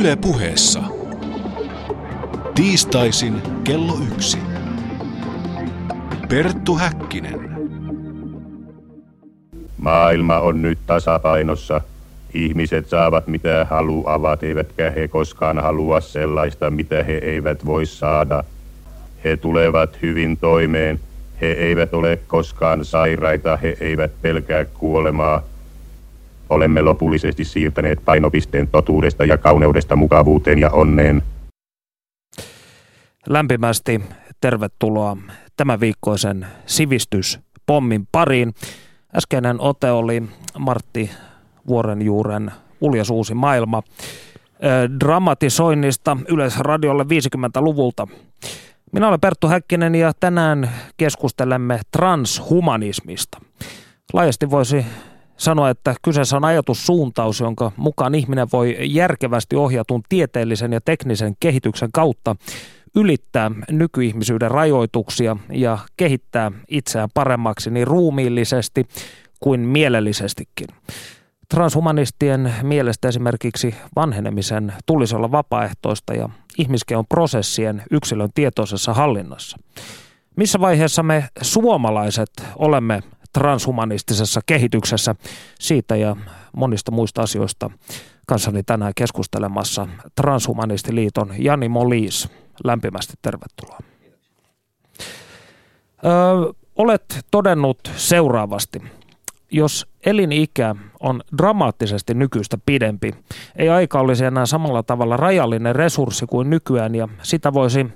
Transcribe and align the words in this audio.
Yle 0.00 0.16
puheessa. 0.16 0.82
Tiistaisin 2.54 3.42
kello 3.64 3.94
yksi. 4.12 4.38
Perttu 6.28 6.76
Häkkinen. 6.76 7.40
Maailma 9.78 10.38
on 10.38 10.62
nyt 10.62 10.78
tasapainossa. 10.86 11.80
Ihmiset 12.34 12.88
saavat 12.88 13.26
mitä 13.26 13.66
haluavat, 13.70 14.42
eivätkä 14.42 14.90
he 14.90 15.08
koskaan 15.08 15.58
halua 15.58 16.00
sellaista, 16.00 16.70
mitä 16.70 17.02
he 17.02 17.14
eivät 17.14 17.66
voi 17.66 17.86
saada. 17.86 18.44
He 19.24 19.36
tulevat 19.36 20.02
hyvin 20.02 20.36
toimeen. 20.36 21.00
He 21.40 21.46
eivät 21.46 21.94
ole 21.94 22.18
koskaan 22.26 22.84
sairaita, 22.84 23.56
he 23.56 23.76
eivät 23.80 24.12
pelkää 24.22 24.64
kuolemaa. 24.64 25.42
Olemme 26.50 26.82
lopullisesti 26.82 27.44
siirtäneet 27.44 27.98
painopisteen 28.04 28.68
totuudesta 28.68 29.24
ja 29.24 29.38
kauneudesta 29.38 29.96
mukavuuteen 29.96 30.58
ja 30.58 30.70
onneen. 30.70 31.22
Lämpimästi 33.28 34.00
tervetuloa 34.40 35.16
tämän 35.56 35.80
viikkoisen 35.80 36.46
sivistyspommin 36.66 38.08
pariin. 38.12 38.54
Äskeinen 39.16 39.60
ote 39.60 39.90
oli 39.90 40.22
Martti 40.58 41.10
Vuorenjuuren 41.66 42.52
Uljas 42.80 43.10
uusi 43.10 43.34
maailma 43.34 43.82
dramatisoinnista 45.00 46.16
Yleisradiolle 46.28 47.02
50-luvulta. 47.02 48.08
Minä 48.92 49.08
olen 49.08 49.20
Perttu 49.20 49.48
Häkkinen 49.48 49.94
ja 49.94 50.12
tänään 50.20 50.70
keskustelemme 50.96 51.80
transhumanismista. 51.92 53.38
Laajasti 54.12 54.50
voisi 54.50 54.86
sanoa, 55.36 55.70
että 55.70 55.94
kyseessä 56.02 56.36
on 56.36 56.44
ajatussuuntaus, 56.44 57.40
jonka 57.40 57.72
mukaan 57.76 58.14
ihminen 58.14 58.48
voi 58.52 58.76
järkevästi 58.80 59.56
ohjatun 59.56 60.02
tieteellisen 60.08 60.72
ja 60.72 60.80
teknisen 60.80 61.36
kehityksen 61.40 61.88
kautta 61.92 62.36
ylittää 62.96 63.50
nykyihmisyyden 63.70 64.50
rajoituksia 64.50 65.36
ja 65.52 65.78
kehittää 65.96 66.52
itseään 66.68 67.08
paremmaksi 67.14 67.70
niin 67.70 67.86
ruumiillisesti 67.86 68.86
kuin 69.40 69.60
mielellisestikin. 69.60 70.66
Transhumanistien 71.48 72.54
mielestä 72.62 73.08
esimerkiksi 73.08 73.74
vanhenemisen 73.96 74.72
tulisi 74.86 75.16
olla 75.16 75.32
vapaaehtoista 75.32 76.14
ja 76.14 76.28
ihmiskeon 76.58 77.06
prosessien 77.06 77.82
yksilön 77.90 78.30
tietoisessa 78.34 78.94
hallinnassa. 78.94 79.56
Missä 80.36 80.60
vaiheessa 80.60 81.02
me 81.02 81.28
suomalaiset 81.42 82.30
olemme 82.56 83.02
transhumanistisessa 83.36 84.40
kehityksessä 84.46 85.14
siitä 85.60 85.96
ja 85.96 86.16
monista 86.52 86.90
muista 86.90 87.22
asioista 87.22 87.70
kanssani 88.26 88.62
tänään 88.62 88.92
keskustelemassa 88.96 89.88
Transhumanistiliiton 90.14 91.34
Jani 91.38 91.68
Molis. 91.68 92.28
Lämpimästi 92.64 93.14
tervetuloa. 93.22 93.78
Ö, 96.04 96.54
olet 96.76 97.26
todennut 97.30 97.78
seuraavasti. 97.96 98.82
Jos 99.50 99.86
elinikä 100.06 100.74
on 101.00 101.22
dramaattisesti 101.38 102.14
nykyistä 102.14 102.58
pidempi, 102.66 103.14
ei 103.56 103.68
aika 103.68 104.00
olisi 104.00 104.24
enää 104.24 104.46
samalla 104.46 104.82
tavalla 104.82 105.16
rajallinen 105.16 105.76
resurssi 105.76 106.26
kuin 106.26 106.50
nykyään 106.50 106.94
ja 106.94 107.08
sitä 107.22 107.52
voisi 107.52 107.86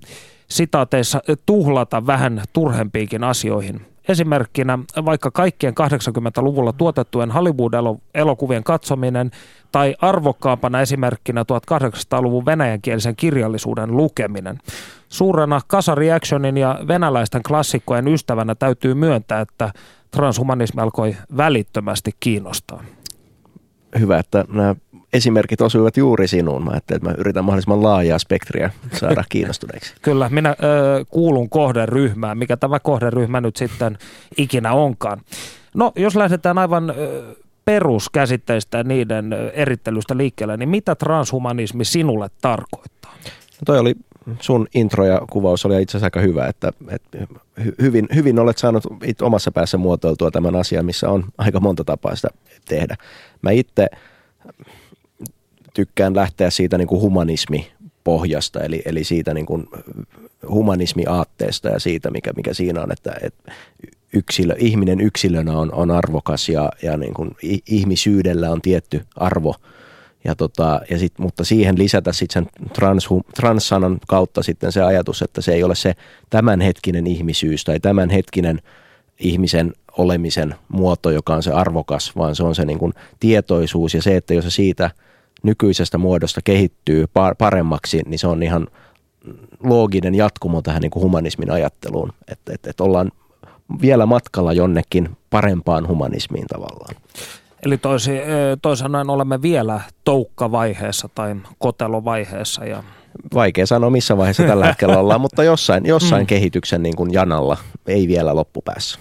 sitaateissa 0.48 1.20
tuhlata 1.46 2.06
vähän 2.06 2.42
turhempiinkin 2.52 3.24
asioihin. 3.24 3.89
Esimerkkinä 4.08 4.78
vaikka 5.04 5.30
kaikkien 5.30 5.74
80-luvulla 5.80 6.72
tuotettujen 6.72 7.30
Hollywood-elokuvien 7.30 8.64
katsominen 8.64 9.30
tai 9.72 9.94
arvokkaampana 10.00 10.80
esimerkkinä 10.80 11.42
1800-luvun 11.42 12.46
venäjänkielisen 12.46 13.16
kirjallisuuden 13.16 13.96
lukeminen. 13.96 14.58
Suurena 15.08 15.60
kasariactionin 15.66 16.56
ja 16.56 16.78
venäläisten 16.88 17.42
klassikkojen 17.42 18.08
ystävänä 18.08 18.54
täytyy 18.54 18.94
myöntää, 18.94 19.40
että 19.40 19.72
transhumanismi 20.10 20.82
alkoi 20.82 21.16
välittömästi 21.36 22.10
kiinnostaa. 22.20 22.84
Hyvä, 23.98 24.18
että 24.18 24.44
nämä 24.52 24.74
esimerkit 25.12 25.60
osuivat 25.60 25.96
juuri 25.96 26.28
sinuun. 26.28 26.64
Mä 26.64 26.70
ajattelin, 26.70 26.96
että 26.98 27.08
mä 27.10 27.14
yritän 27.18 27.44
mahdollisimman 27.44 27.82
laajaa 27.82 28.18
spektriä 28.18 28.70
saada 28.92 29.24
kiinnostuneeksi. 29.32 29.94
Kyllä, 30.02 30.28
minä 30.28 30.50
ö, 30.50 30.54
kuulun 31.10 31.50
kohderyhmään, 31.50 32.38
mikä 32.38 32.56
tämä 32.56 32.80
kohderyhmä 32.80 33.40
nyt 33.40 33.56
sitten 33.56 33.98
ikinä 34.36 34.72
onkaan. 34.72 35.20
No, 35.74 35.92
jos 35.96 36.16
lähdetään 36.16 36.58
aivan 36.58 36.90
ö, 36.90 37.22
peruskäsitteistä 37.64 38.78
ja 38.78 38.84
niiden 38.84 39.32
erittelystä 39.52 40.16
liikkeelle, 40.16 40.56
niin 40.56 40.68
mitä 40.68 40.94
transhumanismi 40.94 41.84
sinulle 41.84 42.30
tarkoittaa? 42.42 43.12
No 43.24 43.64
toi 43.66 43.78
oli 43.78 43.94
sun 44.40 44.66
intro 44.74 45.06
ja 45.06 45.20
kuvaus 45.30 45.66
oli 45.66 45.82
itse 45.82 45.90
asiassa 45.90 46.06
aika 46.06 46.20
hyvä, 46.20 46.46
että, 46.46 46.72
että 46.88 47.18
hyvin, 47.82 48.08
hyvin 48.14 48.38
olet 48.38 48.58
saanut 48.58 48.84
omassa 49.22 49.52
päässä 49.52 49.78
muotoiltua 49.78 50.30
tämän 50.30 50.56
asian, 50.56 50.86
missä 50.86 51.08
on 51.08 51.24
aika 51.38 51.60
monta 51.60 51.84
tapaa 51.84 52.16
sitä 52.16 52.28
tehdä. 52.68 52.96
Mä 53.42 53.50
itse 53.50 53.86
tykkään 55.74 56.16
lähteä 56.16 56.50
siitä 56.50 56.78
niin 56.78 56.88
kuin 56.88 57.00
humanismi 57.00 57.72
pohjasta, 58.04 58.60
eli, 58.60 58.82
eli 58.84 59.04
siitä 59.04 59.34
niin 59.34 59.46
kuin 59.46 59.68
humanismiaatteesta 60.48 61.68
ja 61.68 61.78
siitä, 61.78 62.10
mikä, 62.10 62.32
mikä 62.36 62.54
siinä 62.54 62.82
on, 62.82 62.92
että, 62.92 63.16
että 63.22 63.52
yksilö, 64.12 64.54
ihminen 64.58 65.00
yksilönä 65.00 65.58
on, 65.58 65.74
on 65.74 65.90
arvokas 65.90 66.48
ja, 66.48 66.70
ja 66.82 66.96
niin 66.96 67.14
kuin 67.14 67.30
ihmisyydellä 67.66 68.50
on 68.50 68.60
tietty 68.62 69.04
arvo. 69.16 69.54
Ja 70.24 70.34
tota, 70.34 70.80
ja 70.90 70.98
sit, 70.98 71.18
mutta 71.18 71.44
siihen 71.44 71.78
lisätä 71.78 72.12
sitten 72.12 72.44
sen 72.44 72.68
trans, 72.72 73.08
transsanan 73.34 73.98
kautta 74.08 74.42
sitten 74.42 74.72
se 74.72 74.82
ajatus, 74.82 75.22
että 75.22 75.40
se 75.40 75.52
ei 75.52 75.64
ole 75.64 75.74
se 75.74 75.94
tämänhetkinen 76.30 77.06
ihmisyys 77.06 77.64
tai 77.64 77.80
tämänhetkinen 77.80 78.62
ihmisen 79.18 79.72
olemisen 79.98 80.54
muoto, 80.68 81.10
joka 81.10 81.34
on 81.34 81.42
se 81.42 81.52
arvokas, 81.52 82.16
vaan 82.16 82.36
se 82.36 82.42
on 82.42 82.54
se 82.54 82.64
niin 82.64 82.78
kuin 82.78 82.92
tietoisuus 83.20 83.94
ja 83.94 84.02
se, 84.02 84.16
että 84.16 84.34
jos 84.34 84.54
siitä 84.54 84.90
nykyisestä 85.42 85.98
muodosta 85.98 86.40
kehittyy 86.44 87.04
paremmaksi, 87.38 88.02
niin 88.06 88.18
se 88.18 88.26
on 88.26 88.42
ihan 88.42 88.66
looginen 89.64 90.14
jatkumo 90.14 90.62
tähän 90.62 90.82
niin 90.82 90.90
kuin 90.90 91.02
humanismin 91.02 91.50
ajatteluun, 91.50 92.12
että, 92.28 92.52
että, 92.54 92.70
että 92.70 92.84
ollaan 92.84 93.12
vielä 93.82 94.06
matkalla 94.06 94.52
jonnekin 94.52 95.16
parempaan 95.30 95.88
humanismiin 95.88 96.46
tavallaan. 96.46 96.94
Eli 97.62 97.78
toisi, 97.78 98.10
toisin 98.62 99.10
olemme 99.10 99.42
vielä 99.42 99.80
toukkavaiheessa 100.04 101.08
tai 101.14 101.36
kotelovaiheessa. 101.58 102.64
Ja... 102.64 102.82
Vaikea 103.34 103.66
sanoa 103.66 103.90
missä 103.90 104.16
vaiheessa 104.16 104.42
tällä 104.42 104.66
hetkellä 104.66 104.98
ollaan, 105.00 105.20
mutta 105.20 105.44
jossain, 105.44 105.86
jossain 105.86 106.22
mm. 106.22 106.26
kehityksen 106.26 106.82
niin 106.82 106.96
kuin 106.96 107.12
janalla, 107.12 107.56
ei 107.86 108.08
vielä 108.08 108.34
loppupäässä. 108.34 108.98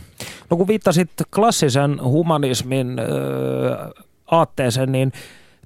No 0.49 0.57
kun 0.57 0.67
viittasit 0.67 1.09
klassisen 1.35 2.03
humanismin 2.03 2.99
äh, 2.99 3.05
aatteeseen, 4.31 4.91
niin 4.91 5.11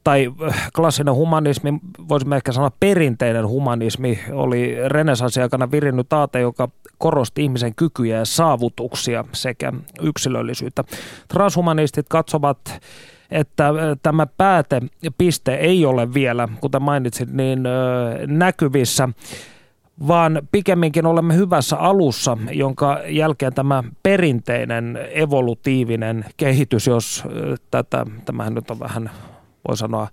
tai 0.03 0.31
klassinen 0.75 1.14
humanismi, 1.14 1.74
voisimme 2.09 2.36
ehkä 2.36 2.52
sanoa 2.52 2.72
perinteinen 2.80 3.47
humanismi, 3.47 4.19
oli 4.31 4.75
renesanssiaikana 4.88 5.72
virinnyt 5.72 6.14
aate, 6.14 6.40
joka 6.40 6.69
korosti 6.97 7.44
ihmisen 7.44 7.75
kykyjä 7.75 8.18
ja 8.18 8.25
saavutuksia 8.25 9.25
sekä 9.31 9.74
yksilöllisyyttä. 10.02 10.84
Transhumanistit 11.28 12.06
katsovat 12.09 12.58
että 13.31 13.74
tämä 14.03 14.25
päätepiste 14.25 15.56
ei 15.56 15.86
ole 15.86 16.14
vielä, 16.14 16.47
kuten 16.62 16.81
mainitsit, 16.81 17.31
niin 17.31 17.64
näkyvissä, 18.28 19.09
vaan 20.08 20.41
pikemminkin 20.52 21.06
olemme 21.06 21.35
hyvässä 21.35 21.78
alussa, 21.78 22.38
jonka 22.52 23.00
jälkeen 23.08 23.53
tämä 23.53 23.84
perinteinen 24.03 25.00
evolutiivinen 25.12 26.25
kehitys, 26.38 26.88
jos 26.88 27.24
tätä, 27.72 28.06
tämähän 28.25 28.53
nyt 28.53 28.72
on 28.72 28.79
vähän, 28.79 29.09
voi 29.67 29.77
sanoa, 29.77 30.07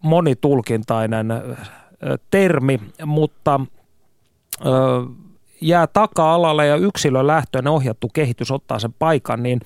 monitulkintainen 0.00 1.28
termi, 2.30 2.80
mutta 3.06 3.60
jää 5.60 5.86
taka-alalle 5.86 6.66
ja 6.66 6.76
yksilölähtöinen 6.76 7.72
ohjattu 7.72 8.08
kehitys 8.08 8.50
ottaa 8.50 8.78
sen 8.78 8.92
paikan, 8.92 9.42
niin 9.42 9.60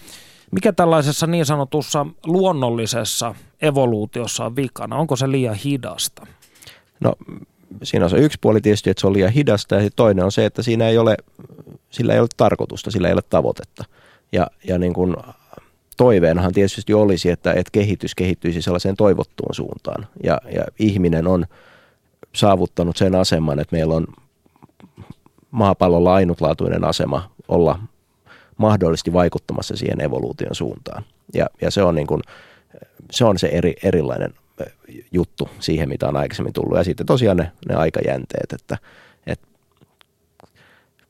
mikä 0.51 0.73
tällaisessa 0.73 1.27
niin 1.27 1.47
sanotussa 1.47 2.07
luonnollisessa 2.27 3.35
evoluutiossa 3.63 4.45
on 4.45 4.57
vikana? 4.57 4.97
Onko 4.97 5.17
se 5.17 5.31
liian 5.31 5.55
hidasta? 5.55 6.27
No 7.01 7.13
siinä 7.83 8.05
on 8.05 8.11
se 8.11 8.17
yksi 8.17 8.39
puoli 8.41 8.61
tietysti, 8.61 8.91
että 8.91 9.01
se 9.01 9.07
on 9.07 9.13
liian 9.13 9.33
hidasta 9.33 9.75
ja 9.75 9.91
toinen 9.97 10.25
on 10.25 10.33
se, 10.33 10.45
että 10.45 10.63
siinä 10.63 10.89
ei 10.89 10.99
ole, 10.99 11.17
sillä 11.91 12.15
ei 12.15 12.21
ole 12.21 12.29
tarkoitusta, 12.37 12.91
sillä 12.91 13.09
ei 13.09 13.15
ole 13.15 13.23
tavoitetta. 13.31 13.85
Ja, 14.33 14.47
ja 14.69 14.79
niin 14.79 14.93
kuin 14.93 15.17
toiveenahan 15.97 16.53
tietysti 16.53 16.95
olisi, 16.95 17.31
että, 17.31 17.53
että 17.53 17.71
kehitys 17.73 18.15
kehittyisi 18.15 18.63
sellaiseen 18.63 18.97
toivottuun 18.97 19.55
suuntaan. 19.55 20.07
Ja, 20.23 20.41
ja 20.53 20.65
ihminen 20.79 21.27
on 21.27 21.47
saavuttanut 22.35 22.97
sen 22.97 23.15
aseman, 23.15 23.59
että 23.59 23.77
meillä 23.77 23.95
on 23.95 24.07
maapallolla 25.51 26.15
ainutlaatuinen 26.15 26.85
asema 26.85 27.31
olla 27.49 27.79
mahdollisesti 28.57 29.13
vaikuttamassa 29.13 29.77
siihen 29.77 30.01
evoluution 30.01 30.55
suuntaan. 30.55 31.05
Ja, 31.35 31.47
ja 31.61 31.71
se 31.71 31.83
on, 31.83 31.95
niin 31.95 32.07
kuin, 32.07 32.23
se, 33.11 33.25
on 33.25 33.39
se 33.39 33.47
eri, 33.47 33.75
erilainen 33.83 34.35
juttu 35.13 35.49
siihen, 35.59 35.89
mitä 35.89 36.09
on 36.09 36.17
aikaisemmin 36.17 36.53
tullut. 36.53 36.79
Ja 36.79 36.85
sitten 36.85 37.07
tosiaan 37.07 37.37
ne, 37.37 37.53
ne 37.69 37.75
aikajänteet, 37.75 38.53
että, 38.53 38.79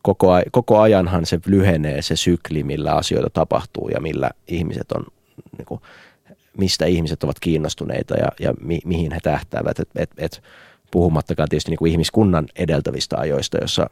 koko, 0.07 0.29
koko 0.53 0.81
ajanhan 0.81 1.27
se 1.27 1.41
lyhenee 1.47 2.03
se 2.03 2.17
sykli, 2.17 2.63
millä 2.63 2.93
asioita 2.93 3.31
tapahtuu 3.31 3.89
ja 3.89 4.01
millä 4.01 4.31
ihmiset 4.49 4.93
on, 4.93 5.07
niin 5.59 5.67
kuin, 5.67 5.81
mistä 6.59 6.87
ihmiset 6.87 7.25
ovat 7.25 7.41
kiinnostuneita 7.41 8.15
ja, 8.15 8.29
ja 8.41 8.55
mi, 8.61 8.79
mihin 8.85 9.13
he 9.13 9.19
tähtäävät. 9.23 9.79
Et, 9.79 9.89
et, 9.97 10.11
et, 10.19 10.43
puhumattakaan 10.91 11.49
tietysti 11.49 11.71
niin 11.71 11.79
kuin 11.79 11.93
ihmiskunnan 11.93 12.47
edeltävistä 12.57 13.17
ajoista, 13.19 13.59
jossa 13.59 13.91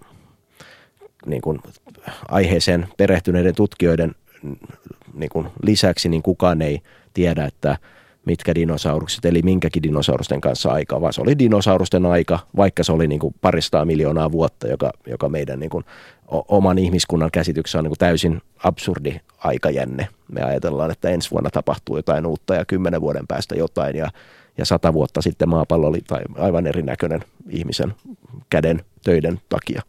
niin 1.26 1.42
kuin 1.42 1.58
aiheeseen 2.28 2.88
perehtyneiden 2.96 3.54
tutkijoiden 3.54 4.14
niin 5.14 5.30
kuin 5.30 5.48
lisäksi 5.62 6.08
niin 6.08 6.22
kukaan 6.22 6.62
ei 6.62 6.80
tiedä, 7.14 7.44
että 7.44 7.78
mitkä 8.24 8.54
dinosaurukset, 8.54 9.24
eli 9.24 9.42
minkäkin 9.42 9.82
dinosaurusten 9.82 10.40
kanssa 10.40 10.70
aika, 10.70 11.00
vaan 11.00 11.12
se 11.12 11.20
oli 11.20 11.38
dinosaurusten 11.38 12.06
aika, 12.06 12.38
vaikka 12.56 12.84
se 12.84 12.92
oli 12.92 13.06
niin 13.06 13.20
kuin 13.20 13.34
paristaa 13.40 13.84
miljoonaa 13.84 14.32
vuotta, 14.32 14.68
joka, 14.68 14.92
joka 15.06 15.28
meidän 15.28 15.60
niin 15.60 15.70
kuin 15.70 15.84
oman 16.28 16.78
ihmiskunnan 16.78 17.30
käsityksessä 17.30 17.78
on 17.78 17.84
niin 17.84 17.90
kuin 17.90 17.98
täysin 17.98 18.42
absurdi 18.64 19.20
aikajänne. 19.38 20.08
Me 20.32 20.42
ajatellaan, 20.42 20.90
että 20.90 21.08
ensi 21.08 21.30
vuonna 21.30 21.50
tapahtuu 21.50 21.96
jotain 21.96 22.26
uutta 22.26 22.54
ja 22.54 22.64
kymmenen 22.64 23.00
vuoden 23.00 23.26
päästä 23.26 23.54
jotain 23.54 23.96
ja, 23.96 24.10
ja 24.58 24.64
sata 24.64 24.92
vuotta 24.92 25.22
sitten 25.22 25.48
maapallo 25.48 25.86
oli 25.86 26.00
tai 26.06 26.22
aivan 26.38 26.66
erinäköinen 26.66 27.20
ihmisen 27.50 27.94
käden 28.50 28.84
töiden 29.04 29.40
takia. 29.48 29.82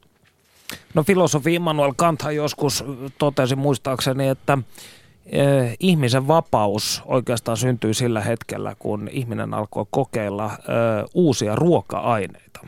No 0.93 1.03
filosofi 1.03 1.55
Immanuel 1.55 1.93
Kanthan 1.97 2.35
joskus 2.35 2.85
totesi 3.17 3.55
muistaakseni, 3.55 4.27
että 4.27 4.57
eh, 5.25 5.75
ihmisen 5.80 6.27
vapaus 6.27 7.04
oikeastaan 7.06 7.57
syntyi 7.57 7.94
sillä 7.94 8.22
hetkellä, 8.22 8.75
kun 8.80 9.10
ihminen 9.12 9.54
alkoi 9.54 9.86
kokeilla 9.89 10.45
eh, 10.45 11.06
uusia 11.13 11.56
ruoka-aineita. 11.56 12.60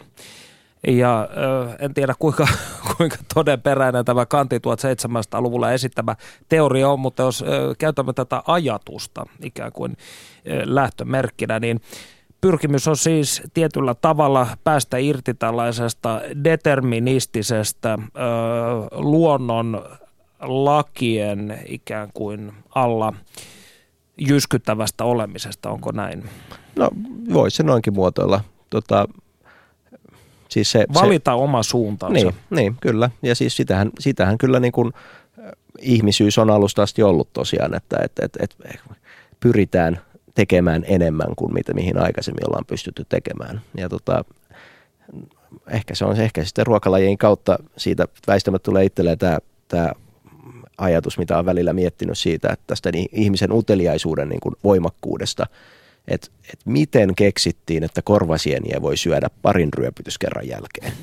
Ja 0.88 1.30
ö, 1.38 1.75
en 1.80 1.94
tiedä 1.94 2.13
kuinka, 2.19 2.48
kuinka 2.98 3.18
todenperäinen 3.33 4.06
tämä 4.06 4.25
Kanti 4.25 4.57
1700-luvulla 4.57 5.71
esittämä 5.71 6.15
teoria 6.50 6.89
on, 6.89 7.00
mutta 7.00 7.24
jos 7.24 7.44
käytämme 7.77 8.13
tätä 8.13 8.44
ajatusta 8.48 9.25
ikään 9.44 9.71
kuin 9.71 9.98
lähtömerkkinä, 10.63 11.60
niin 11.60 11.81
pyrkimys 12.42 12.88
on 12.88 12.98
siis 12.98 13.42
tietyllä 13.53 13.95
tavalla 13.95 14.48
päästä 14.63 14.98
irti 14.98 15.33
tällaisesta 15.33 16.21
deterministisesta 16.44 17.94
ö, 17.94 18.00
luonnon 18.92 19.86
lakien 20.39 21.60
ikään 21.66 22.10
kuin 22.13 22.51
alla 22.75 23.13
jyskyttävästä 24.18 25.04
olemisesta, 25.04 25.69
onko 25.69 25.92
näin? 25.92 26.24
No 26.75 26.89
voisi 27.34 27.57
se 27.57 27.63
noinkin 27.63 27.94
muotoilla. 27.94 28.42
Tota, 28.69 29.07
Siis 30.50 30.72
se, 30.72 30.86
Valita 30.94 31.31
se, 31.31 31.36
oma 31.36 31.63
suuntaansa. 31.63 32.13
Niin, 32.13 32.34
niin, 32.50 32.75
kyllä. 32.81 33.10
Ja 33.22 33.36
siis 33.36 33.57
sitähän, 33.57 33.89
sitähän 34.00 34.38
kyllä 34.38 34.60
niin 34.60 34.72
kuin 34.72 34.94
ihmisyys 35.80 36.38
on 36.38 36.50
alusta 36.50 36.84
asti 36.84 37.04
ollut 37.04 37.34
tosiaan, 37.34 37.75
että 37.75 37.98
et, 38.04 38.12
et, 38.22 38.38
et 38.42 38.56
pyritään 39.39 40.01
tekemään 40.36 40.84
enemmän 40.88 41.36
kuin 41.36 41.54
mitä, 41.54 41.74
mihin 41.74 41.98
aikaisemmin 41.98 42.50
ollaan 42.50 42.66
pystytty 42.66 43.06
tekemään. 43.10 43.62
Ja 43.78 43.89
tota, 43.89 44.25
ehkä 45.68 45.95
se 45.95 46.06
on 46.06 46.22
ehkä 46.22 46.44
sitten 46.44 46.68
ruokalajien 46.68 47.18
kautta 47.18 47.57
siitä 47.78 48.07
väistämättä 48.28 48.66
tulee 48.66 48.86
itselleen 48.86 49.18
tämä, 49.18 49.38
tämä 49.68 49.92
ajatus, 50.77 51.18
mitä 51.18 51.39
on 51.39 51.45
välillä 51.45 51.74
miettinyt 51.74 52.18
siitä, 52.18 52.50
että 52.53 52.63
tästä 52.68 52.91
niin 52.91 53.09
ihmisen 53.12 53.51
uteliaisuuden 53.51 54.29
niin 54.29 54.39
kuin 54.39 54.56
voimakkuudesta– 54.63 55.45
että 56.07 56.27
et 56.53 56.59
miten 56.65 57.15
keksittiin, 57.15 57.83
että 57.83 58.01
korvasieniä 58.01 58.81
voi 58.81 58.97
syödä 58.97 59.27
parin 59.41 59.74
ryöpytyskerran 59.74 60.47
jälkeen. 60.47 60.94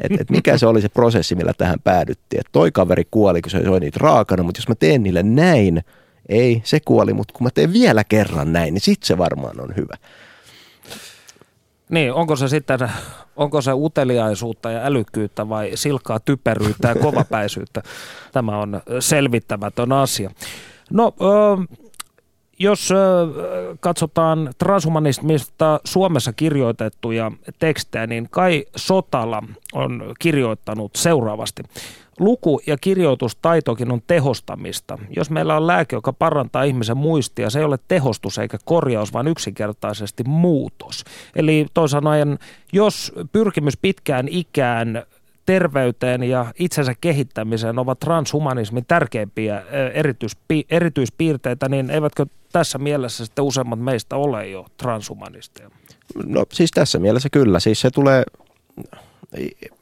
Et, 0.00 0.20
et 0.20 0.30
mikä 0.30 0.58
se 0.58 0.66
oli 0.66 0.80
se 0.80 0.88
prosessi, 0.88 1.34
millä 1.34 1.52
tähän 1.58 1.80
päädyttiin. 1.84 2.40
Että 2.40 2.52
toi 2.52 2.72
kaveri 2.72 3.04
kuoli, 3.10 3.42
kun 3.42 3.50
se 3.50 3.62
söi 3.62 3.80
niitä 3.80 3.98
raakana, 4.02 4.42
mutta 4.42 4.58
jos 4.58 4.68
mä 4.68 4.74
teen 4.74 5.02
niille 5.02 5.22
näin, 5.22 5.84
ei, 6.28 6.62
se 6.64 6.80
kuoli, 6.80 7.12
mutta 7.12 7.34
kun 7.34 7.44
mä 7.44 7.50
teen 7.54 7.72
vielä 7.72 8.04
kerran 8.04 8.52
näin, 8.52 8.74
niin 8.74 8.82
sit 8.82 9.02
se 9.02 9.18
varmaan 9.18 9.60
on 9.60 9.76
hyvä. 9.76 9.96
Niin, 11.88 12.12
onko 12.12 12.36
se 12.36 12.48
sitten, 12.48 12.78
onko 13.36 13.62
se 13.62 13.72
uteliaisuutta 13.72 14.70
ja 14.70 14.84
älykkyyttä 14.84 15.48
vai 15.48 15.70
silkkaa 15.74 16.20
typeryyttä 16.20 16.88
ja 16.88 16.94
kovapäisyyttä? 16.94 17.82
Tämä 18.32 18.58
on 18.58 18.80
selvittämätön 19.00 19.92
asia. 19.92 20.30
No, 20.90 21.14
jos 22.58 22.90
katsotaan 23.80 24.50
transhumanismista 24.58 25.80
Suomessa 25.84 26.32
kirjoitettuja 26.32 27.32
tekstejä, 27.58 28.06
niin 28.06 28.28
Kai 28.30 28.64
Sotala 28.76 29.42
on 29.72 30.14
kirjoittanut 30.18 30.96
seuraavasti. 30.96 31.62
Luku- 32.18 32.60
ja 32.66 32.76
kirjoitustaitokin 32.78 33.92
on 33.92 34.02
tehostamista. 34.06 34.98
Jos 35.16 35.30
meillä 35.30 35.56
on 35.56 35.66
lääke, 35.66 35.96
joka 35.96 36.12
parantaa 36.12 36.62
ihmisen 36.62 36.96
muistia, 36.96 37.50
se 37.50 37.58
ei 37.58 37.64
ole 37.64 37.78
tehostus 37.88 38.38
eikä 38.38 38.58
korjaus, 38.64 39.12
vaan 39.12 39.28
yksinkertaisesti 39.28 40.24
muutos. 40.26 41.04
Eli 41.36 41.66
toisaalta 41.74 42.10
jos 42.72 43.12
pyrkimys 43.32 43.76
pitkään 43.76 44.28
ikään 44.28 45.02
terveyteen 45.46 46.22
ja 46.22 46.46
itsensä 46.58 46.94
kehittämiseen 47.00 47.78
ovat 47.78 48.00
transhumanismin 48.00 48.84
tärkeimpiä 48.88 49.62
erityispi- 49.94 50.66
erityispiirteitä, 50.70 51.68
niin 51.68 51.90
eivätkö 51.90 52.26
tässä 52.52 52.78
mielessä 52.78 53.24
sitten 53.26 53.44
useimmat 53.44 53.80
meistä 53.80 54.16
ole 54.16 54.48
jo 54.48 54.66
transhumanisteja? 54.76 55.70
No 56.26 56.44
siis 56.52 56.70
tässä 56.70 56.98
mielessä 56.98 57.28
kyllä. 57.32 57.60
Siis 57.60 57.80
se 57.80 57.90
tulee, 57.90 58.24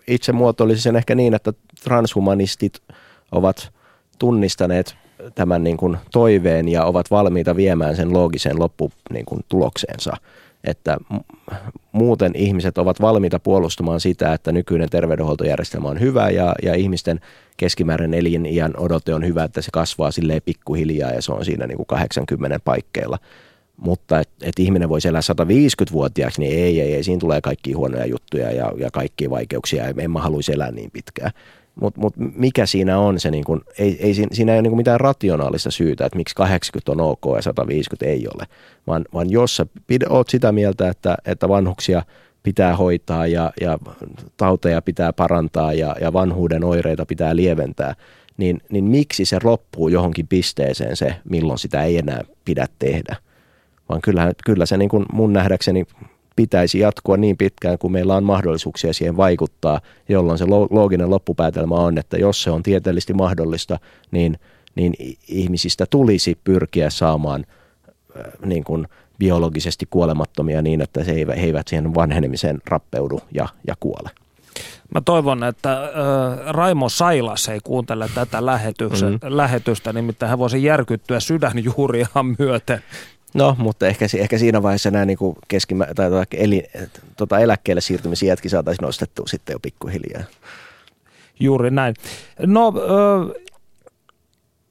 itse 0.07 0.33
sen 0.77 0.97
ehkä 0.97 1.15
niin, 1.15 1.35
että 1.35 1.53
transhumanistit 1.85 2.83
ovat 3.33 3.73
tunnistaneet 4.19 4.97
tämän 5.35 5.65
niin 5.65 5.77
kuin 5.77 5.97
toiveen 6.13 6.69
ja 6.69 6.85
ovat 6.85 7.11
valmiita 7.11 7.57
viemään 7.57 7.97
sen 7.97 8.13
loogisen 8.13 8.59
lopputulokseensa. 8.59 10.11
niin 10.11 10.42
että 10.65 10.99
muuten 11.93 12.33
ihmiset 12.35 12.79
ovat 12.79 13.01
valmiita 13.01 13.39
puolustamaan 13.39 14.01
sitä, 14.01 14.33
että 14.33 14.53
nykyinen 14.53 14.91
terveydenhuoltojärjestelmä 14.91 15.89
on 15.89 16.01
hyvä 16.01 16.31
ja, 16.31 16.55
ja 16.63 16.75
ihmisten 16.75 17.21
keskimääräinen 17.57 18.21
eliniän 18.21 18.73
odote 18.77 19.15
on 19.15 19.27
hyvä, 19.27 19.45
että 19.45 19.63
se 19.63 19.69
kasvaa 19.73 20.11
silleen 20.11 20.43
pikkuhiljaa 20.45 21.11
ja 21.11 21.23
se 21.23 21.33
on 21.33 21.45
siinä 21.45 21.67
niin 21.67 21.77
kuin 21.77 21.87
80 21.87 22.61
paikkeilla. 22.65 23.19
Mutta 23.77 24.21
että 24.21 24.35
et 24.43 24.59
ihminen 24.59 24.89
voisi 24.89 25.09
elää 25.09 25.21
150-vuotiaaksi, 25.21 26.41
niin 26.41 26.53
ei, 26.53 26.81
ei, 26.81 26.95
ei, 26.95 27.05
siinä 27.05 27.21
tulee 27.21 27.41
kaikki 27.41 27.73
huonoja 27.73 28.07
juttuja 28.07 28.53
ja, 28.53 28.73
ja 28.77 28.91
kaikki 28.91 29.31
vaikeuksia, 29.31 29.85
en 29.99 30.11
mä 30.11 30.21
haluaisi 30.21 30.53
elää 30.53 30.71
niin 30.71 30.91
pitkään. 30.91 31.31
Mutta 31.81 32.01
mut 32.01 32.15
mikä 32.17 32.67
siinä 32.67 32.99
on 32.99 33.21
se, 33.21 33.31
niin 33.31 33.45
kun, 33.45 33.61
ei, 33.79 33.99
ei, 34.01 34.15
siinä 34.15 34.53
ei 34.53 34.57
ole 34.57 34.63
niin 34.63 34.77
mitään 34.77 35.01
rationaalista 35.01 35.71
syytä, 35.71 36.07
että 36.07 36.17
miksi 36.17 36.35
80 36.35 36.93
on 36.93 37.01
ok 37.01 37.37
ja 37.37 37.43
150 37.43 38.07
ei 38.07 38.27
ole, 38.35 38.47
vaan, 38.87 39.05
vaan 39.15 39.31
jos 39.31 39.57
sä 39.57 39.67
pid, 39.87 40.03
oot 40.09 40.29
sitä 40.29 40.53
mieltä, 40.53 40.89
että, 40.89 41.17
että 41.25 41.49
vanhuksia 41.49 42.03
pitää 42.43 42.77
hoitaa 42.77 43.27
ja, 43.27 43.53
ja 43.61 43.79
tauteja 44.37 44.83
pitää 44.83 45.13
parantaa 45.13 45.73
ja, 45.73 45.97
ja 46.01 46.13
vanhuuden 46.13 46.65
oireita 46.65 47.07
pitää 47.07 47.37
lieventää, 47.37 47.95
niin, 48.37 48.61
niin 48.71 48.85
miksi 48.85 49.25
se 49.25 49.39
loppuu 49.45 49.89
johonkin 49.89 50.29
pisteeseen 50.29 50.97
se, 50.97 51.15
milloin 51.31 51.59
sitä 51.59 51.83
ei 51.83 51.99
enää 51.99 52.21
pidä 52.45 52.67
tehdä. 52.79 53.17
Vaan 53.89 54.01
kyllä, 54.01 54.33
kyllä 54.45 54.67
se 54.67 54.77
niin 54.77 54.89
kuin 54.89 55.07
mun 55.13 55.33
nähdäkseni 55.33 55.85
pitäisi 56.37 56.79
jatkua 56.79 57.17
niin 57.17 57.37
pitkään, 57.37 57.79
kun 57.79 57.93
meillä 57.93 58.17
on 58.17 58.25
mahdollisuuksia 58.25 58.93
siihen 58.93 59.17
vaikuttaa, 59.17 59.81
jolloin 60.09 60.39
se 60.39 60.45
looginen 60.71 61.11
loppupäätelmä 61.11 61.75
on, 61.75 61.99
että 61.99 62.17
jos 62.17 62.43
se 62.43 62.51
on 62.51 62.63
tieteellisesti 62.63 63.15
mahdollista, 63.15 63.79
niin, 64.11 64.39
niin 64.75 64.95
ihmisistä 65.29 65.87
tulisi 65.91 66.39
pyrkiä 66.45 66.91
saamaan 66.91 67.47
äh, 68.17 68.33
niin 68.45 68.65
kuin 68.65 68.87
biologisesti 69.19 69.87
kuolemattomia 69.91 70.63
niin, 70.63 70.81
että 70.81 71.05
he 71.05 71.13
eivät 71.37 71.69
siihen 71.69 71.95
vanhenemiseen 71.95 72.59
rappeudu 72.67 73.21
ja, 73.35 73.49
ja 73.67 73.75
kuole. 73.81 74.11
Mä 74.95 75.01
toivon, 75.01 75.45
että 75.45 75.83
äh, 75.83 75.89
Raimo 76.49 76.89
Sailas 76.89 77.49
ei 77.49 77.61
kuuntele 77.65 78.09
tätä 78.15 78.47
lähetystä, 78.47 79.07
mm-hmm. 79.07 79.37
lähetystä, 79.37 79.93
nimittäin 79.93 80.31
hän 80.31 80.39
voisi 80.39 80.65
järkyttyä 80.65 81.21
sydänjuuriaan 81.21 82.37
myöten 82.39 82.83
No, 83.35 83.57
mutta 83.59 83.87
ehkä, 83.87 84.07
ehkä 84.19 84.39
siinä 84.39 84.63
vaiheessa 84.63 84.91
nämä 84.91 85.05
niin 85.05 85.19
keskimä, 85.49 85.87
tai 85.95 86.11
tuota, 86.11 86.37
eli, 86.37 86.65
tota 87.17 87.39
eläkkeelle 87.39 87.81
siirtymisiätkin 87.81 88.51
saataisiin 88.51 88.87
nostettua 88.87 89.27
sitten 89.27 89.55
jo 89.55 89.59
pikkuhiljaa. 89.61 90.23
Juuri 91.41 91.71
näin. 91.71 91.95
No, 92.47 92.73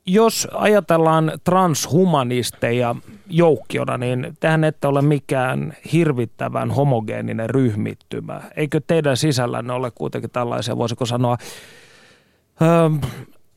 jos 0.05 0.47
ajatellaan 0.53 1.31
transhumanisteja 1.43 2.95
joukkiona, 3.27 3.97
niin 3.97 4.37
tähän 4.39 4.63
ette 4.63 4.87
ole 4.87 5.01
mikään 5.01 5.73
hirvittävän 5.93 6.71
homogeeninen 6.71 7.49
ryhmittymä. 7.49 8.41
Eikö 8.55 8.81
teidän 8.87 9.17
sisällänne 9.17 9.73
ole 9.73 9.91
kuitenkin 9.95 10.29
tällaisia, 10.29 10.77
voisiko 10.77 11.05
sanoa, 11.05 11.37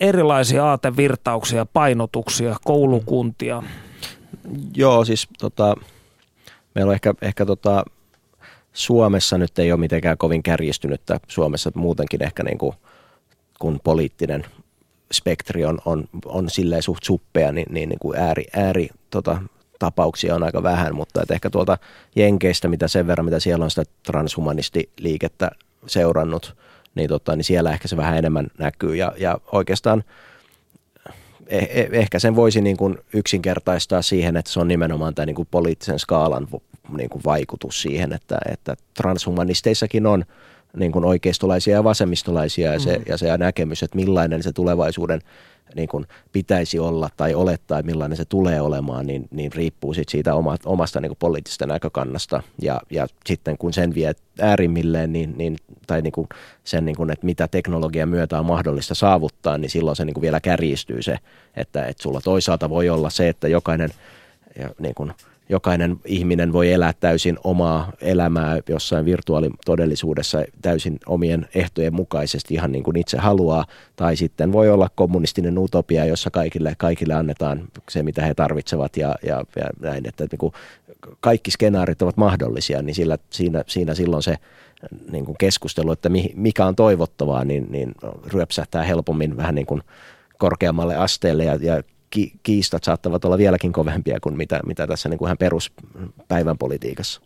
erilaisia 0.01 0.65
aatevirtauksia, 0.65 1.67
painotuksia, 1.67 2.57
koulukuntia– 2.65 3.63
Joo, 4.77 5.05
siis 5.05 5.29
tota, 5.39 5.77
meillä 6.75 6.91
on 6.91 6.95
ehkä, 6.95 7.15
ehkä 7.23 7.47
tota, 7.47 7.85
Suomessa 8.73 9.39
nyt 9.39 9.59
ei 9.59 9.73
ole 9.73 9.81
mitenkään 9.81 10.19
kovin 10.19 10.43
kärjistynyttä. 10.43 11.21
Suomessa 11.29 11.73
muutenkin 11.75 12.23
ehkä 12.23 12.43
niin 12.43 12.59
kuin, 12.59 12.75
kun 13.59 13.81
poliittinen 13.85 14.47
spektri 15.13 15.65
on, 15.65 15.79
on, 15.85 16.05
on 16.27 16.51
silleen 16.51 16.83
suht 16.83 17.05
suppea, 17.05 17.53
niin, 17.53 17.67
niin, 17.71 17.89
niin 17.89 17.99
kuin 17.99 18.19
ääri, 18.19 18.45
ääri 18.57 18.89
tota, 19.11 19.43
tapauksia 19.79 20.35
on 20.35 20.43
aika 20.43 20.63
vähän, 20.63 20.95
mutta 20.95 21.23
et 21.23 21.31
ehkä 21.31 21.51
tuolta 21.51 21.79
Jenkeistä, 22.17 22.69
mitä 22.69 22.89
sen 22.89 23.07
verran, 23.07 23.25
mitä 23.25 23.41
siellä 23.41 23.65
on 23.65 23.71
sitä 23.71 23.85
transhumanistiliikettä 24.03 25.51
seurannut, 25.87 26.57
niin, 26.95 27.09
tota, 27.09 27.37
niin 27.37 27.45
siellä 27.45 27.73
ehkä 27.73 27.89
se 27.89 27.97
vähän 27.97 28.19
enemmän 28.19 28.47
näkyy. 28.59 28.97
Ja, 28.97 29.13
ja 29.19 29.39
oikeastaan 29.53 30.05
eh, 31.47 31.69
eh, 31.71 31.89
ehkä 31.93 32.19
sen 32.19 32.37
voisi 32.37 32.61
niin 32.61 32.77
kuin 32.77 32.99
yksinkertaistaa 33.13 34.03
siihen, 34.03 34.37
että 34.37 34.51
se 34.51 34.61
on 34.61 34.69
nimenomaan 34.69 35.15
tämä 35.15 35.27
niin 35.27 35.37
kuin 35.37 35.49
poliittisen 35.51 35.99
skaalan 35.99 36.49
niin 36.97 37.11
kuin 37.11 37.23
vaikutus 37.25 37.83
siihen, 37.83 38.13
että, 38.13 38.39
että 38.53 38.77
transhumanisteissakin 38.95 40.07
on 40.07 40.25
niin 40.77 40.93
kuin 40.93 41.05
oikeistolaisia 41.05 41.75
ja 41.75 41.85
vasemmistolaisia 41.85 42.73
ja 42.73 42.81
se, 42.81 42.99
mm. 42.99 43.05
ja 43.07 43.17
se 43.17 43.39
näkemys, 43.39 43.83
että 43.83 43.97
millainen 43.97 44.43
se 44.43 44.53
tulevaisuuden 44.53 45.21
niin 45.75 45.89
kuin 45.89 46.07
pitäisi 46.33 46.79
olla 46.79 47.09
tai 47.17 47.35
olettaa, 47.35 47.83
millainen 47.83 48.17
se 48.17 48.25
tulee 48.25 48.61
olemaan, 48.61 49.07
niin, 49.07 49.29
niin 49.31 49.53
riippuu 49.53 49.95
sit 49.95 50.09
siitä 50.09 50.35
oma, 50.35 50.57
omasta 50.65 51.01
niin 51.01 51.11
kuin 51.11 51.19
poliittisesta 51.19 51.67
näkökannasta. 51.67 52.43
Ja, 52.63 52.81
ja 52.91 53.07
sitten 53.27 53.59
kun 53.59 53.73
sen 53.73 53.95
vie 53.95 54.13
äärimmilleen, 54.41 55.13
niin, 55.13 55.35
niin, 55.37 55.57
tai 55.87 56.03
niin 56.03 56.13
kuin 56.13 56.29
sen, 56.65 56.85
niin 56.85 56.97
kuin, 56.97 57.11
että 57.11 57.27
mitä 57.27 57.49
teknologian 57.49 58.09
myötä 58.09 58.39
on 58.39 58.47
mahdollista 58.47 58.95
saavuttaa, 58.95 59.59
niin 59.59 59.71
silloin 59.71 59.97
se 59.97 60.05
niin 60.05 60.15
kuin 60.15 60.23
vielä 60.23 60.41
kärjistyy 60.41 61.03
se, 61.03 61.19
että, 61.57 61.87
että 61.87 62.03
sulla 62.03 62.21
toisaalta 62.21 62.71
voi 62.71 62.89
olla 62.89 63.11
se, 63.11 63.29
että 63.29 63.49
jokainen 63.49 63.91
ja 64.59 64.71
niin 64.79 64.95
kuin, 64.95 65.13
jokainen 65.49 65.97
ihminen 66.05 66.53
voi 66.53 66.73
elää 66.73 66.93
täysin 67.01 67.39
omaa 67.45 67.93
elämää 68.01 68.59
jossain 68.69 69.05
virtuaalitodellisuudessa 69.05 70.45
täysin 70.63 70.99
omien 71.07 71.49
ehtojen 71.55 71.95
mukaisesti 71.95 72.55
ihan 72.55 72.73
niin 72.73 72.85
kuin 72.85 72.97
itse 72.97 73.19
haluaa. 73.19 73.65
Tai 73.97 74.17
sitten 74.17 74.53
voi 74.53 74.71
olla 74.71 74.89
kommunistinen 74.95 75.59
utopia, 75.59 76.05
jossa 76.05 76.31
kaikille, 76.31 76.75
kaikille 76.79 77.15
annetaan 77.15 77.69
se, 77.91 78.03
mitä 78.03 78.27
he 78.27 78.35
tarvitsevat 78.35 78.97
ja, 78.97 79.15
ja, 79.23 79.45
ja 79.57 79.67
näin. 79.81 80.09
Että 80.09 80.27
niin 80.31 80.39
kuin 80.39 80.53
kaikki 81.21 81.51
skenaarit 81.51 82.03
ovat 82.03 82.17
mahdollisia, 82.17 82.83
niin 82.83 82.95
sillä, 82.95 83.19
siinä, 83.31 83.65
siinä 83.67 83.95
silloin 83.95 84.23
se 84.23 84.37
niin 85.11 85.25
kuin 85.25 85.39
keskustelu, 85.39 85.93
että 85.93 86.09
mikä 86.35 86.67
on 86.67 86.77
toivottavaa, 86.77 87.45
niin, 87.45 87.67
niin 87.71 87.95
ryöpsähtää 88.27 88.83
helpommin 88.83 89.37
vähän 89.37 89.55
niin 89.55 89.67
kuin 89.67 89.83
korkeammalle 90.39 90.97
asteelle 90.97 91.45
ja, 91.45 91.59
ja 91.61 91.83
ki- 92.15 92.33
kiistat 92.43 92.85
saattavat 92.85 93.25
olla 93.25 93.39
vieläkin 93.39 93.73
kovempia 93.73 94.19
kuin 94.21 94.37
mitä, 94.37 94.61
mitä 94.67 94.87
tässä 94.87 95.09
niin 95.09 95.19
kuin 95.19 95.27
ihan 95.29 95.39
peruspäivän 95.39 96.59
politiikassa. 96.59 97.21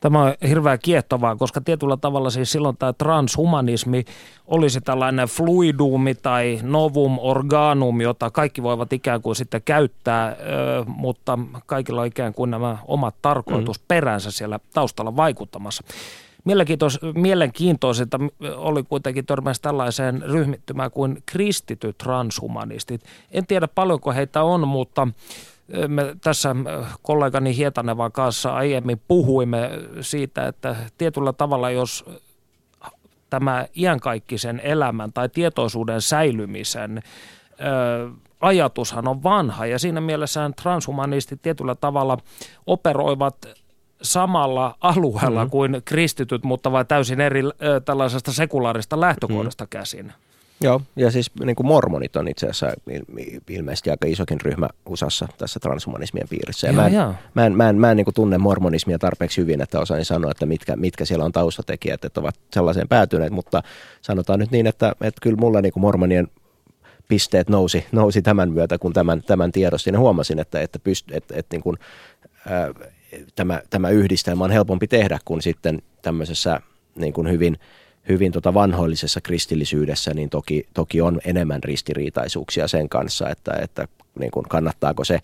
Tämä 0.00 0.22
on 0.22 0.34
hirveän 0.48 0.78
kiehtovaa, 0.82 1.36
koska 1.36 1.60
tietyllä 1.60 1.96
tavalla 1.96 2.30
siis 2.30 2.52
silloin 2.52 2.76
tämä 2.76 2.92
transhumanismi 2.92 4.04
olisi 4.46 4.80
tällainen 4.80 5.28
fluidumi 5.28 6.14
tai 6.14 6.58
novum 6.62 7.18
organum, 7.18 8.00
jota 8.00 8.30
kaikki 8.30 8.62
voivat 8.62 8.92
ikään 8.92 9.22
kuin 9.22 9.36
sitten 9.36 9.62
käyttää, 9.64 10.36
mutta 10.86 11.38
kaikilla 11.66 12.00
on 12.00 12.06
ikään 12.06 12.34
kuin 12.34 12.50
nämä 12.50 12.78
omat 12.86 13.14
tarkoitusperänsä 13.22 14.30
siellä 14.30 14.60
taustalla 14.74 15.16
vaikuttamassa. 15.16 15.84
Mielenkiintoisinta 17.14 18.18
oli 18.56 18.82
kuitenkin 18.82 19.26
törmässä 19.26 19.62
tällaiseen 19.62 20.22
ryhmittymään 20.22 20.90
kuin 20.90 21.22
kristityt 21.26 21.98
transhumanistit. 21.98 23.04
En 23.30 23.46
tiedä 23.46 23.68
paljonko 23.68 24.12
heitä 24.12 24.42
on, 24.42 24.68
mutta 24.68 25.08
me 25.88 26.16
tässä 26.20 26.56
kollegani 27.02 27.56
Hietanevan 27.56 28.12
kanssa 28.12 28.54
aiemmin 28.54 29.00
puhuimme 29.08 29.70
siitä, 30.00 30.46
että 30.46 30.76
tietyllä 30.98 31.32
tavalla 31.32 31.70
jos 31.70 32.04
tämä 33.30 33.66
iankaikkisen 33.76 34.60
elämän 34.64 35.12
tai 35.12 35.28
tietoisuuden 35.28 36.02
säilymisen 36.02 37.02
ajatushan 38.40 39.08
on 39.08 39.22
vanha 39.22 39.66
ja 39.66 39.78
siinä 39.78 40.00
mielessä 40.00 40.50
transhumanistit 40.62 41.42
tietyllä 41.42 41.74
tavalla 41.74 42.18
operoivat 42.66 43.34
samalla 44.02 44.76
alueella 44.80 45.40
mm-hmm. 45.40 45.50
kuin 45.50 45.82
kristityt, 45.84 46.44
mutta 46.44 46.72
vain 46.72 46.86
täysin 46.86 47.20
eri 47.20 47.44
äh, 47.44 47.50
tällaisesta 47.84 48.32
sekulaarista 48.32 49.00
lähtökohdasta 49.00 49.64
mm-hmm. 49.64 49.78
käsin. 49.78 50.12
Joo, 50.60 50.80
ja 50.96 51.10
siis 51.10 51.30
niin 51.44 51.56
kuin 51.56 51.66
mormonit 51.66 52.16
on 52.16 52.28
itse 52.28 52.46
asiassa 52.46 52.72
ilmeisesti 53.48 53.90
aika 53.90 54.06
isokin 54.06 54.40
ryhmä 54.40 54.68
USAssa 54.86 55.28
tässä 55.38 55.60
transhumanismien 55.60 56.28
piirissä. 56.28 56.66
Ja, 56.66 56.72
ja 56.72 56.76
mä 56.76 56.86
en, 56.86 57.16
mä 57.34 57.46
en, 57.46 57.56
mä 57.56 57.68
en, 57.68 57.76
mä 57.76 57.90
en 57.90 57.96
niin 57.96 58.04
kuin 58.04 58.14
tunne 58.14 58.38
mormonismia 58.38 58.98
tarpeeksi 58.98 59.40
hyvin, 59.40 59.60
että 59.60 59.80
osaan 59.80 60.04
sanoa, 60.04 60.30
että 60.30 60.46
mitkä, 60.46 60.76
mitkä 60.76 61.04
siellä 61.04 61.24
on 61.24 61.32
taustatekijät, 61.32 62.04
että 62.04 62.20
ovat 62.20 62.34
sellaiseen 62.52 62.88
päätyneet, 62.88 63.32
mutta 63.32 63.62
sanotaan 64.02 64.38
nyt 64.38 64.50
niin, 64.50 64.66
että, 64.66 64.92
että 65.00 65.20
kyllä 65.22 65.36
mulla 65.36 65.60
niin 65.60 65.72
kuin 65.72 65.80
mormonien 65.80 66.28
pisteet 67.08 67.48
nousi, 67.48 67.86
nousi 67.92 68.22
tämän 68.22 68.52
myötä, 68.52 68.78
kun 68.78 68.92
tämän, 68.92 69.22
tämän 69.22 69.52
tiedostin 69.52 69.94
ja 69.94 70.00
huomasin, 70.00 70.38
että, 70.38 70.60
että, 70.60 70.78
pyst, 70.78 71.10
että, 71.10 71.34
että 71.36 71.54
niin 71.54 71.62
kuin, 71.62 71.76
äh, 72.50 72.90
tämä, 73.34 73.62
tämä 73.70 73.90
yhdistelmä 73.90 74.44
on 74.44 74.50
helpompi 74.50 74.88
tehdä 74.88 75.18
kuin 75.24 75.42
sitten 75.42 75.82
tämmöisessä 76.02 76.60
niin 76.94 77.12
kuin 77.12 77.30
hyvin, 77.30 77.58
hyvin 78.08 78.32
tota 78.32 78.54
vanhoillisessa 78.54 79.20
kristillisyydessä, 79.20 80.14
niin 80.14 80.30
toki, 80.30 80.66
toki 80.74 81.00
on 81.00 81.20
enemmän 81.24 81.62
ristiriitaisuuksia 81.62 82.68
sen 82.68 82.88
kanssa, 82.88 83.28
että, 83.28 83.52
että 83.62 83.88
niin 84.18 84.30
kuin 84.30 84.44
kannattaako 84.48 85.04
se 85.04 85.18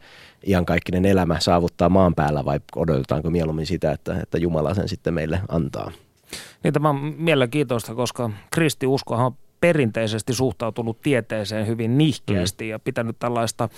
iankaikkinen 0.47 1.05
elämä 1.05 1.41
saavuttaa 1.41 1.88
maan 1.88 2.14
päällä 2.14 2.45
vai 2.45 2.61
odotetaanko 2.76 3.31
mieluummin 3.31 3.67
sitä, 3.67 3.93
että, 3.93 4.21
että 4.23 4.38
Jumala 4.38 4.75
sen 4.75 4.88
sitten 4.88 5.14
meille 5.14 5.41
antaa. 5.49 5.93
Niin 6.64 6.75
tämä 6.75 6.88
on 6.88 7.14
mielenkiintoista, 7.19 7.95
koska 7.95 8.31
kristiuskohan 8.50 9.26
on 9.26 9.37
perinteisesti 9.61 10.35
suhtautunut 10.35 11.00
tieteeseen 11.00 11.67
hyvin 11.67 11.99
nihkeästi 11.99 12.64
mm. 12.64 12.71
ja 12.71 12.79
pitänyt 12.79 13.17
tällaista 13.19 13.69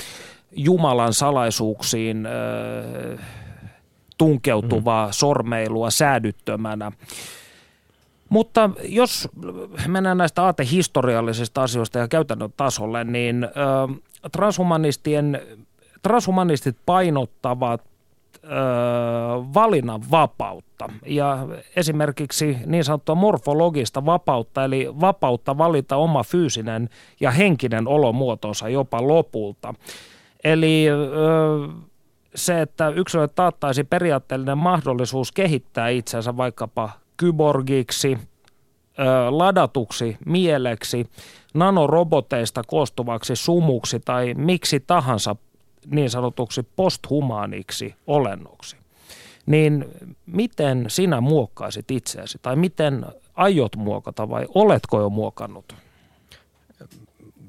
Jumalan 0.52 1.14
salaisuuksiin 1.14 2.26
äh, 2.26 3.20
tunkeutuvaa 4.18 5.06
mm. 5.06 5.12
sormeilua 5.12 5.90
säädyttömänä. 5.90 6.92
Mutta 8.28 8.70
jos 8.82 9.28
mennään 9.88 10.18
näistä 10.18 10.42
aatehistoriallisista 10.42 11.62
asioista 11.62 11.98
ja 11.98 12.08
käytännön 12.08 12.52
tasolle, 12.56 13.04
niin 13.04 13.44
ö, 13.44 13.48
transhumanistien, 14.32 15.40
transhumanistit 16.02 16.76
painottavat 16.86 17.82
ö, 18.44 18.48
valinnan 19.54 20.00
vapautta 20.10 20.88
ja 21.06 21.46
esimerkiksi 21.76 22.58
niin 22.66 22.84
sanottua 22.84 23.14
morfologista 23.14 24.06
vapautta, 24.06 24.64
eli 24.64 24.88
vapautta 25.00 25.58
valita 25.58 25.96
oma 25.96 26.22
fyysinen 26.22 26.88
ja 27.20 27.30
henkinen 27.30 27.88
olomuotonsa 27.88 28.68
jopa 28.68 29.06
lopulta. 29.06 29.74
Eli 30.44 30.86
ö, 30.88 31.86
se, 32.36 32.60
että 32.60 32.88
yksilölle 32.88 33.28
taattaisi 33.28 33.84
periaatteellinen 33.84 34.58
mahdollisuus 34.58 35.32
kehittää 35.32 35.88
itsensä 35.88 36.36
vaikkapa 36.36 36.90
kyborgiksi, 37.16 38.18
ladatuksi 39.30 40.16
mieleksi, 40.26 41.06
nanoroboteista 41.54 42.62
koostuvaksi 42.66 43.36
sumuksi 43.36 44.00
tai 44.00 44.34
miksi 44.34 44.80
tahansa 44.80 45.36
niin 45.86 46.10
sanotuksi 46.10 46.62
posthumaaniksi 46.76 47.94
olennoksi. 48.06 48.76
Niin 49.46 49.84
miten 50.26 50.84
sinä 50.88 51.20
muokkaisit 51.20 51.90
itseäsi 51.90 52.38
tai 52.42 52.56
miten 52.56 53.06
aiot 53.34 53.76
muokata 53.76 54.28
vai 54.28 54.46
oletko 54.54 55.00
jo 55.00 55.10
muokannut? 55.10 55.74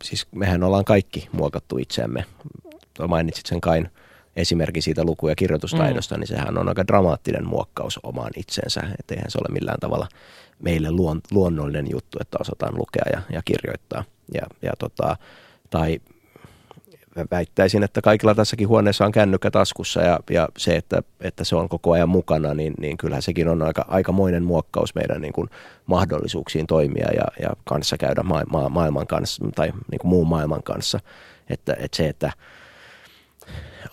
Siis 0.03 0.27
mehän 0.31 0.63
ollaan 0.63 0.85
kaikki 0.85 1.29
muokattu 1.31 1.77
itseämme. 1.77 2.25
Mainitsit 3.07 3.45
sen 3.45 3.61
Kain 3.61 3.89
esimerkki 4.37 4.81
siitä 4.81 5.03
luku- 5.03 5.27
ja 5.27 5.35
kirjoitustaidosta, 5.35 6.15
mm. 6.15 6.19
niin 6.19 6.27
sehän 6.27 6.57
on 6.57 6.69
aika 6.69 6.87
dramaattinen 6.87 7.47
muokkaus 7.47 7.99
omaan 8.03 8.31
itsensä. 8.35 8.81
Että 8.99 9.13
eihän 9.13 9.31
se 9.31 9.37
ole 9.37 9.53
millään 9.53 9.79
tavalla 9.79 10.07
meille 10.59 10.91
luon, 10.91 11.21
luonnollinen 11.31 11.87
juttu, 11.91 12.17
että 12.21 12.37
osataan 12.41 12.77
lukea 12.77 13.05
ja, 13.11 13.21
ja 13.29 13.41
kirjoittaa. 13.45 14.03
Ja, 14.33 14.41
ja 14.61 14.73
tota, 14.79 15.17
tai 15.69 15.99
väittäisin, 17.31 17.83
että 17.83 18.01
kaikilla 18.01 18.35
tässäkin 18.35 18.67
huoneessa 18.67 19.05
on 19.05 19.11
kännykkä 19.11 19.51
taskussa 19.51 20.01
ja, 20.01 20.19
ja 20.29 20.49
se, 20.57 20.75
että, 20.75 21.03
että 21.21 21.43
se 21.43 21.55
on 21.55 21.69
koko 21.69 21.91
ajan 21.91 22.09
mukana, 22.09 22.53
niin, 22.53 22.73
niin 22.79 22.97
kyllähän 22.97 23.21
sekin 23.21 23.47
on 23.47 23.61
aika, 23.61 23.85
aikamoinen 23.87 24.43
muokkaus 24.43 24.95
meidän 24.95 25.21
niin 25.21 25.33
kuin 25.33 25.49
mahdollisuuksiin 25.85 26.67
toimia 26.67 27.07
ja, 27.13 27.25
ja 27.41 27.49
kanssa 27.65 27.97
käydä 27.97 28.23
ma- 28.23 28.43
ma- 28.49 28.69
maailman 28.69 29.07
kanssa 29.07 29.45
tai 29.55 29.71
niin 29.91 29.99
kuin 29.99 30.09
muun 30.09 30.27
maailman 30.27 30.63
kanssa. 30.63 30.99
Että, 31.49 31.75
että 31.79 31.97
se, 31.97 32.07
että 32.07 32.31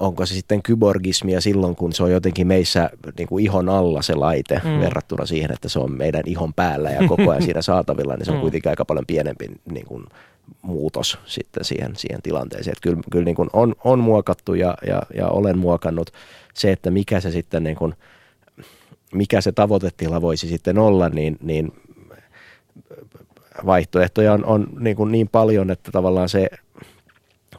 onko 0.00 0.26
se 0.26 0.34
sitten 0.34 0.62
kyborgismia 0.62 1.40
silloin, 1.40 1.76
kun 1.76 1.92
se 1.92 2.02
on 2.02 2.12
jotenkin 2.12 2.46
meissä 2.46 2.90
niin 3.18 3.28
kuin 3.28 3.44
ihon 3.44 3.68
alla 3.68 4.02
se 4.02 4.14
laite 4.14 4.60
mm. 4.64 4.80
verrattuna 4.80 5.26
siihen, 5.26 5.52
että 5.52 5.68
se 5.68 5.78
on 5.78 5.92
meidän 5.92 6.22
ihon 6.26 6.54
päällä 6.54 6.90
ja 6.90 7.08
koko 7.08 7.30
ajan 7.30 7.42
siinä 7.42 7.62
saatavilla, 7.72 8.16
niin 8.16 8.24
se 8.24 8.30
on 8.30 8.36
mm. 8.36 8.40
kuitenkin 8.40 8.70
aika 8.70 8.84
paljon 8.84 9.06
pienempi 9.06 9.48
niin 9.70 9.86
kuin 9.86 10.04
muutos 10.62 11.18
sitten 11.26 11.64
siihen, 11.64 11.96
siihen 11.96 12.22
tilanteeseen. 12.22 12.72
Että 12.72 12.82
kyllä 12.82 13.02
kyllä 13.10 13.24
niin 13.24 13.36
kuin 13.36 13.50
on, 13.52 13.74
on 13.84 13.98
muokattu 13.98 14.54
ja, 14.54 14.74
ja, 14.86 15.02
ja 15.14 15.28
olen 15.28 15.58
muokannut. 15.58 16.10
Se, 16.54 16.72
että 16.72 16.90
mikä 16.90 17.20
se 17.20 17.30
sitten 17.30 17.64
niin 17.64 17.76
kuin 17.76 17.94
mikä 19.14 19.40
se 19.40 19.52
tavoitetila 19.52 20.22
voisi 20.22 20.48
sitten 20.48 20.78
olla, 20.78 21.08
niin, 21.08 21.38
niin 21.40 21.72
vaihtoehtoja 23.66 24.32
on, 24.32 24.44
on 24.44 24.66
niin, 24.78 24.96
kuin 24.96 25.12
niin 25.12 25.28
paljon, 25.28 25.70
että 25.70 25.92
tavallaan 25.92 26.28
se 26.28 26.48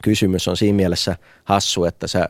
kysymys 0.06 0.48
on 0.48 0.56
siinä 0.56 0.76
mielessä 0.76 1.16
hassu, 1.44 1.84
että, 1.84 2.06
sä, 2.06 2.28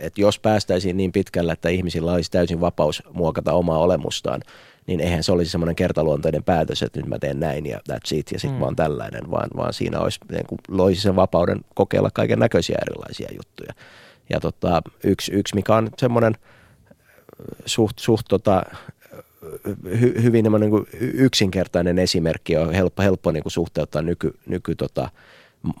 että 0.00 0.20
jos 0.20 0.38
päästäisiin 0.38 0.96
niin 0.96 1.12
pitkälle, 1.12 1.52
että 1.52 1.68
ihmisillä 1.68 2.12
olisi 2.12 2.30
täysin 2.30 2.60
vapaus 2.60 3.02
muokata 3.12 3.52
omaa 3.52 3.78
olemustaan, 3.78 4.40
niin 4.86 5.00
eihän 5.00 5.22
se 5.22 5.32
olisi 5.32 5.50
semmoinen 5.50 5.76
kertaluontoinen 5.76 6.44
päätös, 6.44 6.82
että 6.82 7.00
nyt 7.00 7.08
mä 7.08 7.18
teen 7.18 7.40
näin 7.40 7.66
ja 7.66 7.78
that's 7.90 8.16
it 8.16 8.32
ja 8.32 8.40
sitten 8.40 8.58
mm. 8.58 8.60
vaan 8.60 8.76
tällainen, 8.76 9.30
vaan, 9.30 9.48
vaan 9.56 9.72
siinä 9.72 10.00
olisi, 10.00 10.20
niin 10.30 10.46
kuin, 10.46 10.58
loisi 10.68 11.00
sen 11.00 11.16
vapauden 11.16 11.60
kokeilla 11.74 12.10
kaiken 12.10 12.38
näköisiä 12.38 12.78
erilaisia 12.82 13.28
juttuja. 13.36 13.72
Ja 14.30 14.40
tota, 14.40 14.82
yksi, 15.04 15.32
yksi, 15.32 15.54
mikä 15.54 15.74
on 15.74 15.90
semmoinen 15.98 16.34
suht, 17.66 17.98
suht 17.98 18.26
tota, 18.28 18.62
hy, 20.00 20.22
hyvin 20.22 20.44
niin 20.60 20.70
kuin 20.70 20.86
yksinkertainen 21.00 21.98
esimerkki 21.98 22.56
on 22.56 22.74
helppo, 22.74 23.02
helppo 23.02 23.32
niin 23.32 23.42
kuin 23.42 23.52
suhteuttaa 23.52 24.02
nyky, 24.02 24.38
nyky 24.46 24.74
tota, 24.74 25.10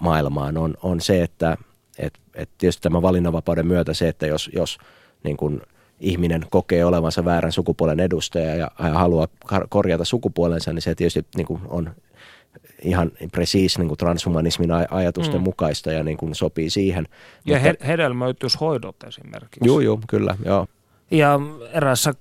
maailmaan 0.00 0.56
on, 0.56 0.74
on 0.82 1.00
se, 1.00 1.22
että 1.22 1.56
et, 1.98 2.18
et 2.34 2.50
tietysti 2.58 2.82
tämän 2.82 3.02
valinnanvapauden 3.02 3.66
myötä 3.66 3.94
se, 3.94 4.08
että 4.08 4.26
jos, 4.26 4.50
jos 4.52 4.78
niin 5.24 5.36
kuin 5.36 5.60
ihminen 6.00 6.46
kokee 6.50 6.84
olevansa 6.84 7.24
väärän 7.24 7.52
sukupuolen 7.52 8.00
edustaja 8.00 8.54
ja, 8.54 8.70
ja 8.78 8.88
haluaa 8.88 9.28
korjata 9.68 10.04
sukupuolensa, 10.04 10.72
niin 10.72 10.82
se 10.82 10.94
tietysti 10.94 11.26
niin 11.36 11.46
kuin 11.46 11.60
on 11.68 11.94
ihan 12.82 13.12
presiis 13.32 13.78
niin 13.78 13.88
kuin 13.88 13.98
transhumanismin 13.98 14.70
ajatusten 14.90 15.40
mm. 15.40 15.44
mukaista 15.44 15.92
ja 15.92 16.02
niin 16.02 16.16
kuin 16.16 16.34
sopii 16.34 16.70
siihen. 16.70 17.06
Ja 17.44 17.56
Mutta, 17.56 17.68
he, 17.68 17.86
hedelmöityshoidot 17.86 18.96
esimerkiksi. 19.06 19.60
Joo, 19.64 19.80
joo, 19.80 20.00
kyllä, 20.08 20.36
joo. 20.44 20.66
Ja 21.10 21.40
erässä 21.72 22.14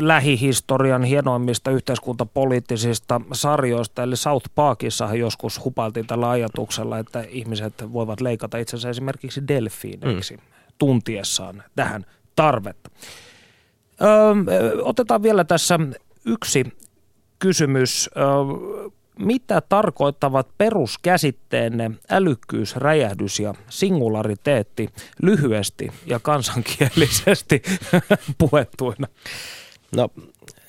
lähihistorian 0.00 1.02
hienoimmista 1.02 1.70
yhteiskuntapoliittisista 1.70 3.20
sarjoista, 3.32 4.02
eli 4.02 4.16
South 4.16 4.50
Parkissa 4.54 5.14
joskus 5.14 5.64
hupailtiin 5.64 6.06
tällä 6.06 6.30
ajatuksella, 6.30 6.98
että 6.98 7.24
ihmiset 7.28 7.92
voivat 7.92 8.20
leikata 8.20 8.58
itsensä 8.58 8.90
esimerkiksi 8.90 9.48
delfiineiksi 9.48 10.36
mm. 10.36 10.42
tuntiessaan 10.78 11.62
tähän 11.76 12.06
tarvetta. 12.36 12.90
Öö, 14.02 14.82
otetaan 14.82 15.22
vielä 15.22 15.44
tässä 15.44 15.78
yksi 16.24 16.64
kysymys. 17.38 18.10
Öö, 18.16 18.24
mitä 19.18 19.60
tarkoittavat 19.60 20.48
peruskäsitteenne 20.58 21.90
älykkyys, 22.10 22.76
räjähdys 22.76 23.40
ja 23.40 23.54
singulariteetti 23.68 24.88
lyhyesti 25.22 25.92
ja 26.06 26.20
kansankielisesti 26.20 27.62
puhettuina? 28.38 29.06
No 29.96 30.08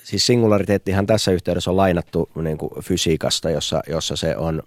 siis 0.04 0.25
singulariteettihan 0.25 1.06
tässä 1.06 1.32
yhteydessä 1.32 1.72
on 1.72 1.78
lainattu 1.78 2.30
niin 2.36 2.58
kuin 2.58 2.72
fysiikasta, 2.84 3.50
jossa, 3.50 3.82
jossa 3.88 4.16
se 4.16 4.38
on, 4.38 4.63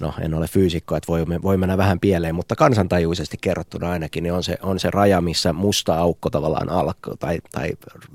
no 0.00 0.14
en 0.20 0.34
ole 0.34 0.46
fyysikko, 0.46 0.96
että 0.96 1.08
voi, 1.08 1.24
voi 1.42 1.56
mennä 1.56 1.76
vähän 1.76 2.00
pieleen, 2.00 2.34
mutta 2.34 2.56
kansantajuisesti 2.56 3.36
kerrottuna 3.40 3.90
ainakin, 3.90 4.22
niin 4.22 4.32
on 4.32 4.42
se, 4.42 4.58
on 4.62 4.80
se 4.80 4.90
raja, 4.90 5.20
missä 5.20 5.52
musta 5.52 5.98
aukko 5.98 6.30
tavallaan 6.30 6.68
alkaa 6.68 7.16
tai, 7.18 7.38
tai 7.52 7.70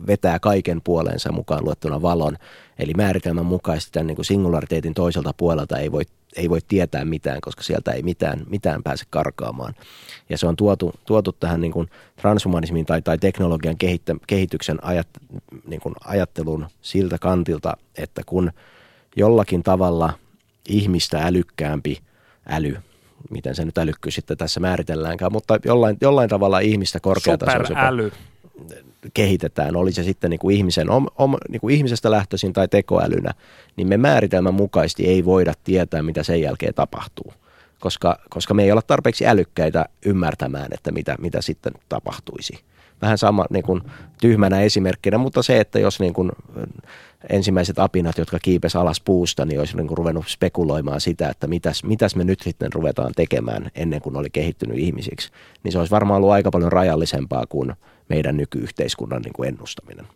vetää 0.08 0.40
kaiken 0.40 0.82
puoleensa 0.82 1.32
mukaan 1.32 1.66
luettuna 1.66 2.02
valon. 2.02 2.38
Eli 2.80 2.94
määritelmän 2.94 3.46
mukaisesti 3.46 3.92
tämän 3.92 4.08
niin 4.08 4.16
kuin 4.16 4.26
singulariteetin 4.26 4.94
toiselta 4.94 5.34
puolelta 5.38 5.78
ei 5.78 5.92
voi 5.92 6.04
ei 6.36 6.50
voi 6.50 6.60
tietää 6.68 7.06
mitään, 7.06 7.42
koska 7.42 7.64
sieltä 7.64 7.92
ei 7.92 8.04
mitään, 8.04 8.42
mitään 8.50 8.84
pääse 8.84 9.06
karkaamaan. 9.10 9.74
Ja 10.30 10.38
se 10.38 10.48
on 10.48 10.56
tuotu, 10.56 10.94
tuotu 11.06 11.32
tähän 11.32 11.62
niin 11.62 11.72
kuin 11.72 11.90
transhumanismin 12.16 12.86
tai, 12.86 13.02
tai 13.02 13.18
teknologian 13.18 13.78
kehittä, 13.78 14.16
kehityksen 14.28 14.84
ajat, 14.84 15.08
niin 15.68 15.82
kuin 15.82 15.96
ajattelun 16.06 16.68
siltä 16.82 17.18
kantilta, 17.18 17.78
että 17.98 18.22
kun 18.26 18.52
jollakin 19.16 19.64
tavalla 19.64 20.14
ihmistä 20.70 21.20
älykkäämpi 21.24 21.98
äly, 22.50 22.78
miten 23.30 23.56
se 23.56 23.66
nyt 23.66 23.78
älykkyys 23.78 24.16
sitten 24.16 24.38
tässä 24.38 24.60
määritelläänkään, 24.60 25.32
mutta 25.32 25.60
jollain, 25.66 25.98
jollain 26.02 26.30
tavalla 26.30 26.60
ihmistä 26.60 27.00
korkeatasoisempaa. 27.00 27.68
Superäly 27.68 28.12
kehitetään, 29.14 29.76
oli 29.76 29.92
se 29.92 30.04
sitten 30.04 30.30
niin 30.30 30.40
kuin 30.40 30.56
ihmisen, 30.56 30.90
om, 30.90 31.06
om, 31.18 31.36
niin 31.50 31.62
kuin 31.62 31.76
ihmisestä 31.76 32.12
lähtöisin 32.12 32.54
tai 32.54 32.68
tekoälynä, 32.68 33.34
niin 33.76 33.88
me 33.88 33.98
määritelmän 33.98 34.54
mukaisesti 34.54 35.08
ei 35.08 35.26
voida 35.26 35.54
tietää, 35.64 36.04
mitä 36.04 36.24
sen 36.24 36.42
jälkeen 36.42 36.74
tapahtuu. 36.74 37.34
Koska, 37.80 38.20
koska 38.30 38.54
me 38.54 38.64
ei 38.64 38.72
olla 38.72 38.82
tarpeeksi 38.82 39.28
älykkäitä 39.28 39.86
ymmärtämään, 40.06 40.68
että 40.72 40.92
mitä, 40.92 41.16
mitä 41.20 41.42
sitten 41.42 41.74
tapahtuisi. 41.90 42.60
Vähän 43.02 43.18
sama 43.18 43.46
niin 43.50 43.64
kuin 43.64 43.82
tyhmänä 44.22 44.62
esimerkkinä, 44.62 45.18
mutta 45.18 45.44
se, 45.44 45.60
että 45.60 45.80
jos 45.80 46.00
niin 46.00 46.14
kuin 46.14 46.32
ensimmäiset 47.30 47.80
apinat, 47.80 48.18
jotka 48.18 48.40
kiipes 48.40 48.76
alas 48.76 49.02
puusta, 49.02 49.46
niin 49.46 49.60
olisi 49.60 49.78
niin 49.78 49.88
kuin 49.88 49.98
ruvennut 49.98 50.26
spekuloimaan 50.28 51.02
sitä, 51.02 51.30
että 51.30 51.48
mitäs, 51.48 51.84
mitäs 51.84 52.16
me 52.16 52.24
nyt 52.24 52.40
sitten 52.40 52.74
ruvetaan 52.74 53.12
tekemään 53.16 53.72
ennen 53.76 54.02
kuin 54.02 54.18
oli 54.18 54.30
kehittynyt 54.30 54.78
ihmisiksi, 54.78 55.32
niin 55.64 55.72
se 55.72 55.80
olisi 55.80 55.92
varmaan 55.92 56.18
ollut 56.18 56.32
aika 56.32 56.52
paljon 56.52 56.72
rajallisempaa 56.72 57.46
kuin 57.50 57.74
meidän 58.10 58.38
nykyyhteiskunnan 58.38 59.22
niin 59.22 59.34
kuin 59.34 59.50
ennustaminen. 59.50 60.08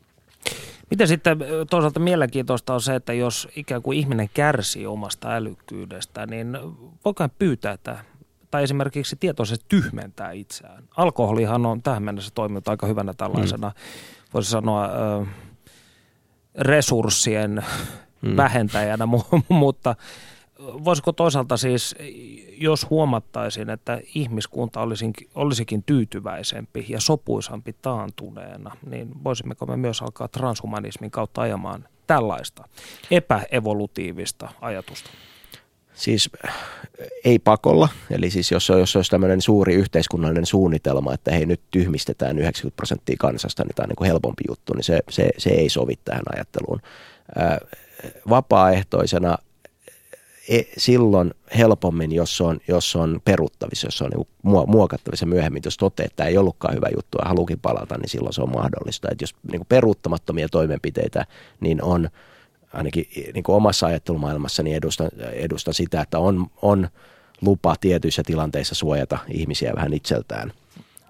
Miten 0.90 1.08
sitten 1.08 1.38
toisaalta 1.70 2.00
mielenkiintoista 2.00 2.74
on 2.74 2.82
se, 2.82 2.96
että 2.96 3.14
jos 3.14 3.48
ikään 3.56 3.82
kuin 3.82 3.98
ihminen 4.00 4.30
kärsii 4.34 4.86
omasta 4.86 5.36
älykkyydestä, 5.36 6.26
niin 6.26 6.58
voiko 7.06 7.30
pyytää, 7.40 7.74
että 7.74 7.98
tai 8.52 8.64
esimerkiksi 8.64 9.16
tietoisesti 9.16 9.66
tyhmentää 9.70 10.32
itseään. 10.32 10.84
Alkoholihan 10.98 11.66
on 11.66 11.82
tähän 11.82 12.04
mennessä 12.04 12.32
toiminut 12.36 12.68
aika 12.68 12.88
hyvänä 12.88 13.14
tällaisena, 13.14 13.68
mm. 13.68 13.74
voisi 14.34 14.50
sanoa, 14.50 14.90
resurssien 16.58 17.66
mm. 18.22 18.38
vähentäjänä, 18.38 19.08
mutta 19.50 19.96
voisiko 20.60 21.12
toisaalta 21.12 21.58
siis, 21.58 21.96
jos 22.58 22.90
huomattaisiin, 22.90 23.70
että 23.70 24.02
ihmiskunta 24.16 24.82
olisikin, 24.82 25.30
olisikin 25.36 25.84
tyytyväisempi 25.84 26.86
ja 26.90 27.02
sopuisampi 27.02 27.76
taantuneena, 27.82 28.78
niin 28.90 29.24
voisimmeko 29.24 29.66
me 29.66 29.78
myös 29.78 30.02
alkaa 30.02 30.28
transhumanismin 30.28 31.12
kautta 31.12 31.42
ajamaan 31.42 31.88
tällaista 32.08 32.64
epäevolutiivista 33.12 34.50
ajatusta? 34.62 35.10
Siis 35.94 36.30
ei 37.26 37.40
pakolla, 37.40 37.90
eli 38.12 38.30
siis 38.30 38.52
jos, 38.52 38.70
jos 38.70 38.96
olisi 38.96 39.12
tämmöinen 39.12 39.42
suuri 39.42 39.74
yhteiskunnallinen 39.74 40.46
suunnitelma, 40.46 41.14
että 41.14 41.32
hei 41.32 41.46
nyt 41.46 41.62
tyhmistetään 41.72 42.40
90 42.40 42.76
prosenttia 42.76 43.16
kansasta, 43.20 43.64
niin 43.64 43.76
tämä 43.76 43.84
on 43.84 43.90
niin 43.90 43.96
kuin 43.96 44.08
helpompi 44.08 44.44
juttu, 44.48 44.74
niin 44.74 44.84
se, 44.84 45.00
se, 45.10 45.30
se 45.38 45.50
ei 45.50 45.70
sovi 45.70 45.94
tähän 46.06 46.24
ajatteluun. 46.34 46.82
Vapaaehtoisena 48.30 49.38
e, 50.50 50.62
silloin 50.78 51.34
helpommin, 51.58 52.12
jos 52.12 52.42
on, 52.42 52.60
jos 52.68 52.96
on 52.96 53.22
peruttavissa, 53.26 53.88
jos 53.88 54.02
on 54.02 54.10
niin 54.10 54.28
muokattavissa 54.68 55.26
myöhemmin, 55.26 55.62
jos 55.66 55.78
toteaa, 55.78 56.06
että 56.06 56.16
tämä 56.16 56.30
ei 56.30 56.38
ollutkaan 56.38 56.76
hyvä 56.76 56.88
juttu 56.96 57.18
ja 57.18 57.30
haluukin 57.30 57.60
palata, 57.60 57.98
niin 57.98 58.10
silloin 58.10 58.34
se 58.34 58.42
on 58.42 58.52
mahdollista. 58.52 59.08
Että 59.12 59.24
jos 59.24 59.36
niin 59.52 59.60
kuin 59.60 59.68
peruuttamattomia 59.70 60.50
toimenpiteitä, 60.50 61.26
niin 61.60 61.84
on 61.84 62.10
ainakin 62.74 63.06
niin 63.34 63.44
kuin 63.44 63.56
omassa 63.56 63.88
ajattelumaailmassani 63.88 64.74
edustan, 64.74 65.10
edustan 65.34 65.74
sitä, 65.74 66.02
että 66.02 66.20
on, 66.20 66.48
on 66.62 66.88
lupa 67.42 67.76
tietyissä 67.82 68.24
tilanteissa 68.26 68.76
suojata 68.76 69.18
ihmisiä 69.30 69.74
vähän 69.76 69.94
itseltään. 69.94 70.54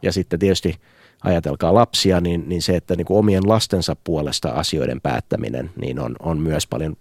Ja 0.01 0.11
sitten 0.11 0.39
tietysti 0.39 0.75
ajatelkaa 1.23 1.73
lapsia, 1.73 2.21
niin, 2.21 2.49
niin 2.49 2.61
se, 2.61 2.75
että 2.75 2.95
niin 2.95 3.05
kuin 3.05 3.17
omien 3.17 3.49
lastensa 3.49 3.95
puolesta 4.03 4.49
asioiden 4.49 5.01
päättäminen, 5.01 5.71
niin 5.81 5.99
on, 5.99 6.15
on 6.19 6.39
myös 6.39 6.67
paljon 6.67 6.97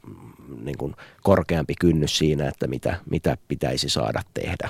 niin 0.65 0.79
kuin 0.79 0.95
korkeampi 1.23 1.75
kynnys 1.81 2.19
siinä, 2.19 2.49
että 2.49 2.67
mitä, 2.67 3.01
mitä 3.11 3.37
pitäisi 3.49 3.89
saada 3.89 4.23
tehdä. 4.35 4.69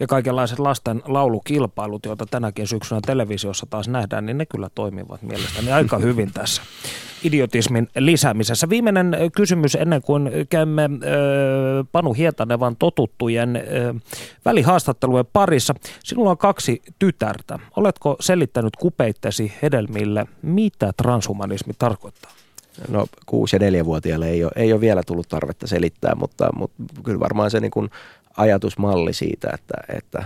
Ja 0.00 0.06
kaikenlaiset 0.06 0.58
lasten 0.58 1.02
laulukilpailut, 1.04 2.06
joita 2.06 2.26
tänäkin 2.26 2.66
syksynä 2.66 3.00
televisiossa 3.06 3.66
taas 3.70 3.88
nähdään, 3.88 4.26
niin 4.26 4.38
ne 4.38 4.46
kyllä 4.46 4.68
toimivat 4.74 5.22
mielestäni 5.22 5.72
aika 5.72 5.98
hyvin 5.98 6.32
tässä 6.34 6.62
idiotismin 7.24 7.88
lisäämisessä. 7.98 8.68
Viimeinen 8.68 9.16
kysymys 9.36 9.74
ennen 9.74 10.02
kuin 10.02 10.30
käymme 10.50 10.90
Panu 11.92 12.12
Hietanevan 12.12 12.76
totuttujen 12.76 13.62
välihaastattelujen 14.44 15.26
parissa. 15.32 15.74
Sinulla 16.04 16.30
on 16.30 16.38
kaksi 16.38 16.82
tytärtä. 16.98 17.58
Oletko 17.76 18.16
selittänyt 18.20 18.76
kupeittesi 18.76 19.52
hedelmille, 19.62 20.26
mitä 20.42 20.92
transhumanismi 20.96 21.72
tarkoittaa? 21.78 22.30
No 22.88 23.06
kuusi- 23.26 23.56
ja 23.56 23.60
neljävuotiaille 23.60 24.28
ei 24.28 24.44
ole, 24.44 24.52
ei 24.56 24.72
ole 24.72 24.80
vielä 24.80 25.02
tullut 25.06 25.28
tarvetta 25.28 25.66
selittää, 25.66 26.14
mutta, 26.14 26.48
mutta 26.56 26.82
kyllä 27.04 27.20
varmaan 27.20 27.50
se 27.50 27.60
niin 27.60 27.70
kuin 27.70 27.90
ajatusmalli 28.36 29.12
siitä, 29.12 29.50
että, 29.54 29.74
että 29.88 30.24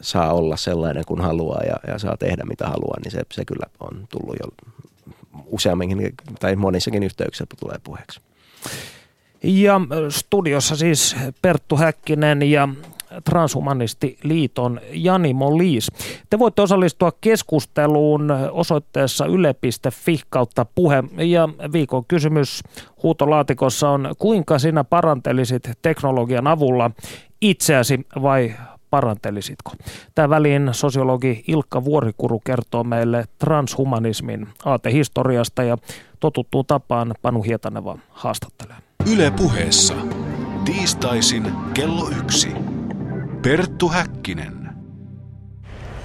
saa 0.00 0.32
olla 0.32 0.56
sellainen 0.56 1.04
kuin 1.06 1.20
haluaa 1.20 1.62
ja, 1.62 1.76
ja 1.86 1.98
saa 1.98 2.16
tehdä 2.16 2.44
mitä 2.44 2.66
haluaa, 2.66 3.00
niin 3.04 3.12
se, 3.12 3.22
se 3.32 3.44
kyllä 3.44 3.66
on 3.80 4.06
tullut 4.08 4.36
jo 4.42 4.70
useamminkin 5.46 6.14
tai 6.40 6.56
monissakin 6.56 7.02
yhteyksissä 7.02 7.46
tulee 7.60 7.76
puheeksi. 7.84 8.20
Ja 9.42 9.80
studiossa 10.08 10.76
siis 10.76 11.16
Perttu 11.42 11.76
Häkkinen 11.76 12.42
ja 12.42 12.68
Transhumanistiliiton 13.24 14.80
Jani 14.92 15.34
Molis. 15.34 15.88
Te 16.30 16.38
voitte 16.38 16.62
osallistua 16.62 17.12
keskusteluun 17.20 18.30
osoitteessa 18.50 19.26
yle.fi 19.26 20.20
kautta 20.30 20.66
puhe. 20.74 21.04
Ja 21.16 21.48
viikon 21.72 22.04
kysymys 22.04 22.62
huutolaatikossa 23.02 23.90
on, 23.90 24.14
kuinka 24.18 24.58
sinä 24.58 24.84
parantelisit 24.84 25.70
teknologian 25.82 26.46
avulla 26.46 26.90
itseäsi 27.40 28.00
vai 28.22 28.54
parantelisitko? 28.90 29.72
Tämä 30.14 30.30
väliin 30.30 30.68
sosiologi 30.72 31.44
Ilkka 31.48 31.84
Vuorikuru 31.84 32.40
kertoo 32.40 32.84
meille 32.84 33.24
transhumanismin 33.38 34.48
aatehistoriasta 34.64 35.62
ja 35.62 35.76
totuttuun 36.20 36.66
tapaan 36.66 37.14
Panu 37.22 37.42
Hietaneva 37.42 37.98
haastattelee. 38.10 38.76
Yle 39.12 39.30
puheessa. 39.30 39.94
Tiistaisin 40.64 41.52
kello 41.74 42.08
yksi. 42.18 42.69
Perttu 43.42 43.88
Häkkinen. 43.88 44.70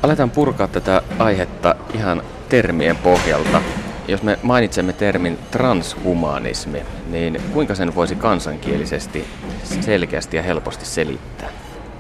Aletaan 0.04 0.30
purkaa 0.32 0.68
tätä 0.68 1.02
aihetta 1.20 1.76
ihan 1.94 2.22
termien 2.50 2.96
pohjalta. 2.96 3.62
Jos 4.08 4.24
me 4.24 4.40
mainitsemme 4.44 4.94
termin 4.94 5.38
transhumanismi, 5.52 6.82
niin 7.10 7.42
kuinka 7.54 7.76
sen 7.76 7.96
voisi 7.96 8.16
kansankielisesti 8.16 9.26
selkeästi 9.82 10.38
ja 10.38 10.44
helposti 10.44 10.86
selittää? 10.86 11.50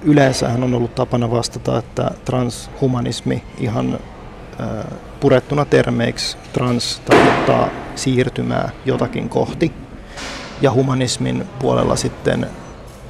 Yleensähän 0.03 0.63
on 0.63 0.73
ollut 0.73 0.95
tapana 0.95 1.31
vastata, 1.31 1.77
että 1.77 2.11
transhumanismi 2.25 3.43
ihan 3.57 3.99
purettuna 5.19 5.65
termeiksi 5.65 6.37
trans 6.53 7.01
tarkoittaa 7.05 7.69
siirtymää 7.95 8.69
jotakin 8.85 9.29
kohti. 9.29 9.71
Ja 10.61 10.71
humanismin 10.71 11.45
puolella 11.59 11.95
sitten 11.95 12.47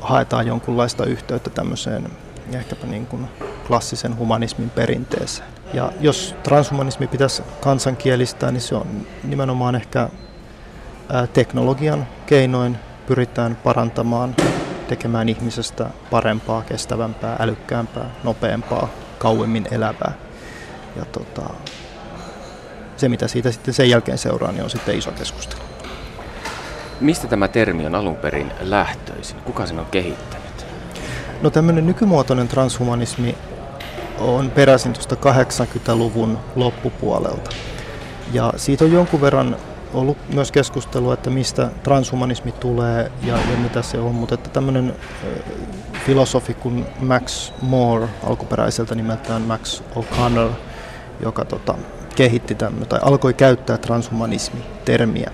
haetaan 0.06 0.48
jonkunlaista 0.48 1.06
yhteyttä 1.06 1.50
tämmöiseen 1.50 2.10
ehkäpä 2.54 2.88
niin 2.88 3.06
kuin 3.06 3.28
klassisen 3.68 4.18
humanismin 4.18 4.70
perinteeseen. 4.70 5.48
Ja 5.74 5.92
jos 6.00 6.36
transhumanismi 6.44 7.08
pitäisi 7.08 7.44
kansankielistää, 7.62 8.52
niin 8.52 8.62
se 8.62 8.76
on 8.76 9.08
nimenomaan 9.24 9.76
ehkä 9.76 10.10
teknologian 11.34 12.08
keinoin 12.26 12.78
pyritään 13.08 13.56
parantamaan, 13.56 14.36
tekemään 14.88 15.30
ihmisestä 15.30 15.90
parempaa, 16.12 16.62
kestävämpää, 16.62 17.36
älykkäämpää, 17.40 18.10
nopeampaa, 18.24 18.90
kauemmin 19.20 19.68
elävää. 19.72 20.14
Ja 20.96 21.06
tota, 21.06 21.54
se, 22.98 23.10
mitä 23.10 23.28
siitä 23.28 23.52
sitten 23.52 23.74
sen 23.74 23.90
jälkeen 23.90 24.18
seuraa, 24.18 24.52
niin 24.52 24.64
on 24.64 24.70
sitten 24.70 24.98
iso 24.98 25.12
keskustelu. 25.12 25.75
Mistä 27.00 27.28
tämä 27.28 27.48
termi 27.48 27.86
on 27.86 27.96
alun 27.96 28.16
perin 28.16 28.52
lähtöisin? 28.60 29.38
Kuka 29.38 29.66
sen 29.66 29.80
on 29.80 29.86
kehittänyt? 29.86 30.66
No 31.42 31.50
tämmöinen 31.50 31.88
nykymuotoinen 31.88 32.48
transhumanismi 32.48 33.36
on 34.20 34.52
peräisin 34.52 34.94
tuosta 34.94 35.16
80-luvun 35.16 36.38
loppupuolelta. 36.56 37.50
Ja 38.34 38.54
siitä 38.56 38.86
on 38.86 38.92
jonkun 38.92 39.22
verran 39.22 39.58
ollut 39.94 40.18
myös 40.34 40.52
keskustelua, 40.52 41.14
että 41.14 41.30
mistä 41.30 41.70
transhumanismi 41.84 42.52
tulee 42.52 43.12
ja, 43.24 43.38
ja 43.38 43.58
mitä 43.58 43.82
se 43.82 43.98
on, 43.98 44.16
mutta 44.16 44.36
että 44.36 44.50
tämmöinen 44.50 44.96
filosofi 46.06 46.54
kuin 46.54 46.86
Max 47.00 47.52
Moore, 47.62 48.08
alkuperäiseltä 48.24 48.96
nimeltään 48.96 49.42
Max 49.42 49.82
O'Connor, 49.96 50.50
joka 51.20 51.46
tota, 51.46 51.76
kehitti 52.16 52.56
tämmöinen, 52.56 52.90
tai 52.90 53.00
alkoi 53.04 53.34
käyttää 53.34 53.78
transhumanismi-termiä. 53.78 55.32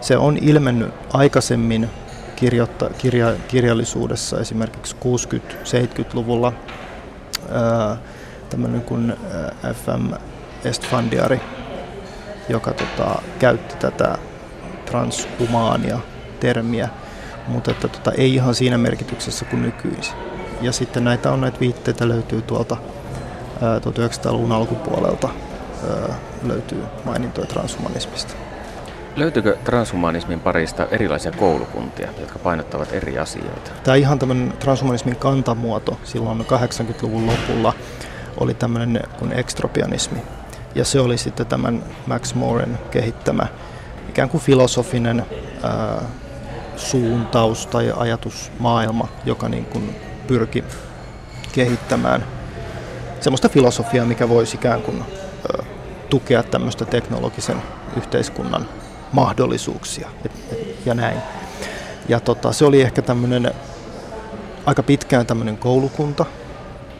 Se 0.00 0.16
on 0.16 0.38
ilmennyt 0.40 0.94
aikaisemmin 1.12 1.90
kirjoitta, 2.36 2.90
kirja, 2.98 3.32
kirjallisuudessa 3.48 4.40
esimerkiksi 4.40 4.96
60-70-luvulla 4.96 6.52
tämmöinen 8.50 8.82
kuin 8.82 9.16
FM 9.84 10.14
Estfandiari, 10.64 11.40
joka 12.48 12.72
tota, 12.72 13.22
käytti 13.38 13.76
tätä 13.76 14.18
transhumaania 14.86 15.98
termiä, 16.40 16.88
mutta 17.48 17.70
että 17.70 17.88
tota, 17.88 18.12
ei 18.12 18.34
ihan 18.34 18.54
siinä 18.54 18.78
merkityksessä 18.78 19.44
kuin 19.44 19.62
nykyisin. 19.62 20.14
Ja 20.60 20.72
sitten 20.72 21.04
näitä 21.04 21.32
on 21.32 21.40
näitä 21.40 21.60
viitteitä 21.60 22.08
löytyy 22.08 22.42
tuolta 22.42 22.76
1900-luvun 23.60 24.52
alkupuolelta 24.52 25.28
löytyy 26.42 26.82
mainintoja 27.04 27.46
transhumanismista. 27.46 28.34
Löytyykö 29.16 29.56
transhumanismin 29.64 30.40
parista 30.40 30.86
erilaisia 30.90 31.32
koulukuntia, 31.32 32.08
jotka 32.20 32.38
painottavat 32.38 32.92
eri 32.92 33.18
asioita? 33.18 33.70
Tämä 33.84 33.94
ihan 33.94 34.18
tämmöinen 34.18 34.52
transhumanismin 34.52 35.16
kantamuoto 35.16 36.00
silloin 36.04 36.40
80-luvun 36.40 37.26
lopulla 37.26 37.72
oli 38.36 38.54
tämmöinen 38.54 39.02
kuin 39.18 39.32
ekstropianismi. 39.32 40.18
Ja 40.74 40.84
se 40.84 41.00
oli 41.00 41.18
sitten 41.18 41.46
tämän 41.46 41.82
Max 42.06 42.34
Moren 42.34 42.78
kehittämä 42.90 43.46
ikään 44.08 44.28
kuin 44.28 44.42
filosofinen 44.42 45.26
ää, 45.62 46.02
suuntaus 46.76 47.66
tai 47.66 47.92
ajatusmaailma, 47.96 49.08
joka 49.24 49.48
niin 49.48 49.64
kuin 49.64 49.96
pyrki 50.26 50.64
kehittämään 51.52 52.24
semmoista 53.20 53.48
filosofiaa, 53.48 54.06
mikä 54.06 54.28
voisi 54.28 54.56
ikään 54.56 54.82
kuin 54.82 55.00
ää, 55.00 55.64
tukea 56.10 56.42
tämmöistä 56.42 56.84
teknologisen 56.84 57.62
yhteiskunnan 57.96 58.68
mahdollisuuksia 59.12 60.08
ja 60.86 60.94
näin. 60.94 61.18
Ja 62.08 62.20
tota, 62.20 62.52
se 62.52 62.64
oli 62.64 62.82
ehkä 62.82 63.02
tämmöinen 63.02 63.50
aika 64.66 64.82
pitkään 64.82 65.26
tämmöinen 65.26 65.58
koulukunta, 65.58 66.26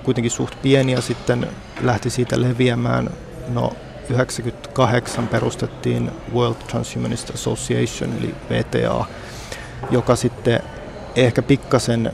kuitenkin 0.03 0.31
suht 0.31 0.55
pieni 0.63 0.93
ja 0.93 1.01
sitten 1.01 1.47
lähti 1.81 2.11
siitä 2.11 2.41
leviämään. 2.41 3.11
No 3.49 3.73
98 4.09 5.29
perustettiin 5.29 6.11
World 6.35 6.57
Transhumanist 6.69 7.31
Association 7.31 8.13
eli 8.19 8.35
VTA, 8.51 9.05
joka 9.91 10.17
sitten 10.17 10.61
ehkä 11.17 11.43
pikkasen 11.43 12.13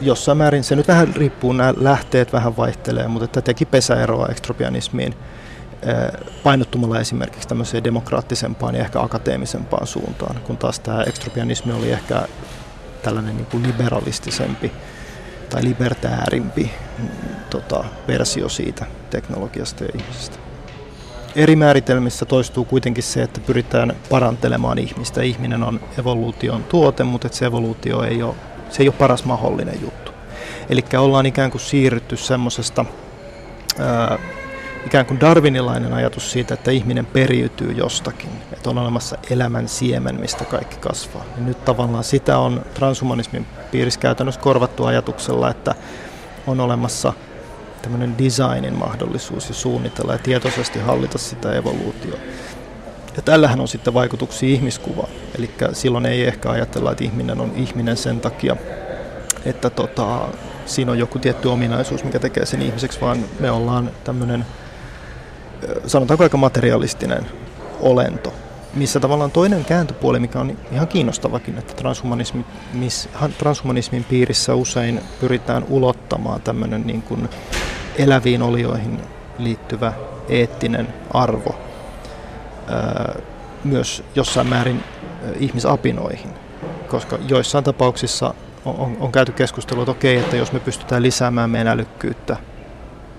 jossain 0.00 0.38
määrin, 0.38 0.64
se 0.64 0.76
nyt 0.76 0.88
vähän 0.88 1.14
riippuu, 1.14 1.52
nämä 1.52 1.74
lähteet 1.76 2.32
vähän 2.32 2.56
vaihtelee, 2.56 3.08
mutta 3.08 3.24
että 3.24 3.42
teki 3.42 3.64
pesäeroa 3.64 4.28
ekstropianismiin 4.28 5.14
painottumalla 6.42 7.00
esimerkiksi 7.00 7.48
tämmöiseen 7.48 7.84
demokraattisempaan 7.84 8.74
ja 8.74 8.80
ehkä 8.80 9.00
akateemisempaan 9.00 9.86
suuntaan, 9.86 10.40
kun 10.44 10.56
taas 10.56 10.80
tämä 10.80 11.02
ekstropianismi 11.02 11.72
oli 11.72 11.90
ehkä 11.92 12.22
tällainen 13.02 13.36
niin 13.36 13.46
kuin 13.46 13.62
liberalistisempi 13.62 14.72
tai 15.50 15.64
libertäärimpi 15.64 16.70
mm, 16.98 17.08
tota, 17.50 17.84
versio 18.08 18.48
siitä 18.48 18.86
teknologiasta 19.10 19.84
ja 19.84 19.90
ihmisestä. 19.94 20.38
Eri 21.36 21.56
määritelmissä 21.56 22.24
toistuu 22.24 22.64
kuitenkin 22.64 23.04
se, 23.04 23.22
että 23.22 23.40
pyritään 23.40 23.96
parantelemaan 24.10 24.78
ihmistä. 24.78 25.22
Ihminen 25.22 25.62
on 25.62 25.80
evoluution 25.98 26.64
tuote, 26.64 27.04
mutta 27.04 27.28
se 27.32 27.46
evoluutio 27.46 28.02
ei 28.02 28.22
ole, 28.22 28.34
se 28.70 28.82
ei 28.82 28.88
ole 28.88 28.94
paras 28.98 29.24
mahdollinen 29.24 29.80
juttu. 29.80 30.12
Eli 30.68 30.84
ollaan 30.98 31.26
ikään 31.26 31.50
kuin 31.50 31.60
siirrytty 31.60 32.16
semmoisesta 32.16 32.84
ikään 34.86 35.06
kuin 35.06 35.20
darwinilainen 35.20 35.92
ajatus 35.92 36.32
siitä, 36.32 36.54
että 36.54 36.70
ihminen 36.70 37.06
periytyy 37.06 37.72
jostakin, 37.72 38.30
että 38.52 38.70
on 38.70 38.78
olemassa 38.78 39.18
elämän 39.30 39.68
siemen, 39.68 40.20
mistä 40.20 40.44
kaikki 40.44 40.76
kasvaa. 40.76 41.24
Ja 41.36 41.42
nyt 41.42 41.64
tavallaan 41.64 42.04
sitä 42.04 42.38
on 42.38 42.62
transhumanismin 42.74 43.46
piirissä 43.70 44.00
käytännössä 44.00 44.40
korvattu 44.40 44.84
ajatuksella, 44.84 45.50
että 45.50 45.74
on 46.46 46.60
olemassa 46.60 47.12
tämmöinen 47.82 48.18
designin 48.18 48.74
mahdollisuus 48.74 49.48
ja 49.48 49.54
suunnitella 49.54 50.12
ja 50.12 50.18
tietoisesti 50.18 50.78
hallita 50.78 51.18
sitä 51.18 51.52
evoluutiota. 51.52 52.22
Ja 53.16 53.22
tällähän 53.22 53.60
on 53.60 53.68
sitten 53.68 53.94
vaikutuksia 53.94 54.48
ihmiskuvaan. 54.48 55.08
Eli 55.38 55.50
silloin 55.72 56.06
ei 56.06 56.24
ehkä 56.24 56.50
ajatella, 56.50 56.92
että 56.92 57.04
ihminen 57.04 57.40
on 57.40 57.52
ihminen 57.56 57.96
sen 57.96 58.20
takia, 58.20 58.56
että 59.44 59.70
tota, 59.70 60.28
siinä 60.66 60.92
on 60.92 60.98
joku 60.98 61.18
tietty 61.18 61.48
ominaisuus, 61.48 62.04
mikä 62.04 62.18
tekee 62.18 62.46
sen 62.46 62.62
ihmiseksi, 62.62 63.00
vaan 63.00 63.24
me 63.40 63.50
ollaan 63.50 63.90
tämmöinen 64.04 64.46
sanotaanko 65.86 66.24
aika 66.24 66.36
materialistinen 66.36 67.26
olento, 67.80 68.34
missä 68.74 69.00
tavallaan 69.00 69.30
toinen 69.30 69.64
kääntöpuoli, 69.64 70.20
mikä 70.20 70.40
on 70.40 70.56
ihan 70.72 70.88
kiinnostavakin, 70.88 71.58
että 71.58 71.74
transhumanismi, 71.74 72.44
transhumanismin 73.38 74.04
piirissä 74.04 74.54
usein 74.54 75.00
pyritään 75.20 75.64
ulottamaan 75.68 76.42
tämmöinen 76.42 76.86
niin 76.86 77.02
kuin 77.02 77.28
eläviin 77.98 78.42
olioihin 78.42 79.00
liittyvä 79.38 79.92
eettinen 80.28 80.88
arvo 81.10 81.54
myös 83.64 84.04
jossain 84.14 84.46
määrin 84.46 84.84
ihmisapinoihin, 85.38 86.30
koska 86.88 87.18
joissain 87.28 87.64
tapauksissa 87.64 88.34
on, 88.64 88.76
on, 88.76 88.96
on 89.00 89.12
käyty 89.12 89.32
keskustelua, 89.32 89.82
että 89.82 89.90
okei, 89.90 90.16
että 90.16 90.36
jos 90.36 90.52
me 90.52 90.60
pystytään 90.60 91.02
lisäämään 91.02 91.50
meidän 91.50 91.72
älykkyyttä 91.72 92.36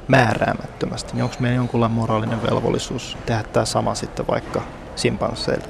määräämättömästi, 0.08 1.14
niin 1.14 1.24
onko 1.24 1.36
meidän 1.40 1.56
jonkunlainen 1.56 1.96
moraalinen 1.96 2.44
velvollisuus 2.44 3.18
tehdä 3.26 3.44
tämä 3.44 3.66
sama 3.66 3.96
sitten 3.96 4.28
vaikka 4.28 4.62
simpansseille? 4.96 5.68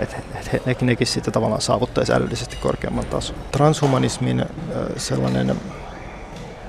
Että 0.00 0.16
he, 0.52 0.60
he, 0.66 0.76
nekin 0.80 1.06
sitten 1.06 1.32
tavallaan 1.32 1.60
saavuttaisi 1.60 2.12
älyllisesti 2.12 2.56
korkeamman 2.56 3.06
tason. 3.06 3.36
Transhumanismin 3.52 4.44
sellainen 4.96 5.56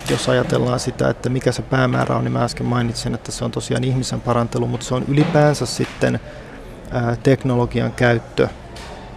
jos 0.10 0.30
ajatellaan 0.30 0.80
sitä, 0.80 1.10
että 1.10 1.30
mikä 1.30 1.52
se 1.52 1.62
päämäärä 1.62 2.16
on, 2.16 2.24
niin 2.24 2.32
mä 2.32 2.44
äsken 2.44 2.66
mainitsin, 2.66 3.14
että 3.14 3.32
se 3.32 3.46
on 3.46 3.52
tosiaan 3.52 3.84
ihmisen 3.84 4.22
parantelu, 4.22 4.68
mutta 4.68 4.86
se 4.86 4.96
on 4.96 5.04
ylipäänsä 5.08 5.66
sitten 5.66 6.20
teknologian 7.24 7.92
käyttö 7.92 8.48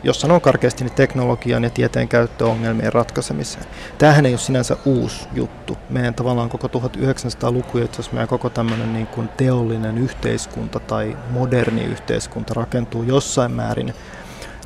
jos 0.02 0.20
sanoo 0.20 0.40
karkeasti, 0.40 0.84
niin 0.84 0.94
teknologian 0.94 1.64
ja 1.64 1.70
tieteen 1.70 2.08
käyttö 2.08 2.46
ongelmien 2.46 2.92
ratkaisemiseen. 2.92 3.64
Tämähän 3.98 4.26
ei 4.26 4.32
ole 4.32 4.38
sinänsä 4.38 4.76
uusi 4.84 5.28
juttu. 5.34 5.76
Meidän 5.90 6.14
tavallaan 6.14 6.48
koko 6.48 6.66
1900-luku, 6.66 7.78
itse 7.78 7.92
asiassa 7.92 8.12
meidän 8.12 8.28
koko 8.28 8.50
tämmöinen 8.50 8.92
niin 8.92 9.06
kuin 9.06 9.28
teollinen 9.28 9.98
yhteiskunta 9.98 10.80
tai 10.80 11.16
moderni 11.30 11.84
yhteiskunta 11.84 12.54
rakentuu 12.54 13.02
jossain 13.02 13.52
määrin 13.52 13.94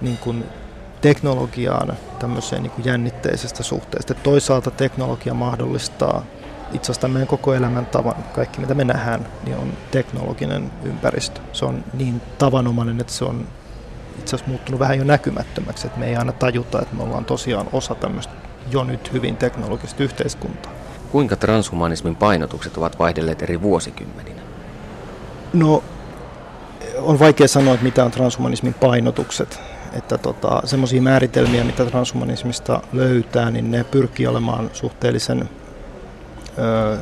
niin 0.01 0.19
kuin 0.19 0.45
teknologiaan 1.01 1.93
tämmöiseen 2.19 2.63
niin 2.63 2.71
kuin 2.71 2.85
jännitteisestä 2.85 3.63
suhteesta. 3.63 4.15
Toisaalta 4.15 4.71
teknologia 4.71 5.35
mahdollistaa 5.35 6.25
itse 6.73 6.93
asiassa 6.93 7.09
meidän 7.09 7.29
koko 7.29 7.55
elämäntavan, 7.55 8.15
kaikki 8.35 8.61
mitä 8.61 8.75
me 8.75 8.85
nähdään, 8.85 9.27
niin 9.45 9.57
on 9.57 9.73
teknologinen 9.91 10.71
ympäristö. 10.85 11.41
Se 11.53 11.65
on 11.65 11.85
niin 11.95 12.21
tavanomainen, 12.39 13.01
että 13.01 13.13
se 13.13 13.25
on 13.25 13.47
itse 14.19 14.37
asiassa 14.37 14.51
muuttunut 14.51 14.81
vähän 14.81 14.99
jo 14.99 15.05
näkymättömäksi, 15.05 15.87
että 15.87 15.99
me 15.99 16.07
ei 16.07 16.17
aina 16.17 16.33
tajuta, 16.33 16.83
että 16.83 16.97
me 16.97 17.03
ollaan 17.03 17.25
tosiaan 17.25 17.67
osa 17.73 17.95
tämmöistä 17.95 18.33
jo 18.71 18.85
nyt 18.85 19.13
hyvin 19.13 19.37
teknologista 19.37 20.03
yhteiskuntaa. 20.03 20.73
Kuinka 21.13 21.37
transhumanismin 21.37 22.17
painotukset 22.17 22.77
ovat 22.77 22.99
vaihdelleet 22.99 23.43
eri 23.43 23.63
vuosikymmeninä? 23.63 24.43
No, 25.53 25.85
on 26.99 27.19
vaikea 27.19 27.49
sanoa, 27.49 27.75
että 27.75 27.85
mitä 27.85 28.05
on 28.05 28.11
transhumanismin 28.11 28.75
painotukset. 28.75 29.61
Että 29.93 30.19
tota, 30.19 30.63
semmoisia 30.65 31.03
määritelmiä, 31.03 31.65
mitä 31.65 31.85
transhumanismista 31.85 32.81
löytää, 32.93 33.51
niin 33.51 33.71
ne 33.71 33.85
pyrkii 33.85 34.27
olemaan 34.27 34.71
suhteellisen 34.73 35.49
ö, 36.59 36.99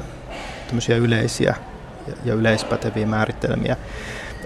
yleisiä 1.00 1.54
ja 2.24 2.34
yleispäteviä 2.34 3.06
määritelmiä 3.06 3.76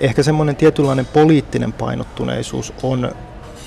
ehkä 0.00 0.22
semmoinen 0.22 0.56
tietynlainen 0.56 1.06
poliittinen 1.06 1.72
painottuneisuus 1.72 2.72
on, 2.82 3.12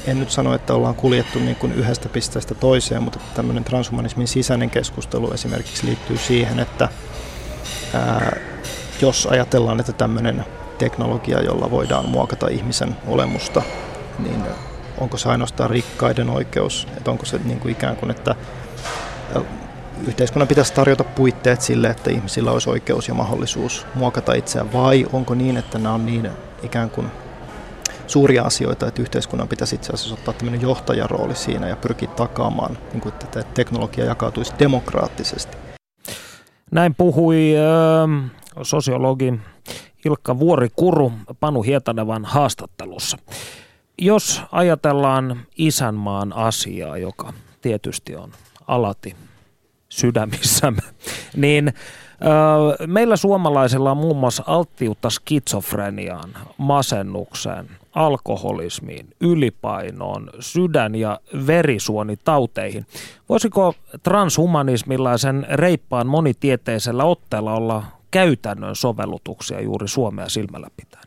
en 0.08 0.20
nyt 0.20 0.32
sano, 0.32 0.54
että 0.54 0.74
ollaan 0.74 0.96
kuljettu 0.96 1.40
niin 1.40 1.56
kuin 1.56 1.74
yhdestä 1.74 2.10
pisteestä 2.10 2.56
toiseen, 2.56 3.04
mutta 3.04 3.20
tämmöinen 3.36 3.64
transhumanismin 3.64 4.28
sisäinen 4.28 4.70
keskustelu 4.70 5.34
esimerkiksi 5.34 5.86
liittyy 5.86 6.18
siihen, 6.18 6.60
että 6.60 6.90
ää, 7.94 8.38
jos 9.02 9.26
ajatellaan, 9.26 9.80
että 9.80 9.94
tämmöinen 9.94 10.46
teknologia, 10.78 11.42
jolla 11.42 11.72
voidaan 11.72 12.10
muokata 12.10 12.48
ihmisen 12.48 12.96
olemusta, 13.08 13.62
niin 14.20 14.44
onko 14.98 15.18
se 15.18 15.30
ainoastaan 15.30 15.70
rikkaiden 15.70 16.30
oikeus, 16.30 16.88
että 16.98 17.12
onko 17.12 17.26
se 17.26 17.40
niin 17.44 17.60
kuin 17.60 17.72
ikään 17.72 17.96
kuin, 17.96 18.12
että 18.12 18.36
yhteiskunnan 20.08 20.48
pitäisi 20.48 20.74
tarjota 20.74 21.04
puitteet 21.04 21.62
sille, 21.62 21.88
että 21.88 22.12
ihmisillä 22.12 22.52
olisi 22.52 22.70
oikeus 22.70 23.08
ja 23.08 23.14
mahdollisuus 23.14 23.86
muokata 23.96 24.34
itseään, 24.34 24.74
vai 24.74 25.06
onko 25.14 25.34
niin, 25.34 25.58
että 25.58 25.78
nämä 25.78 25.96
on 25.96 26.06
niin 26.06 26.30
ikään 26.64 26.90
kuin 26.90 27.08
suuria 28.08 28.44
asioita, 28.44 28.88
että 28.88 29.02
yhteiskunnan 29.02 29.48
pitäisi 29.48 29.76
itse 29.76 29.94
asiassa 29.94 30.14
ottaa 30.14 30.34
tämmöinen 30.34 30.62
johtajarooli 30.62 31.36
siinä 31.36 31.68
ja 31.68 31.76
pyrkiä 31.76 32.10
takaamaan, 32.10 32.78
niin 32.94 33.02
kuin, 33.02 33.14
että 33.14 33.44
teknologia 33.44 34.06
jakautuisi 34.06 34.54
demokraattisesti. 34.60 35.58
Näin 36.72 36.96
puhui 36.96 37.54
äh, 37.58 38.32
sosiologi 38.62 39.40
Ilkka 40.06 40.40
Vuorikuru 40.40 41.12
Panu 41.40 41.62
Hietanevan 41.62 42.26
haastattelussa. 42.26 43.18
Jos 43.98 44.42
ajatellaan 44.52 45.40
isänmaan 45.58 46.34
asiaa, 46.34 46.98
joka 46.98 47.34
tietysti 47.62 48.16
on 48.16 48.32
alati 48.68 49.16
sydämissämme, 49.90 50.82
niin 51.36 51.74
Meillä 52.88 53.16
suomalaisilla 53.16 53.92
on 53.92 53.98
muun 53.98 54.18
muassa 54.18 54.44
alttiutta 54.48 55.10
skitsofreniaan, 55.10 56.30
masennukseen, 56.58 57.70
alkoholismiin, 57.94 59.08
ylipainoon, 59.22 60.30
sydän- 60.40 60.96
ja 60.96 61.20
verisuonitauteihin. 61.48 62.86
Voisiko 63.30 63.74
transhumanismilla 64.04 65.12
ja 65.12 65.18
sen 65.18 65.46
reippaan 65.50 66.08
monitieteisellä 66.08 67.04
otteella 67.04 67.54
olla 67.54 67.84
käytännön 68.12 68.76
sovellutuksia 68.76 69.62
juuri 69.62 69.88
Suomea 69.88 70.30
silmällä 70.30 70.68
pitäen? 70.78 71.04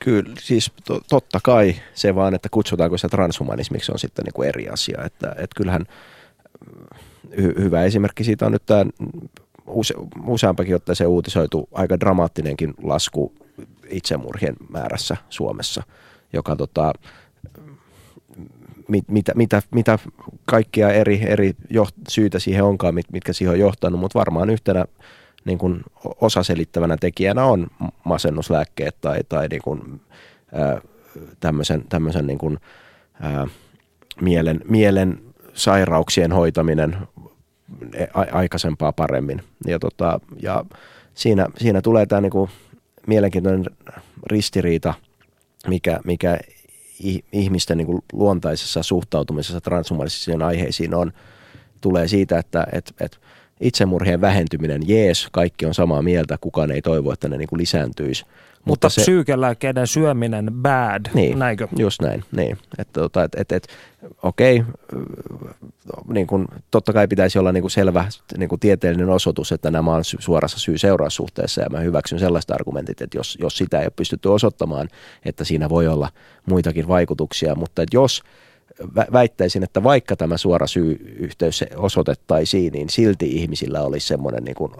Kyllä, 0.00 0.34
siis 0.38 0.72
to, 0.84 1.00
totta 1.08 1.38
kai 1.42 1.74
se 1.94 2.14
vaan, 2.14 2.34
että 2.34 2.48
kutsutaanko 2.50 2.98
se 2.98 3.08
transhumanismiksi 3.08 3.92
on 3.92 3.98
sitten 3.98 4.24
niin 4.24 4.34
kuin 4.34 4.48
eri 4.48 4.68
asia. 4.68 5.02
Että, 5.04 5.28
että 5.28 5.56
kyllähän 5.56 5.86
hy, 7.36 7.54
hyvä 7.58 7.84
esimerkki 7.84 8.24
siitä 8.24 8.46
on 8.46 8.52
nyt 8.52 8.66
tämä 8.66 8.84
use, 9.66 9.94
useampakin 10.26 10.76
otteeseen 10.76 11.10
uutisoitu 11.10 11.68
aika 11.72 12.00
dramaattinenkin 12.00 12.74
lasku 12.82 13.32
itsemurhien 13.90 14.56
määrässä 14.68 15.16
Suomessa, 15.28 15.82
joka 16.32 16.56
tota, 16.56 16.92
mit, 18.88 19.08
mitä, 19.08 19.32
mitä, 19.34 19.62
mitä 19.70 19.98
kaikkia 20.44 20.92
eri, 20.92 21.20
eri 21.26 21.52
joht, 21.70 21.94
syitä 22.08 22.38
siihen 22.38 22.64
onkaan, 22.64 22.94
mit, 22.94 23.06
mitkä 23.12 23.32
siihen 23.32 23.52
on 23.52 23.60
johtanut, 23.60 24.00
mutta 24.00 24.18
varmaan 24.18 24.50
yhtenä 24.50 24.84
niin 25.44 25.58
kuin 25.58 25.82
osaselittävänä 26.20 26.96
tekijänä 26.96 27.44
on 27.44 27.66
masennuslääkkeet 28.04 28.96
tai, 29.00 29.20
tai 29.28 29.48
niin 29.48 29.62
kuin, 29.64 30.00
ää, 30.52 30.80
tämmöisen, 31.40 31.84
tämmöisen 31.88 32.26
niin 32.26 32.38
kuin, 32.38 32.58
ää, 33.20 33.46
mielen, 34.20 34.60
mielen 34.68 35.29
sairauksien 35.54 36.32
hoitaminen 36.32 36.96
aikaisempaa 38.32 38.92
paremmin. 38.92 39.42
Ja, 39.66 39.78
tota, 39.78 40.20
ja 40.42 40.64
siinä, 41.14 41.46
siinä 41.58 41.82
tulee 41.82 42.06
tämä 42.06 42.20
niinku 42.20 42.50
mielenkiintoinen 43.06 43.64
ristiriita, 44.26 44.94
mikä, 45.68 46.00
mikä 46.04 46.38
ihmisten 47.32 47.78
niinku 47.78 48.04
luontaisessa 48.12 48.82
suhtautumisessa 48.82 49.60
transhumanistisiin 49.60 50.42
aiheisiin 50.42 50.94
on, 50.94 51.12
tulee 51.80 52.08
siitä, 52.08 52.38
että 52.38 52.66
et, 52.72 52.94
et 53.00 53.20
itsemurhien 53.60 54.20
vähentyminen, 54.20 54.82
jees, 54.86 55.28
kaikki 55.32 55.66
on 55.66 55.74
samaa 55.74 56.02
mieltä, 56.02 56.38
kukaan 56.40 56.70
ei 56.70 56.82
toivo, 56.82 57.12
että 57.12 57.28
ne 57.28 57.36
niinku 57.36 57.56
lisääntyisi– 57.56 58.24
mutta, 58.64 58.86
mutta 58.86 59.00
psyykelääkkeiden 59.00 59.86
syöminen 59.86 60.50
bad, 60.52 61.06
niin, 61.14 61.38
näinkö? 61.38 61.68
just 61.78 62.02
näin, 62.02 62.24
niin. 62.32 62.58
Että 62.78 63.00
tota, 63.00 63.24
et, 63.24 63.34
et, 63.34 63.52
et, 63.52 63.68
okei, 64.22 64.64
niin 66.08 66.26
kun, 66.26 66.48
totta 66.70 66.92
kai 66.92 67.08
pitäisi 67.08 67.38
olla 67.38 67.52
niin 67.52 67.62
kuin 67.62 67.70
selvä 67.70 68.04
niin 68.36 68.48
kuin 68.48 68.60
tieteellinen 68.60 69.08
osoitus, 69.08 69.52
että 69.52 69.70
nämä 69.70 69.94
on 69.94 70.04
suorassa 70.04 70.58
syy-seuraussuhteessa 70.58 71.60
ja 71.60 71.70
mä 71.70 71.80
hyväksyn 71.80 72.18
sellaiset 72.18 72.50
argumentit, 72.50 73.00
että 73.00 73.18
jos, 73.18 73.38
jos 73.40 73.56
sitä 73.56 73.78
ei 73.78 73.84
ole 73.84 73.92
pystytty 73.96 74.28
osoittamaan, 74.28 74.88
että 75.24 75.44
siinä 75.44 75.68
voi 75.68 75.88
olla 75.88 76.08
muitakin 76.46 76.88
vaikutuksia, 76.88 77.54
mutta 77.54 77.82
että 77.82 77.96
jos 77.96 78.22
väittäisin, 79.12 79.62
että 79.62 79.82
vaikka 79.82 80.16
tämä 80.16 80.36
suora 80.36 80.66
syy-yhteys 80.66 81.64
osoitettaisiin, 81.76 82.72
niin 82.72 82.90
silti 82.90 83.26
ihmisillä 83.26 83.82
olisi 83.82 84.06
semmoinen 84.06 84.44
niin 84.44 84.54
kuin 84.54 84.72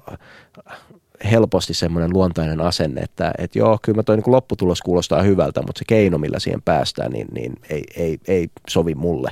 helposti 1.30 1.74
semmoinen 1.74 2.12
luontainen 2.12 2.60
asenne, 2.60 3.00
että, 3.00 3.32
että 3.38 3.58
joo, 3.58 3.78
kyllä 3.82 3.96
mä 3.96 4.02
toi 4.02 4.16
niin 4.16 4.32
lopputulos 4.32 4.82
kuulostaa 4.82 5.22
hyvältä, 5.22 5.62
mutta 5.62 5.78
se 5.78 5.84
keino, 5.88 6.18
millä 6.18 6.38
siihen 6.38 6.62
päästään, 6.62 7.12
niin, 7.12 7.28
niin 7.32 7.52
ei, 7.70 7.84
ei, 7.96 8.18
ei 8.28 8.50
sovi 8.68 8.94
mulle. 8.94 9.30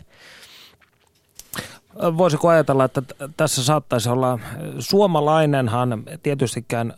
Voisiko 2.17 2.49
ajatella, 2.49 2.85
että 2.85 3.03
tässä 3.37 3.65
saattaisi 3.65 4.09
olla, 4.09 4.39
suomalainenhan 4.79 6.03
tietystikään 6.23 6.95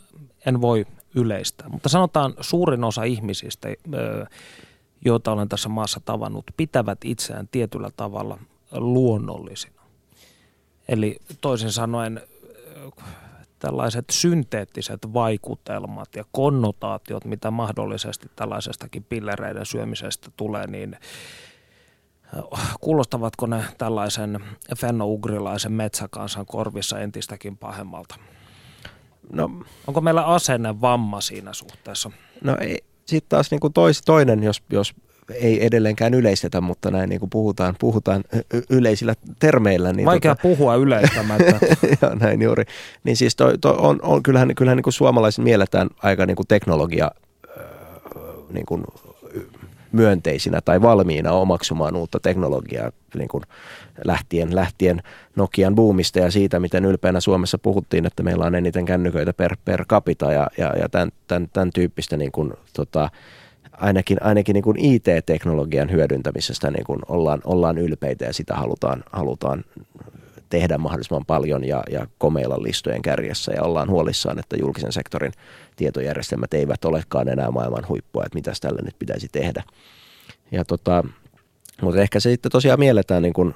en 0.46 0.60
voi 0.60 0.86
yleistä, 1.14 1.64
mutta 1.68 1.88
sanotaan 1.88 2.34
suurin 2.40 2.84
osa 2.84 3.02
ihmisistä, 3.02 3.68
joita 5.04 5.32
olen 5.32 5.48
tässä 5.48 5.68
maassa 5.68 6.00
tavannut, 6.04 6.44
pitävät 6.56 6.98
itseään 7.04 7.48
tietyllä 7.52 7.90
tavalla 7.96 8.38
luonnollisina. 8.72 9.82
Eli 10.88 11.16
toisin 11.40 11.72
sanoen 11.72 12.20
tällaiset 13.60 14.04
synteettiset 14.10 15.00
vaikutelmat 15.14 16.08
ja 16.16 16.24
konnotaatiot, 16.32 17.24
mitä 17.24 17.50
mahdollisesti 17.50 18.30
tällaisestakin 18.36 19.04
pillereiden 19.04 19.66
syömisestä 19.66 20.30
tulee, 20.36 20.66
niin 20.66 20.96
äh, 22.36 22.76
kuulostavatko 22.80 23.46
ne 23.46 23.64
tällaisen 23.78 24.40
fennougrilaisen 24.76 25.72
metsäkansan 25.72 26.46
korvissa 26.46 27.00
entistäkin 27.00 27.56
pahemmalta? 27.56 28.14
No, 29.32 29.50
Onko 29.86 30.00
meillä 30.00 30.26
asenne 30.26 30.80
vamma 30.80 31.20
siinä 31.20 31.52
suhteessa? 31.52 32.10
No 32.44 32.56
ei, 32.60 32.78
sitten 33.06 33.28
taas 33.28 33.50
niin 33.50 33.60
kuin 33.60 33.72
tois, 33.72 34.02
toinen, 34.02 34.42
jos, 34.42 34.62
jos 34.70 34.94
ei 35.34 35.66
edelleenkään 35.66 36.14
yleistetä, 36.14 36.60
mutta 36.60 36.90
näin 36.90 37.08
niin 37.08 37.20
kuin 37.20 37.30
puhutaan, 37.30 37.74
puhutaan 37.80 38.24
yleisillä 38.70 39.14
termeillä. 39.38 39.92
Niin 39.92 40.06
Vaikea 40.06 40.34
tota, 40.34 40.42
puhua 40.42 40.74
yleistämättä. 40.74 41.58
joo, 42.02 42.14
näin 42.14 42.42
juuri. 42.42 42.64
Niin 43.04 43.16
siis 43.16 43.36
toi, 43.36 43.58
toi 43.58 43.74
on, 43.78 43.98
on, 44.02 44.22
kyllähän, 44.22 44.54
kyllähän 44.54 44.76
niin 44.76 44.82
kuin 44.82 44.94
suomalaiset 44.94 45.44
mielletään 45.44 45.88
aika 46.02 46.26
niin 46.26 46.36
kuin 46.36 46.46
teknologia 46.46 47.10
niin 48.52 48.66
kuin 48.66 48.84
myönteisinä 49.92 50.60
tai 50.60 50.82
valmiina 50.82 51.32
omaksumaan 51.32 51.96
uutta 51.96 52.20
teknologiaa 52.20 52.92
niin 53.14 53.28
kuin 53.28 53.44
lähtien, 54.04 54.54
lähtien 54.54 55.02
Nokian 55.36 55.74
boomista 55.74 56.18
ja 56.18 56.30
siitä, 56.30 56.60
miten 56.60 56.84
ylpeänä 56.84 57.20
Suomessa 57.20 57.58
puhuttiin, 57.58 58.06
että 58.06 58.22
meillä 58.22 58.44
on 58.44 58.54
eniten 58.54 58.84
kännyköitä 58.84 59.32
per, 59.32 59.56
per 59.64 59.84
capita 59.84 60.32
ja, 60.32 60.46
ja, 60.58 60.76
ja 60.78 60.88
tämän, 60.88 61.10
tämän, 61.26 61.48
tämän 61.52 61.70
tyyppistä 61.74 62.16
niin 62.16 62.32
kuin, 62.32 62.52
tota, 62.72 63.10
ainakin, 63.80 64.22
ainakin 64.22 64.54
niin 64.54 64.64
kuin 64.64 64.78
IT-teknologian 64.78 65.90
hyödyntämisestä 65.90 66.70
niin 66.70 66.84
kuin 66.84 66.98
ollaan, 67.08 67.40
ollaan 67.44 67.78
ylpeitä 67.78 68.24
ja 68.24 68.32
sitä 68.32 68.54
halutaan, 68.54 69.04
halutaan 69.12 69.64
tehdä 70.48 70.78
mahdollisimman 70.78 71.26
paljon 71.26 71.64
ja, 71.64 71.82
ja 71.90 72.06
komeilla 72.18 72.62
listojen 72.62 73.02
kärjessä 73.02 73.52
ja 73.52 73.62
ollaan 73.62 73.90
huolissaan, 73.90 74.38
että 74.38 74.56
julkisen 74.56 74.92
sektorin 74.92 75.32
tietojärjestelmät 75.76 76.54
eivät 76.54 76.84
olekaan 76.84 77.28
enää 77.28 77.50
maailman 77.50 77.88
huippua, 77.88 78.24
että 78.24 78.36
mitä 78.36 78.52
tällä 78.60 78.82
nyt 78.84 78.98
pitäisi 78.98 79.28
tehdä. 79.32 79.62
Ja 80.52 80.64
tota, 80.64 81.04
mutta 81.82 82.00
ehkä 82.00 82.20
se 82.20 82.30
sitten 82.30 82.52
tosiaan 82.52 82.78
mielletään 82.78 83.22
niin 83.22 83.32
kuin 83.32 83.54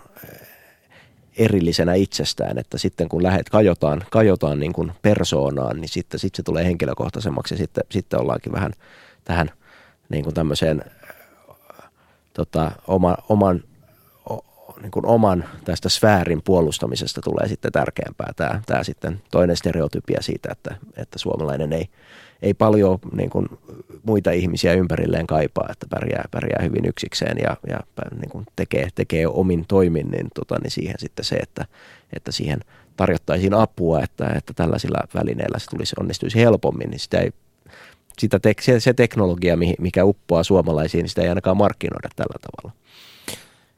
erillisenä 1.36 1.94
itsestään, 1.94 2.58
että 2.58 2.78
sitten 2.78 3.08
kun 3.08 3.22
lähet 3.22 3.48
kajotaan, 3.48 4.04
kajotaan 4.10 4.60
niin 4.60 4.72
kuin 4.72 4.92
persoonaan, 5.02 5.80
niin 5.80 5.88
sitten, 5.88 6.20
sitten 6.20 6.36
se 6.36 6.42
tulee 6.42 6.64
henkilökohtaisemmaksi 6.64 7.54
ja 7.54 7.58
sitten, 7.58 7.84
sitten 7.90 8.20
ollaankin 8.20 8.52
vähän 8.52 8.72
tähän 9.24 9.50
niin 10.08 10.24
kuin 10.24 10.34
tämmöiseen 10.34 10.84
tota, 12.32 12.72
oma, 12.86 13.16
oman 13.28 13.62
niin 14.82 14.90
kuin 14.90 15.06
oman 15.06 15.44
tästä 15.64 15.88
sfäärin 15.88 16.42
puolustamisesta 16.42 17.20
tulee 17.20 17.48
sitten 17.48 17.72
tärkeämpää 17.72 18.32
tämä, 18.36 18.62
tämä 18.66 18.84
sitten 18.84 19.22
toinen 19.30 19.56
stereotypia 19.56 20.22
siitä, 20.22 20.48
että, 20.52 20.76
että 20.96 21.18
suomalainen 21.18 21.72
ei, 21.72 21.88
ei 22.42 22.54
paljon 22.54 22.98
niin 23.16 23.30
kuin 23.30 23.46
muita 24.02 24.30
ihmisiä 24.30 24.72
ympärilleen 24.72 25.26
kaipaa, 25.26 25.68
että 25.70 25.86
pärjää, 25.90 26.24
pärjää 26.30 26.62
hyvin 26.62 26.84
yksikseen 26.88 27.38
ja, 27.42 27.56
ja 27.68 27.80
niin 28.20 28.30
kuin 28.30 28.46
tekee, 28.56 28.88
tekee 28.94 29.26
omin 29.26 29.64
toimin, 29.68 30.10
niin, 30.10 30.26
tota, 30.34 30.58
niin 30.62 30.70
siihen 30.70 30.96
sitten 30.98 31.24
se, 31.24 31.36
että, 31.36 31.66
että 32.12 32.32
siihen 32.32 32.60
tarjottaisiin 32.96 33.54
apua, 33.54 34.00
että, 34.00 34.26
että 34.36 34.52
tällaisilla 34.54 34.98
välineillä 35.14 35.58
se 35.58 35.66
tulisi 35.70 35.96
onnistuisi 36.00 36.38
helpommin, 36.38 36.90
niin 36.90 37.00
sitä 37.00 37.20
ei 37.20 37.32
sitä 38.18 38.38
te, 38.38 38.54
se, 38.60 38.80
se 38.80 38.94
teknologia, 38.94 39.56
mikä 39.78 40.04
uppoaa 40.04 40.44
suomalaisiin, 40.44 41.02
niin 41.02 41.08
sitä 41.08 41.22
ei 41.22 41.28
ainakaan 41.28 41.56
markkinoida 41.56 42.08
tällä 42.16 42.38
tavalla. 42.42 42.84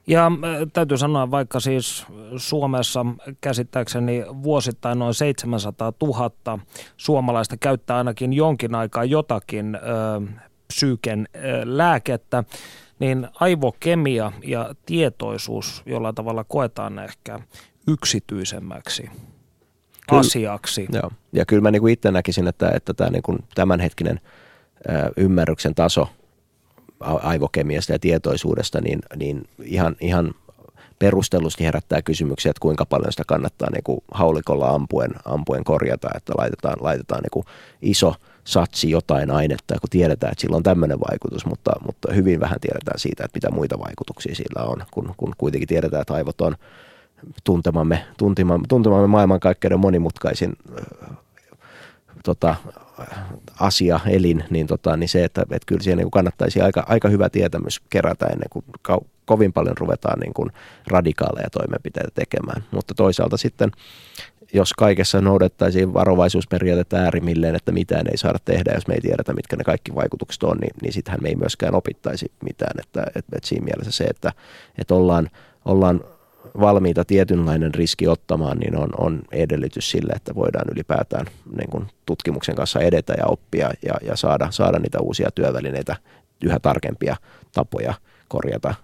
Ja 0.06 0.26
äh, 0.26 0.66
täytyy 0.72 0.98
sanoa, 0.98 1.30
vaikka 1.30 1.60
siis 1.60 2.06
Suomessa 2.36 3.06
käsittääkseni 3.40 4.24
vuosittain 4.42 4.98
noin 4.98 5.14
700 5.14 5.92
000 6.02 6.58
suomalaista 6.96 7.56
käyttää 7.56 7.96
ainakin 7.96 8.32
jonkin 8.32 8.74
aikaa 8.74 9.04
jotakin 9.04 9.74
ö, 9.74 9.78
psyyken 10.68 11.28
ö, 11.36 11.38
lääkettä, 11.64 12.44
niin 12.98 13.28
aivokemia 13.40 14.32
ja 14.44 14.74
tietoisuus 14.86 15.82
jollain 15.86 16.14
tavalla 16.14 16.44
koetaan 16.44 16.98
ehkä 16.98 17.40
yksityisemmäksi 17.88 19.10
kyllä, 20.08 20.20
asiaksi. 20.20 20.86
Joo. 20.92 21.10
Ja 21.32 21.46
kyllä 21.46 21.62
mä 21.62 21.70
niin 21.70 21.88
itse 21.88 22.10
näkisin, 22.10 22.48
että, 22.48 22.70
että 22.74 22.94
tämä 22.94 23.10
niin 23.10 23.22
kuin 23.22 23.38
tämänhetkinen 23.54 24.20
ymmärryksen 25.16 25.74
taso– 25.74 26.08
aivokemiasta 27.00 27.92
ja 27.92 27.98
tietoisuudesta, 27.98 28.80
niin, 28.80 28.98
niin 29.16 29.44
ihan, 29.62 29.96
ihan 30.00 30.34
perustellusti 30.98 31.64
herättää 31.64 32.02
kysymyksiä, 32.02 32.50
että 32.50 32.60
kuinka 32.60 32.86
paljon 32.86 33.12
sitä 33.12 33.22
kannattaa 33.26 33.70
niin 33.70 33.84
kuin 33.84 34.00
haulikolla 34.10 34.68
ampuen, 34.68 35.10
ampuen 35.24 35.64
korjata, 35.64 36.08
että 36.14 36.32
laitetaan, 36.38 36.76
laitetaan 36.80 37.22
niin 37.22 37.30
kuin 37.30 37.44
iso 37.82 38.14
satsi 38.44 38.90
jotain 38.90 39.30
ainetta, 39.30 39.74
kun 39.80 39.90
tiedetään, 39.90 40.32
että 40.32 40.40
sillä 40.40 40.56
on 40.56 40.62
tämmöinen 40.62 41.00
vaikutus, 41.00 41.46
mutta, 41.46 41.72
mutta 41.86 42.12
hyvin 42.12 42.40
vähän 42.40 42.60
tiedetään 42.60 42.98
siitä, 42.98 43.24
että 43.24 43.36
mitä 43.36 43.50
muita 43.50 43.78
vaikutuksia 43.78 44.34
sillä 44.34 44.64
on, 44.64 44.82
kun, 44.90 45.14
kun 45.16 45.32
kuitenkin 45.38 45.68
tiedetään, 45.68 46.00
että 46.00 46.14
aivot 46.14 46.40
on 46.40 46.56
tuntemamme, 47.44 48.04
tuntemamme, 48.18 48.64
tuntemamme 48.68 49.06
maailmankaikkeuden 49.06 49.80
monimutkaisin 49.80 50.52
tota, 52.24 52.56
asia, 53.60 54.00
elin, 54.06 54.44
niin, 54.50 54.66
tota, 54.66 54.96
niin 54.96 55.08
se, 55.08 55.24
että, 55.24 55.42
että 55.42 55.66
kyllä 55.66 55.82
siihen 55.82 55.98
niin 55.98 56.10
kannattaisi 56.10 56.60
aika, 56.60 56.84
aika 56.88 57.08
hyvä 57.08 57.30
tietämys 57.30 57.80
kerätä 57.90 58.26
ennen 58.26 58.48
kuin 58.50 58.64
kau, 58.82 59.00
kovin 59.24 59.52
paljon 59.52 59.76
ruvetaan 59.76 60.20
niin 60.20 60.34
kuin 60.34 60.50
radikaaleja 60.86 61.50
toimenpiteitä 61.50 62.10
tekemään. 62.14 62.64
Mutta 62.70 62.94
toisaalta 62.94 63.36
sitten, 63.36 63.70
jos 64.52 64.72
kaikessa 64.72 65.20
noudattaisiin 65.20 65.94
varovaisuusperiaatetta 65.94 66.96
äärimmilleen, 66.96 67.56
että 67.56 67.72
mitään 67.72 68.06
ei 68.10 68.16
saada 68.16 68.38
tehdä, 68.44 68.72
jos 68.74 68.86
me 68.86 68.94
ei 68.94 69.00
tiedetä, 69.00 69.32
mitkä 69.32 69.56
ne 69.56 69.64
kaikki 69.64 69.94
vaikutukset 69.94 70.42
on, 70.42 70.56
niin, 70.56 70.74
niin 70.82 70.92
sittenhän 70.92 71.22
me 71.22 71.28
ei 71.28 71.36
myöskään 71.36 71.74
opittaisi 71.74 72.32
mitään. 72.44 72.80
Että, 72.80 73.02
että, 73.02 73.36
että 73.36 73.48
siinä 73.48 73.64
mielessä 73.64 73.92
se, 73.92 74.04
että, 74.04 74.32
että 74.78 74.94
ollaan, 74.94 75.30
ollaan 75.64 76.00
valmiita 76.60 77.04
tietynlainen 77.04 77.74
riski 77.74 78.08
ottamaan, 78.08 78.58
niin 78.58 78.76
on, 78.76 78.88
on 78.98 79.22
edellytys 79.32 79.90
sille, 79.90 80.12
että 80.16 80.34
voidaan 80.34 80.66
ylipäätään 80.72 81.26
niin 81.56 81.70
kuin 81.70 81.86
tutkimuksen 82.06 82.54
kanssa 82.54 82.80
edetä 82.80 83.14
ja 83.18 83.26
oppia 83.26 83.70
ja, 83.82 83.94
ja 84.02 84.16
saada, 84.16 84.48
saada 84.50 84.78
niitä 84.78 85.00
uusia 85.00 85.30
työvälineitä, 85.34 85.96
yhä 86.44 86.58
tarkempia 86.60 87.16
tapoja 87.52 87.94
korjata 88.28 88.74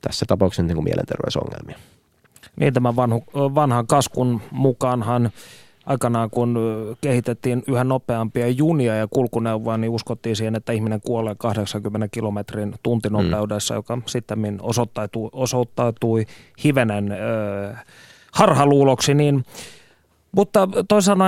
tässä 0.00 0.24
tapauksessa 0.28 0.62
niin 0.62 0.74
kuin 0.74 0.84
mielenterveysongelmia. 0.84 1.78
Niin 2.56 2.74
tämän 2.74 2.96
vanhan 3.36 3.86
kaskun 3.86 4.40
mukaanhan 4.50 5.30
aikanaan 5.86 6.30
kun 6.30 6.58
kehitettiin 7.00 7.62
yhä 7.68 7.84
nopeampia 7.84 8.48
junia 8.48 8.94
ja 8.94 9.06
kulkuneuvoja, 9.10 9.78
niin 9.78 9.90
uskottiin 9.90 10.36
siihen, 10.36 10.54
että 10.54 10.72
ihminen 10.72 11.00
kuolee 11.00 11.34
80 11.38 12.08
kilometrin 12.08 12.74
tuntinopeudessa, 12.82 13.74
mm. 13.74 13.78
joka 13.78 13.98
sitten 14.06 14.58
osoittautui, 14.62 15.30
osoittautui 15.32 16.26
hivenen 16.64 17.12
ö, 17.12 17.16
harhaluuloksi. 18.32 19.14
Niin, 19.14 19.44
mutta 20.32 20.68
toisaalta 20.88 21.24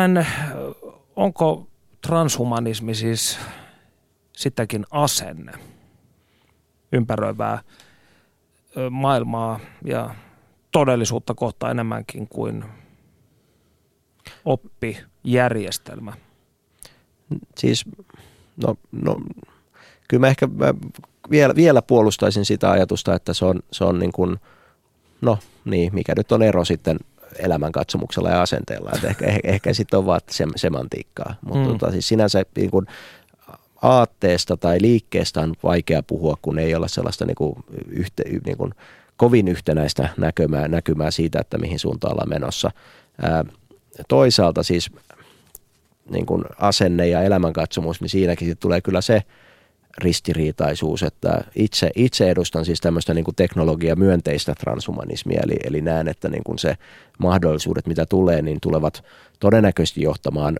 onko 1.16 1.66
transhumanismi 2.06 2.94
siis 2.94 3.38
sitäkin 4.32 4.84
asenne 4.90 5.52
ympäröivää 6.92 7.60
maailmaa 8.90 9.60
ja 9.84 10.14
todellisuutta 10.72 11.34
kohtaan 11.34 11.70
enemmänkin 11.70 12.28
kuin 12.28 12.64
oppijärjestelmä? 14.44 16.12
Siis, 17.58 17.84
no, 18.64 18.74
no 18.92 19.16
kyllä 20.08 20.20
mä 20.20 20.28
ehkä 20.28 20.46
mä 20.46 20.74
vielä, 21.30 21.54
vielä 21.56 21.82
puolustaisin 21.82 22.44
sitä 22.44 22.70
ajatusta, 22.70 23.14
että 23.14 23.34
se 23.34 23.44
on, 23.44 23.60
se 23.72 23.84
on 23.84 23.98
niin 23.98 24.12
kuin, 24.12 24.36
no 25.20 25.38
niin, 25.64 25.94
mikä 25.94 26.12
nyt 26.16 26.32
on 26.32 26.42
ero 26.42 26.64
sitten 26.64 26.98
elämänkatsomuksella 27.38 28.30
ja 28.30 28.42
asenteella. 28.42 28.90
Että 28.94 29.08
ehkä, 29.08 29.26
ehkä, 29.26 29.48
ehkä 29.48 29.74
sitten 29.74 29.98
on 29.98 30.06
vaan 30.06 30.20
sem, 30.30 30.50
semantiikkaa. 30.56 31.34
Mutta 31.44 31.68
mm. 31.68 31.78
tota, 31.78 31.92
siis 31.92 32.08
sinänsä 32.08 32.42
niin 32.56 32.70
kuin, 32.70 32.86
aatteesta 33.82 34.56
tai 34.56 34.78
liikkeestä 34.80 35.40
on 35.40 35.54
vaikea 35.62 36.02
puhua, 36.02 36.36
kun 36.42 36.58
ei 36.58 36.74
ole 36.74 36.88
sellaista 36.88 37.26
niin 37.26 37.34
kuin, 37.34 37.54
yhte, 37.88 38.22
niin 38.46 38.56
kuin, 38.58 38.74
kovin 39.16 39.48
yhtenäistä 39.48 40.08
näkymää, 40.16 40.68
näkymää 40.68 41.10
siitä, 41.10 41.40
että 41.40 41.58
mihin 41.58 41.78
suuntaan 41.78 42.12
ollaan 42.12 42.28
menossa. 42.28 42.70
Ää, 43.22 43.44
toisaalta 44.08 44.62
siis 44.62 44.90
niin 46.10 46.26
kuin 46.26 46.44
asenne 46.58 47.08
ja 47.08 47.22
elämänkatsomus, 47.22 48.00
niin 48.00 48.08
siinäkin 48.08 48.56
tulee 48.58 48.80
kyllä 48.80 49.00
se 49.00 49.22
ristiriitaisuus, 49.98 51.02
että 51.02 51.44
itse, 51.54 51.90
itse 51.94 52.30
edustan 52.30 52.64
siis 52.64 52.80
tämmöistä 52.80 53.14
niin 53.14 53.24
kuin 53.24 53.34
teknologia 53.34 53.96
myönteistä 53.96 54.54
transhumanismia, 54.54 55.40
eli, 55.44 55.56
eli 55.64 55.80
näen, 55.80 56.08
että 56.08 56.28
niin 56.28 56.44
kuin 56.44 56.58
se 56.58 56.74
mahdollisuudet, 57.18 57.86
mitä 57.86 58.06
tulee, 58.06 58.42
niin 58.42 58.58
tulevat 58.62 59.04
todennäköisesti 59.40 60.02
johtamaan 60.02 60.56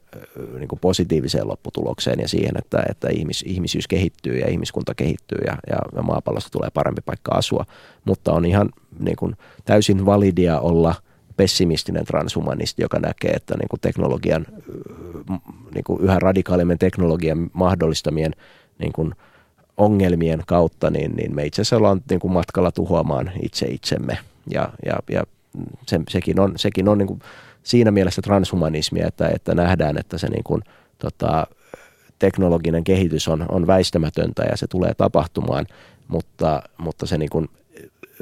niin 0.58 0.68
kuin 0.68 0.80
positiiviseen 0.80 1.48
lopputulokseen 1.48 2.20
ja 2.20 2.28
siihen, 2.28 2.52
että, 2.58 2.82
että 2.88 3.08
ihmis, 3.08 3.44
ihmisyys 3.46 3.88
kehittyy 3.88 4.38
ja 4.38 4.48
ihmiskunta 4.48 4.94
kehittyy 4.94 5.38
ja, 5.46 5.56
ja, 5.70 5.78
ja 5.96 6.02
maapallosta 6.02 6.50
tulee 6.50 6.70
parempi 6.74 7.00
paikka 7.06 7.32
asua, 7.34 7.64
mutta 8.04 8.32
on 8.32 8.44
ihan 8.44 8.70
niin 8.98 9.16
kuin 9.16 9.36
täysin 9.64 10.06
validia 10.06 10.60
olla– 10.60 10.94
pessimistinen 11.38 12.04
transhumanisti, 12.04 12.82
joka 12.82 12.98
näkee, 12.98 13.30
että 13.30 13.54
niin 13.58 13.68
kuin 13.68 13.80
teknologian, 13.80 14.46
niin 15.74 15.84
kuin 15.84 16.02
yhä 16.02 16.18
radikaalimmin 16.18 16.78
teknologian 16.78 17.50
mahdollistamien 17.52 18.32
niin 18.78 18.92
kuin 18.92 19.14
ongelmien 19.76 20.42
kautta, 20.46 20.90
niin, 20.90 21.16
niin 21.16 21.34
me 21.34 21.46
itse 21.46 21.62
asiassa 21.62 21.76
ollaan 21.76 22.00
niin 22.10 22.20
kuin 22.20 22.32
matkalla 22.32 22.72
tuhoamaan 22.72 23.30
itse 23.42 23.66
itsemme. 23.66 24.18
Ja, 24.50 24.70
ja, 24.86 24.98
ja 25.10 25.22
se, 25.86 26.00
sekin 26.08 26.40
on, 26.40 26.52
sekin 26.56 26.88
on 26.88 26.98
niin 26.98 27.06
kuin 27.06 27.20
siinä 27.62 27.90
mielessä 27.90 28.22
transhumanismia, 28.22 29.06
että, 29.06 29.28
että 29.28 29.54
nähdään, 29.54 29.98
että 29.98 30.18
se 30.18 30.28
niin 30.28 30.44
kuin, 30.44 30.62
tota, 30.98 31.46
teknologinen 32.18 32.84
kehitys 32.84 33.28
on, 33.28 33.46
on 33.48 33.66
väistämätöntä 33.66 34.42
ja 34.42 34.56
se 34.56 34.66
tulee 34.66 34.94
tapahtumaan, 34.94 35.66
mutta, 36.08 36.62
mutta 36.78 37.06
se 37.06 37.18
niin 37.18 37.30
kuin 37.30 37.48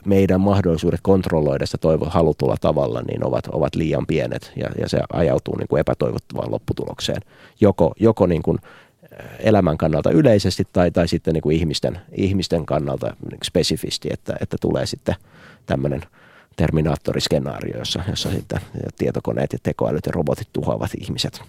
meidän 0.06 0.40
mahdollisuudet 0.40 1.00
kontrolloida 1.02 1.66
sitä 1.66 1.78
toivo 1.78 2.04
halutulla 2.04 2.56
tavalla 2.60 3.02
niin 3.02 3.24
ovat, 3.24 3.46
ovat 3.46 3.74
liian 3.74 4.06
pienet 4.06 4.52
ja, 4.56 4.68
ja 4.80 4.88
se 4.88 5.00
ajautuu 5.12 5.56
niin 5.56 5.68
kuin 5.68 5.80
epätoivottavaan 5.80 6.50
lopputulokseen. 6.50 7.22
Joko, 7.60 7.94
joko 8.00 8.26
niin 8.26 8.42
kuin 8.42 8.58
elämän 9.38 9.78
kannalta 9.78 10.10
yleisesti 10.10 10.64
tai, 10.72 10.90
tai 10.90 11.08
sitten 11.08 11.34
niin 11.34 11.42
kuin 11.42 11.56
ihmisten, 11.56 11.98
ihmisten 12.12 12.66
kannalta 12.66 13.16
niin 13.30 13.38
spesifisti, 13.44 14.08
että, 14.12 14.36
että 14.40 14.56
tulee 14.60 14.86
sitten 14.86 15.14
tämmöinen– 15.66 16.02
Terminaattoriskenaario, 16.56 17.78
jossa, 17.78 18.02
jossa 18.08 18.30
sitten 18.30 18.60
tietokoneet 18.98 19.52
ja 19.52 19.58
tekoälyt 19.62 20.06
ja 20.06 20.12
robotit 20.12 20.48
tuhoavat 20.52 20.90
ihmiset 21.00 21.42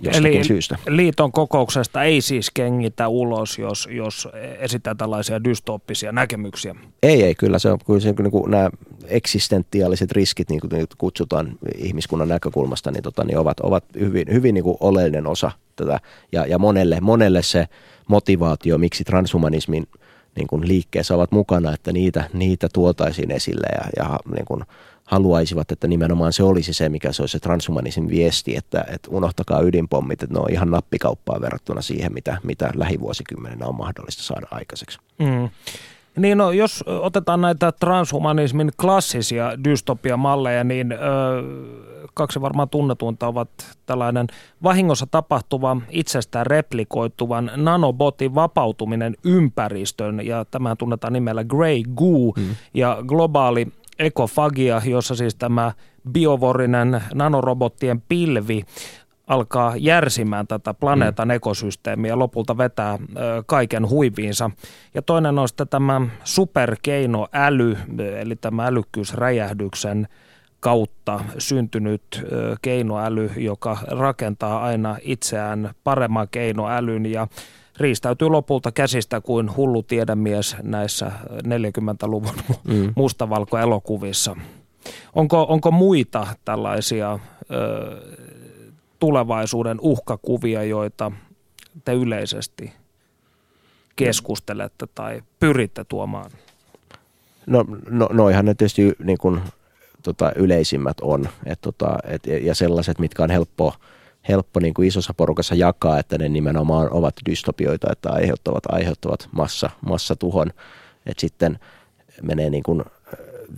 jostakin 0.00 0.26
Eli 0.26 0.44
syystä. 0.44 0.78
liiton 0.88 1.32
kokouksesta 1.32 2.02
ei 2.02 2.20
siis 2.20 2.50
kengitä 2.54 3.08
ulos, 3.08 3.58
jos, 3.58 3.88
jos 3.90 4.28
esittää 4.58 4.94
tällaisia 4.94 5.44
dystooppisia 5.44 6.12
näkemyksiä? 6.12 6.74
Ei, 7.02 7.22
ei, 7.22 7.34
kyllä 7.34 7.58
se 7.58 7.70
on, 7.70 7.78
kyllä 7.86 8.00
se, 8.00 8.14
niin 8.18 8.30
kuin 8.30 8.50
nämä 8.50 8.70
eksistentiaaliset 9.06 10.12
riskit, 10.12 10.50
niin 10.50 10.60
kuin 10.60 10.86
kutsutaan 10.98 11.58
ihmiskunnan 11.78 12.28
näkökulmasta, 12.28 12.90
niin, 12.90 13.02
tota, 13.02 13.24
niin 13.24 13.38
ovat, 13.38 13.60
ovat 13.60 13.84
hyvin, 14.00 14.26
hyvin 14.32 14.54
niin 14.54 14.64
kuin 14.64 14.76
oleellinen 14.80 15.26
osa 15.26 15.50
tätä. 15.76 16.00
Ja, 16.32 16.46
ja 16.46 16.58
monelle, 16.58 17.00
monelle 17.00 17.42
se 17.42 17.66
motivaatio, 18.08 18.78
miksi 18.78 19.04
transhumanismin– 19.04 19.86
niin 20.36 20.46
kuin 20.46 20.68
liikkeessä 20.68 21.14
ovat 21.14 21.32
mukana, 21.32 21.72
että 21.72 21.92
niitä, 21.92 22.30
niitä 22.32 22.68
tuotaisiin 22.72 23.30
esille 23.30 23.66
ja, 23.72 24.04
ja 24.04 24.18
niin 24.34 24.44
kuin 24.44 24.64
haluaisivat, 25.04 25.72
että 25.72 25.86
nimenomaan 25.88 26.32
se 26.32 26.42
olisi 26.42 26.72
se, 26.72 26.88
mikä 26.88 27.12
se 27.12 27.22
olisi 27.22 27.32
se 27.32 27.38
transhumanisin 27.38 28.08
viesti, 28.08 28.56
että, 28.56 28.84
että 28.88 29.10
unohtakaa 29.10 29.60
ydinpommit, 29.60 30.22
että 30.22 30.34
ne 30.34 30.40
on 30.40 30.50
ihan 30.50 30.70
nappikauppaa 30.70 31.40
verrattuna 31.40 31.82
siihen, 31.82 32.14
mitä, 32.14 32.38
mitä 32.42 32.70
lähivuosikymmenenä 32.74 33.66
on 33.66 33.74
mahdollista 33.74 34.22
saada 34.22 34.46
aikaiseksi. 34.50 34.98
Mm. 35.18 35.48
Niin 36.16 36.38
no, 36.38 36.52
jos 36.52 36.84
otetaan 36.86 37.40
näitä 37.40 37.72
transhumanismin 37.72 38.70
klassisia 38.80 39.64
dystopiamalleja, 39.64 40.64
niin 40.64 40.92
ö, 40.92 40.96
kaksi 42.14 42.40
varmaan 42.40 42.68
tunnetuinta 42.68 43.26
ovat 43.26 43.48
tällainen 43.86 44.26
vahingossa 44.62 45.06
tapahtuva 45.10 45.76
itsestään 45.90 46.46
replikoituvan 46.46 47.50
nanobotin 47.56 48.34
vapautuminen 48.34 49.16
ympäristön, 49.24 50.26
ja 50.26 50.44
tämä 50.44 50.76
tunnetaan 50.76 51.12
nimellä 51.12 51.44
Grey 51.44 51.82
Goo, 51.96 52.32
mm. 52.36 52.56
ja 52.74 52.98
globaali 53.06 53.66
ekofagia, 53.98 54.82
jossa 54.84 55.14
siis 55.14 55.34
tämä 55.34 55.72
biovorinen 56.12 57.02
nanorobottien 57.14 58.02
pilvi 58.08 58.64
alkaa 59.26 59.74
järsimään 59.76 60.46
tätä 60.46 60.74
planeetan 60.74 61.28
mm. 61.28 61.34
ekosysteemiä 61.34 62.08
ja 62.08 62.18
lopulta 62.18 62.58
vetää 62.58 62.92
ö, 62.92 62.98
kaiken 63.46 63.88
huiviinsa. 63.88 64.50
Ja 64.94 65.02
toinen 65.02 65.38
on 65.38 65.48
sitten 65.48 65.68
tämä 65.68 66.00
superkeinoäly, 66.24 67.76
eli 68.16 68.36
tämä 68.36 68.66
älykkyysräjähdyksen 68.66 70.08
kautta 70.60 71.20
syntynyt 71.38 72.02
ö, 72.32 72.56
keinoäly, 72.62 73.30
joka 73.36 73.78
rakentaa 73.86 74.62
aina 74.64 74.96
itseään 75.02 75.70
paremman 75.84 76.28
keinoälyn 76.30 77.06
ja 77.06 77.28
riistäytyy 77.76 78.28
lopulta 78.28 78.72
käsistä 78.72 79.20
kuin 79.20 79.56
hullu 79.56 79.82
tiedemies 79.82 80.56
näissä 80.62 81.12
40-luvun 81.30 82.34
mm. 82.64 82.92
mustavalkoelokuvissa. 82.96 84.36
Onko, 85.14 85.46
onko 85.48 85.70
muita 85.70 86.26
tällaisia 86.44 87.18
ö, 87.50 88.14
tulevaisuuden 89.04 89.78
uhkakuvia, 89.80 90.62
joita 90.62 91.12
te 91.84 91.92
yleisesti 91.92 92.72
keskustelette 93.96 94.86
tai 94.94 95.22
pyritte 95.40 95.84
tuomaan? 95.84 96.30
No, 97.46 97.64
no 97.90 98.08
noihan 98.12 98.44
ne 98.44 98.54
tietysti 98.54 98.92
niin 99.04 99.18
kuin, 99.18 99.40
tota, 100.02 100.32
yleisimmät 100.36 100.96
on, 101.02 101.28
et, 101.46 101.60
tota, 101.60 101.98
et, 102.04 102.26
ja 102.26 102.54
sellaiset, 102.54 102.98
mitkä 102.98 103.22
on 103.22 103.30
helppo, 103.30 103.74
helppo 104.28 104.60
niin 104.60 104.74
kuin 104.74 104.88
isossa 104.88 105.14
porukassa 105.14 105.54
jakaa, 105.54 105.98
että 105.98 106.18
ne 106.18 106.28
nimenomaan 106.28 106.88
ovat 106.92 107.14
dystopioita, 107.30 107.92
että 107.92 108.12
aiheuttavat, 108.12 108.62
aiheuttavat 108.68 109.28
massa, 109.32 109.70
massatuhon, 109.80 110.50
että 111.06 111.20
sitten 111.20 111.58
menee 112.22 112.50
niin 112.50 112.62
kuin 112.62 112.84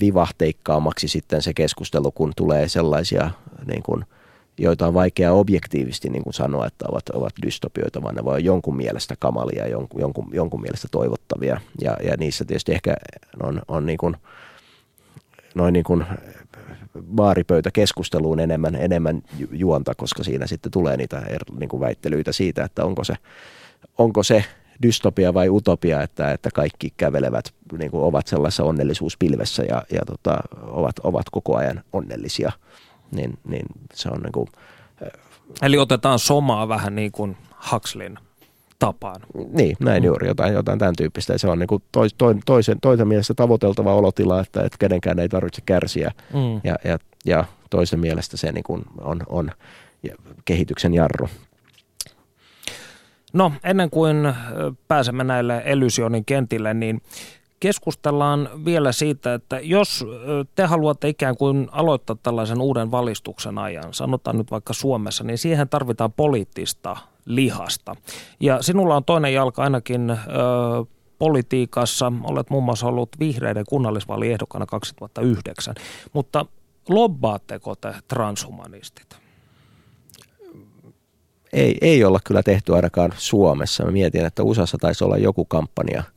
vivahteikkaammaksi 0.00 1.08
sitten 1.08 1.42
se 1.42 1.54
keskustelu, 1.54 2.12
kun 2.12 2.32
tulee 2.36 2.68
sellaisia 2.68 3.30
niin 3.66 3.82
kuin– 3.82 4.04
joita 4.58 4.86
on 4.86 4.94
vaikea 4.94 5.32
objektiivisesti 5.32 6.08
niin 6.08 6.22
kuin 6.22 6.34
sanoa, 6.34 6.66
että 6.66 6.84
ovat, 6.88 7.08
ovat 7.08 7.32
dystopioita, 7.42 8.02
vaan 8.02 8.14
ne 8.14 8.24
voi 8.24 8.30
olla 8.30 8.38
jonkun 8.38 8.76
mielestä 8.76 9.14
kamalia 9.18 9.68
jonkun, 9.68 10.00
jonkun, 10.00 10.28
jonkun 10.32 10.60
mielestä 10.60 10.88
toivottavia. 10.90 11.60
Ja, 11.80 11.96
ja 12.02 12.16
niissä 12.16 12.44
tietysti 12.44 12.72
ehkä 12.72 12.94
on, 13.42 13.62
on 13.68 13.86
niin 13.86 13.98
kuin, 13.98 14.16
noin 15.54 15.72
niin 15.72 15.84
kuin 15.84 16.04
baaripöytäkeskusteluun 17.14 18.40
enemmän, 18.40 18.74
enemmän 18.74 19.22
juonta, 19.52 19.94
koska 19.94 20.24
siinä 20.24 20.46
sitten 20.46 20.72
tulee 20.72 20.96
niitä 20.96 21.18
er, 21.18 21.42
niin 21.58 21.68
kuin 21.68 21.80
väittelyitä 21.80 22.32
siitä, 22.32 22.64
että 22.64 22.84
onko 22.84 23.04
se, 23.04 23.14
onko 23.98 24.22
se 24.22 24.44
dystopia 24.82 25.34
vai 25.34 25.48
utopia, 25.48 26.02
että, 26.02 26.32
että 26.32 26.50
kaikki 26.54 26.92
kävelevät, 26.96 27.54
niin 27.78 27.90
kuin 27.90 28.02
ovat 28.02 28.26
sellaisessa 28.26 28.64
onnellisuuspilvessä 28.64 29.62
ja, 29.62 29.82
ja 29.92 30.00
tota, 30.06 30.38
ovat, 30.62 30.98
ovat 30.98 31.30
koko 31.30 31.56
ajan 31.56 31.82
onnellisia– 31.92 32.52
niin, 33.10 33.38
niin 33.48 33.66
se 33.94 34.08
on 34.08 34.20
niin 34.20 34.32
kuin, 34.32 34.48
Eli 35.62 35.78
otetaan 35.78 36.18
somaa 36.18 36.68
vähän 36.68 36.94
niin 36.96 37.12
kuin 37.12 37.36
Huxleyn 37.72 38.18
tapaan. 38.78 39.20
Niin, 39.52 39.76
näin 39.80 40.02
mm. 40.02 40.06
juuri, 40.06 40.28
jotain, 40.28 40.54
jotain 40.54 40.78
tämän 40.78 40.96
tyyppistä. 40.96 41.38
Se 41.38 41.48
on 41.48 41.58
niin 41.58 41.66
kuin 41.66 41.82
tois, 41.92 42.14
toisen, 42.18 42.42
toisen, 42.46 42.80
toisen 42.80 43.08
mielestä 43.08 43.34
tavoiteltava 43.34 43.94
olotila, 43.94 44.40
että, 44.40 44.62
että 44.62 44.78
kenenkään 44.78 45.18
ei 45.18 45.28
tarvitse 45.28 45.62
kärsiä. 45.66 46.12
Mm. 46.34 46.60
Ja, 46.64 46.76
ja, 46.84 46.98
ja 47.24 47.44
toisen 47.70 48.00
mielestä 48.00 48.36
se 48.36 48.52
niin 48.52 48.64
kuin 48.64 48.82
on, 49.00 49.20
on 49.28 49.50
kehityksen 50.44 50.94
jarru. 50.94 51.28
No, 53.32 53.52
ennen 53.64 53.90
kuin 53.90 54.16
pääsemme 54.88 55.24
näille 55.24 55.62
Elysionin 55.64 56.24
kentille, 56.24 56.74
niin 56.74 57.02
keskustellaan 57.60 58.48
vielä 58.64 58.92
siitä, 58.92 59.34
että 59.34 59.60
jos 59.60 60.04
te 60.54 60.64
haluatte 60.64 61.08
ikään 61.08 61.36
kuin 61.36 61.68
aloittaa 61.72 62.16
tällaisen 62.22 62.60
uuden 62.60 62.90
valistuksen 62.90 63.58
ajan, 63.58 63.94
sanotaan 63.94 64.38
nyt 64.38 64.50
vaikka 64.50 64.72
Suomessa, 64.72 65.24
niin 65.24 65.38
siihen 65.38 65.68
tarvitaan 65.68 66.12
poliittista 66.12 66.96
lihasta. 67.24 67.96
Ja 68.40 68.62
sinulla 68.62 68.96
on 68.96 69.04
toinen 69.04 69.34
jalka 69.34 69.62
ainakin 69.62 70.10
ö, 70.10 70.16
politiikassa, 71.18 72.12
olet 72.22 72.50
muun 72.50 72.64
muassa 72.64 72.86
ollut 72.86 73.08
vihreiden 73.18 73.64
kunnallisvaaliehdokkaana 73.68 74.66
2009, 74.66 75.74
mutta 76.12 76.46
lobbaatteko 76.88 77.74
te 77.74 77.94
transhumanistit? 78.08 79.16
Ei, 81.52 81.78
ei 81.80 82.04
olla 82.04 82.18
kyllä 82.24 82.42
tehty 82.42 82.74
ainakaan 82.74 83.12
Suomessa. 83.16 83.84
Mä 83.84 83.90
mietin, 83.90 84.24
että 84.24 84.42
USAssa 84.42 84.78
taisi 84.78 85.04
olla 85.04 85.18
joku 85.18 85.44
kampanja– 85.44 86.02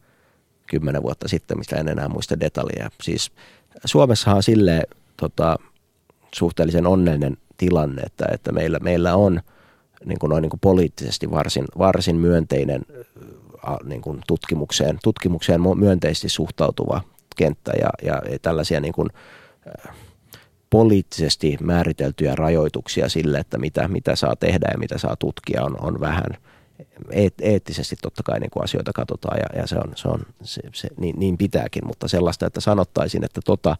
kymmenen 0.70 1.04
vuotta 1.04 1.28
sitten, 1.28 1.58
mistä 1.58 1.76
en 1.76 1.88
enää 1.88 2.10
muista 2.10 2.40
detaljeja. 2.40 2.90
Siis 3.02 3.32
Suomessahan 3.86 4.38
on 4.38 4.44
sille 4.44 4.84
tota, 5.18 5.58
suhteellisen 6.36 6.88
onnellinen 6.88 7.38
tilanne, 7.58 8.02
että, 8.02 8.26
että 8.32 8.52
meillä, 8.52 8.80
meillä 8.80 9.16
on 9.16 9.42
niin 10.06 10.20
kuin 10.20 10.30
noin 10.30 10.42
niin 10.42 10.50
kuin 10.50 10.60
poliittisesti 10.60 11.32
varsin, 11.32 11.66
varsin 11.78 12.16
myönteinen 12.16 12.82
niin 13.84 14.02
kuin 14.02 14.22
tutkimukseen, 14.28 15.00
tutkimukseen 15.04 15.62
myönteisesti 15.76 16.30
suhtautuva 16.30 17.02
kenttä 17.36 17.72
ja, 17.82 17.90
ja 18.04 18.22
tällaisia 18.42 18.80
niin 18.80 18.94
kuin, 18.94 19.10
poliittisesti 20.70 21.58
määriteltyjä 21.62 22.36
rajoituksia 22.36 23.10
sille, 23.10 23.38
että 23.38 23.58
mitä, 23.58 23.88
mitä 23.88 24.16
saa 24.16 24.36
tehdä 24.36 24.68
ja 24.72 24.78
mitä 24.78 24.98
saa 24.98 25.16
tutkia 25.16 25.64
on, 25.64 25.78
on 25.82 26.00
vähän– 26.00 26.30
eettisesti 27.42 27.96
totta 28.02 28.24
kai 28.24 28.40
niin 28.40 28.50
kuin 28.50 28.64
asioita 28.64 28.94
katsotaan 28.94 29.38
ja, 29.38 29.60
ja 29.62 29.68
se 29.68 29.76
on, 29.76 29.92
se 29.96 30.08
on 30.08 30.20
se, 30.44 30.62
se, 30.74 30.88
niin, 30.98 31.20
niin 31.20 31.38
pitääkin, 31.38 31.88
mutta 31.88 32.08
sellaista, 32.08 32.46
että 32.46 32.60
sanottaisiin, 32.62 33.24
että 33.24 33.42
tota, 33.46 33.76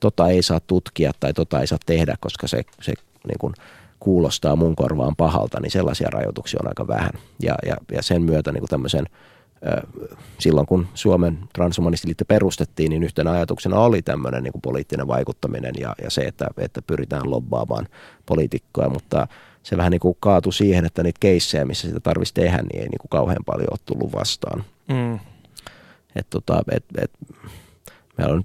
tota 0.00 0.28
ei 0.28 0.42
saa 0.42 0.60
tutkia 0.60 1.12
tai 1.20 1.32
tota 1.32 1.60
ei 1.60 1.66
saa 1.66 1.78
tehdä, 1.86 2.16
koska 2.20 2.46
se, 2.46 2.62
se 2.80 2.92
niin 3.28 3.38
kuin 3.38 3.54
kuulostaa 4.00 4.56
mun 4.56 4.76
korvaan 4.76 5.16
pahalta, 5.16 5.60
niin 5.60 5.70
sellaisia 5.70 6.08
rajoituksia 6.10 6.60
on 6.62 6.68
aika 6.68 6.86
vähän. 6.86 7.12
Ja, 7.42 7.54
ja, 7.66 7.76
ja 7.92 8.02
sen 8.02 8.22
myötä 8.22 8.52
niin 8.52 8.64
kuin 8.68 9.06
silloin 10.38 10.66
kun 10.66 10.86
Suomen 10.94 11.38
transhumanistiliitto 11.52 12.24
perustettiin, 12.24 12.90
niin 12.90 13.02
yhtenä 13.02 13.30
ajatuksena 13.30 13.80
oli 13.80 14.02
tämmöinen 14.02 14.42
niin 14.42 14.52
kuin 14.52 14.62
poliittinen 14.62 15.06
vaikuttaminen 15.06 15.72
ja, 15.78 15.94
ja 16.02 16.10
se, 16.10 16.20
että, 16.20 16.46
että 16.58 16.82
pyritään 16.82 17.30
lobbaamaan 17.30 17.88
poliitikkoja, 18.26 18.88
mutta– 18.88 19.26
se 19.62 19.76
vähän 19.76 19.90
niin 19.90 20.00
kuin 20.00 20.16
kaatui 20.20 20.52
siihen, 20.52 20.84
että 20.84 21.02
niitä 21.02 21.18
keissejä, 21.20 21.64
missä 21.64 21.88
sitä 21.88 22.00
tarvitsisi 22.00 22.34
tehdä, 22.34 22.62
niin 22.62 22.82
ei 22.82 22.88
niin 22.88 22.98
kuin 23.00 23.10
kauhean 23.10 23.44
paljon 23.46 23.68
ole 23.70 23.78
tullut 23.86 24.12
vastaan. 24.12 24.64
Mm. 24.88 25.14
Et 26.16 26.26
tota, 26.30 26.62
et, 26.72 26.84
et, 26.98 27.10
meillä 28.18 28.34
on, 28.34 28.42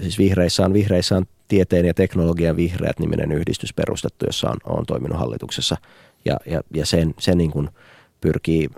siis 0.00 0.18
vihreissä 0.18 0.64
on, 0.64 0.72
vihreissä 0.72 1.16
on 1.16 1.26
tieteen 1.48 1.86
ja 1.86 1.94
teknologian 1.94 2.56
vihreät 2.56 2.98
niminen 2.98 3.32
yhdistys 3.32 3.74
perustettu, 3.74 4.26
jossa 4.26 4.50
on, 4.50 4.76
on 4.76 4.86
toiminut 4.86 5.18
hallituksessa 5.18 5.76
ja, 6.24 6.36
ja, 6.46 6.60
ja 6.74 6.86
sen, 6.86 7.14
se 7.18 7.34
niin 7.34 7.50
kuin 7.50 7.68
pyrkii 8.20 8.68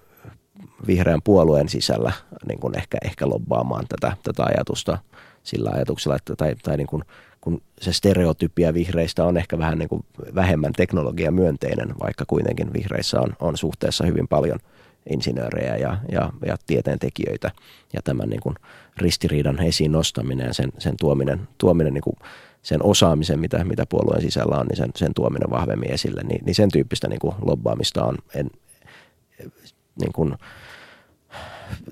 vihreän 0.86 1.22
puolueen 1.24 1.68
sisällä 1.68 2.12
niin 2.48 2.60
kuin 2.60 2.78
ehkä, 2.78 2.98
ehkä 3.04 3.28
lobbaamaan 3.28 3.84
tätä, 3.88 4.16
tätä 4.22 4.44
ajatusta 4.44 4.98
sillä 5.42 5.70
ajatuksella, 5.74 6.16
että, 6.16 6.36
tai, 6.36 6.54
tai 6.62 6.76
niin 6.76 6.86
kuin 6.86 7.02
kun 7.40 7.62
se 7.80 7.92
stereotypia 7.92 8.74
vihreistä 8.74 9.24
on 9.24 9.36
ehkä 9.36 9.58
vähän 9.58 9.78
niin 9.78 9.88
kuin 9.88 10.04
vähemmän 10.34 10.72
teknologiamyönteinen, 10.72 11.94
vaikka 12.00 12.24
kuitenkin 12.28 12.72
vihreissä 12.72 13.20
on, 13.20 13.32
on 13.40 13.56
suhteessa 13.56 14.06
hyvin 14.06 14.28
paljon 14.28 14.58
insinöörejä 15.10 15.76
ja, 15.76 15.98
ja, 16.12 16.32
ja 16.46 16.56
tieteentekijöitä. 16.66 17.50
Ja 17.92 18.00
tämän 18.04 18.28
niin 18.28 18.40
kuin 18.40 18.54
ristiriidan 18.96 19.62
esiin 19.62 19.92
nostaminen 19.92 20.46
ja 20.46 20.54
sen, 20.54 20.72
sen 20.78 20.94
tuominen, 21.00 21.48
tuominen 21.58 21.94
niin 21.94 22.02
kuin 22.02 22.16
sen 22.62 22.82
osaamisen, 22.82 23.40
mitä, 23.40 23.64
mitä 23.64 23.86
puolueen 23.86 24.22
sisällä 24.22 24.56
on, 24.56 24.66
niin 24.66 24.76
sen, 24.76 24.90
sen 24.96 25.14
tuominen 25.14 25.50
vahvemmin 25.50 25.90
esille, 25.90 26.22
niin, 26.22 26.44
niin 26.44 26.54
sen 26.54 26.70
tyyppistä 26.70 27.08
niin 27.08 27.18
kuin 27.18 27.34
lobbaamista 27.42 28.04
on 28.04 28.16
en, 28.34 28.50
niin 30.00 30.12
kuin, 30.12 30.34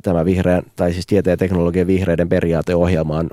tämä 0.03 0.25
vihreän, 0.25 0.63
tai 0.77 0.93
siis 0.93 1.07
tieteen 1.07 1.33
ja 1.33 1.37
teknologian 1.37 1.87
vihreiden 1.87 2.29
periaateohjelma, 2.29 3.25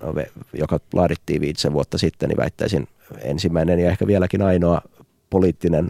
joka 0.54 0.80
laadittiin 0.94 1.42
viitisen 1.42 1.74
vuotta 1.74 1.98
sitten, 1.98 2.30
niin 2.30 2.38
väittäisin 2.38 2.88
ensimmäinen 3.22 3.80
ja 3.80 3.90
ehkä 3.90 4.08
vieläkin 4.08 4.42
ainoa 4.42 4.82
poliittinen 5.30 5.88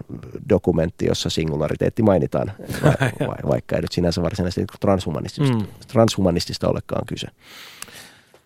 dokumentti, 0.49 1.05
jossa 1.05 1.29
singulariteetti 1.29 2.03
mainitaan, 2.03 2.51
va- 2.83 3.47
vaikka 3.53 3.75
ei 3.75 3.81
nyt 3.81 3.91
sinänsä 3.91 4.21
varsinaisesti 4.21 4.65
transhumanistista, 4.79 5.57
mm. 5.57 5.65
transhumanistista 5.87 6.69
olekaan 6.69 7.05
kyse. 7.05 7.27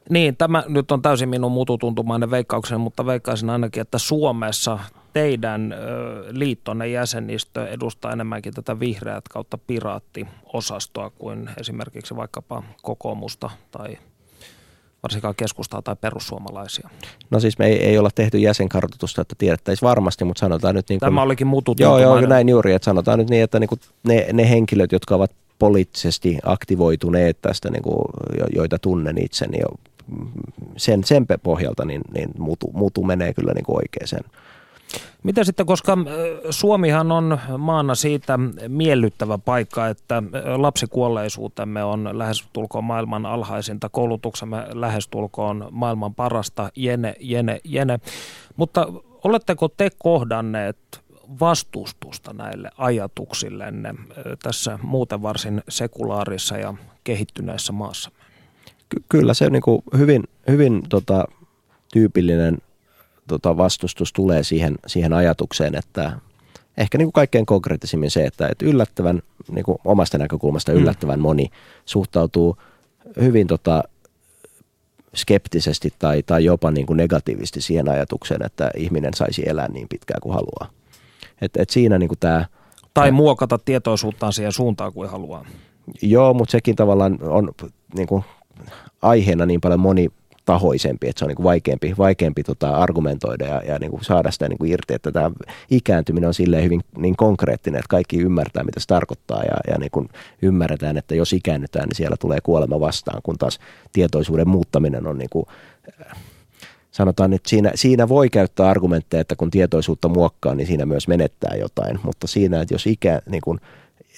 Niin, 0.10 0.38
tämä 0.38 0.64
nyt 0.68 0.92
on 0.92 1.02
täysin 1.02 1.30
minun 1.30 1.52
mututuntumainen 1.52 2.32
veikkaukseni, 2.32 2.80
mutta 2.80 3.06
veikkaisin 3.06 3.50
ainakin, 3.50 3.82
että 3.82 3.98
Suomessa 3.98 4.80
teidän 5.20 5.76
liittonne 6.32 6.88
jäsenistö 6.88 7.68
edustaa 7.68 8.12
enemmänkin 8.12 8.54
tätä 8.54 8.80
vihreät 8.80 9.28
kautta 9.28 9.58
piraattiosastoa 9.58 11.10
kuin 11.10 11.50
esimerkiksi 11.58 12.16
vaikkapa 12.16 12.64
kokoomusta 12.82 13.50
tai 13.72 13.98
varsinkaan 15.04 15.36
keskustaa 15.36 15.82
tai 15.82 15.96
perussuomalaisia? 16.02 16.90
No 17.30 17.40
siis 17.40 17.60
me 17.60 17.68
ei, 17.68 17.84
ei 17.84 17.98
olla 17.98 18.10
tehty 18.16 18.38
jäsenkartoitusta, 18.38 19.22
että 19.22 19.36
tiedettäisiin 19.38 19.88
varmasti, 19.88 20.26
mutta 20.26 20.40
sanotaan 20.40 20.76
nyt 20.76 20.90
niin 20.90 21.00
kuin, 21.00 21.08
Tämä 21.08 21.22
olikin 21.22 21.48
mutut. 21.48 21.80
Joo, 21.80 22.00
joo, 22.00 22.22
näin 22.22 22.50
juuri, 22.50 22.74
että 22.74 22.86
sanotaan 22.86 23.20
nyt 23.20 23.30
niin, 23.30 23.44
että 23.44 23.60
niin 23.60 23.70
kuin 23.70 23.80
ne, 24.08 24.28
ne 24.34 24.50
henkilöt, 24.50 24.92
jotka 24.92 25.16
ovat 25.16 25.32
poliittisesti 25.60 26.38
aktivoituneet 26.44 27.38
tästä, 27.42 27.72
niin 27.72 27.84
kuin, 27.84 28.02
joita 28.56 28.80
tunnen 28.80 29.26
itse, 29.26 29.48
niin 29.48 29.66
sen, 30.78 31.04
sen 31.04 31.26
pohjalta 31.44 31.86
niin, 31.86 32.02
niin 32.14 32.30
mutu, 32.38 32.72
mutu 32.74 33.04
menee 33.04 33.34
kyllä 33.34 33.54
niin 33.54 33.66
kuin 33.66 33.76
oikeaan 33.76 34.32
mitä 35.24 35.44
sitten, 35.44 35.66
koska 35.66 35.98
Suomihan 36.50 37.12
on 37.12 37.40
maana 37.58 37.96
siitä 37.96 38.40
miellyttävä 38.68 39.38
paikka, 39.38 39.88
että 39.88 40.24
lapsikuolleisuutemme 40.58 41.84
on 41.84 42.10
lähestulkoon 42.14 42.84
maailman 42.84 43.26
alhaisinta, 43.26 43.90
koulutuksemme 43.90 44.66
lähestulkoon 44.74 45.68
maailman 45.72 46.16
parasta, 46.16 46.70
jene, 46.76 47.16
jene, 47.20 47.60
jene. 47.64 48.00
Mutta 48.56 48.88
oletteko 49.24 49.68
te 49.68 49.90
kohdanneet 49.98 50.78
vastustusta 51.40 52.34
näille 52.34 52.72
ajatuksillenne 52.78 53.96
tässä 54.44 54.80
muuten 54.84 55.22
varsin 55.22 55.62
sekulaarissa 55.70 56.58
ja 56.58 56.74
kehittyneessä 57.04 57.74
maassa? 57.74 58.12
Ky- 58.90 59.04
kyllä 59.10 59.34
se 59.34 59.50
niin 59.50 59.62
kuin 59.62 59.82
hyvin, 59.98 60.24
hyvin 60.48 60.84
tota, 60.90 61.26
tyypillinen 61.94 62.58
tota, 63.30 63.58
vastustus 63.58 64.14
tulee 64.14 64.44
siihen, 64.44 64.76
siihen 64.88 65.14
ajatukseen, 65.14 65.76
että 65.76 66.12
ehkä 66.78 66.98
niin 66.98 67.06
kuin 67.06 67.14
kaikkein 67.14 67.46
konkreettisimmin 67.46 68.12
se, 68.12 68.26
että, 68.26 68.48
että 68.48 68.66
yllättävän, 68.66 69.22
niin 69.52 69.66
kuin 69.66 69.78
omasta 69.86 70.18
näkökulmasta 70.18 70.72
mm. 70.72 70.78
yllättävän 70.78 71.20
moni 71.20 71.50
suhtautuu 71.86 72.58
hyvin 73.22 73.48
tota, 73.48 73.84
skeptisesti 75.16 75.94
tai, 76.00 76.24
tai 76.24 76.46
jopa 76.46 76.72
niin 76.72 76.86
kuin 76.86 76.98
negatiivisesti 76.98 77.62
siihen 77.62 77.90
ajatukseen, 77.90 78.46
että 78.46 78.72
ihminen 78.78 79.14
saisi 79.14 79.44
elää 79.46 79.68
niin 79.68 79.88
pitkään 79.90 80.22
kuin 80.22 80.34
haluaa. 80.34 80.70
Et, 81.42 81.58
et 81.58 81.70
siinä 81.70 81.98
niin 81.98 82.08
kuin 82.08 82.20
tämä, 82.20 82.46
tai 82.94 83.12
muokata 83.12 83.58
tietoisuuttaan 83.58 84.34
siihen 84.34 84.52
suuntaan 84.52 84.94
kuin 84.94 85.10
haluaa. 85.10 85.46
Joo, 86.02 86.34
mutta 86.34 86.52
sekin 86.52 86.76
tavallaan 86.76 87.18
on 87.22 87.52
niin 87.96 88.08
kuin 88.08 88.24
aiheena 89.02 89.46
niin 89.46 89.62
paljon 89.62 89.80
moni 89.80 90.10
tahoisempi, 90.50 91.08
että 91.08 91.20
se 91.20 91.26
on 91.26 91.30
niin 91.30 91.36
kuin 91.36 91.44
vaikeampi, 91.44 91.94
vaikeampi 91.98 92.44
tota 92.44 92.70
argumentoida 92.70 93.46
ja, 93.46 93.62
ja 93.64 93.80
niin 93.80 93.92
kuin 93.92 94.04
saada 94.04 94.32
sitä 94.32 94.50
niin 94.50 94.58
kuin 94.58 94.72
irti, 94.72 94.94
että 94.94 95.12
tämä 95.12 95.32
ikääntyminen 95.72 96.28
on 96.28 96.34
silleen 96.34 96.64
hyvin 96.64 96.82
niin 96.98 97.16
konkreettinen, 97.16 97.80
että 97.80 97.90
kaikki 97.90 98.18
ymmärtää, 98.18 98.64
mitä 98.64 98.80
se 98.80 98.88
tarkoittaa 98.88 99.44
ja, 99.44 99.72
ja 99.74 99.78
niin 99.78 99.92
kuin 99.92 100.10
ymmärretään, 100.42 100.98
että 100.98 101.16
jos 101.16 101.34
ikäännytään, 101.34 101.88
niin 101.88 101.96
siellä 101.96 102.16
tulee 102.20 102.40
kuolema 102.44 102.80
vastaan, 102.80 103.22
kun 103.24 103.38
taas 103.38 103.60
tietoisuuden 103.92 104.50
muuttaminen 104.50 105.08
on 105.08 105.18
niin 105.18 105.30
kuin, 105.30 105.46
sanotaan, 106.92 107.34
että 107.34 107.50
siinä, 107.50 107.72
siinä 107.76 108.10
voi 108.10 108.30
käyttää 108.30 108.70
argumentteja, 108.70 109.22
että 109.22 109.36
kun 109.36 109.52
tietoisuutta 109.52 110.10
muokkaa, 110.10 110.56
niin 110.56 110.68
siinä 110.68 110.86
myös 110.86 111.08
menettää 111.08 111.56
jotain, 111.56 112.00
mutta 112.04 112.28
siinä, 112.28 112.62
että 112.62 112.74
jos 112.74 112.88
ikä, 112.88 113.22
niin 113.30 113.42
kuin, 113.42 113.60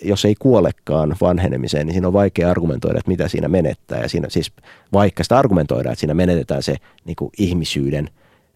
jos 0.03 0.25
ei 0.25 0.35
kuolekaan 0.39 1.15
vanhenemiseen, 1.21 1.87
niin 1.87 1.93
siinä 1.93 2.07
on 2.07 2.13
vaikea 2.13 2.51
argumentoida, 2.51 2.99
että 2.99 3.11
mitä 3.11 3.27
siinä 3.27 3.47
menettää. 3.47 4.01
Ja 4.01 4.09
siinä, 4.09 4.29
siis 4.29 4.51
vaikka 4.93 5.23
sitä 5.23 5.39
argumentoidaan, 5.39 5.93
että 5.93 5.99
siinä 5.99 6.13
menetetään 6.13 6.63
se 6.63 6.75
niin 7.05 7.15
kuin 7.15 7.31
ihmisyyden 7.37 8.09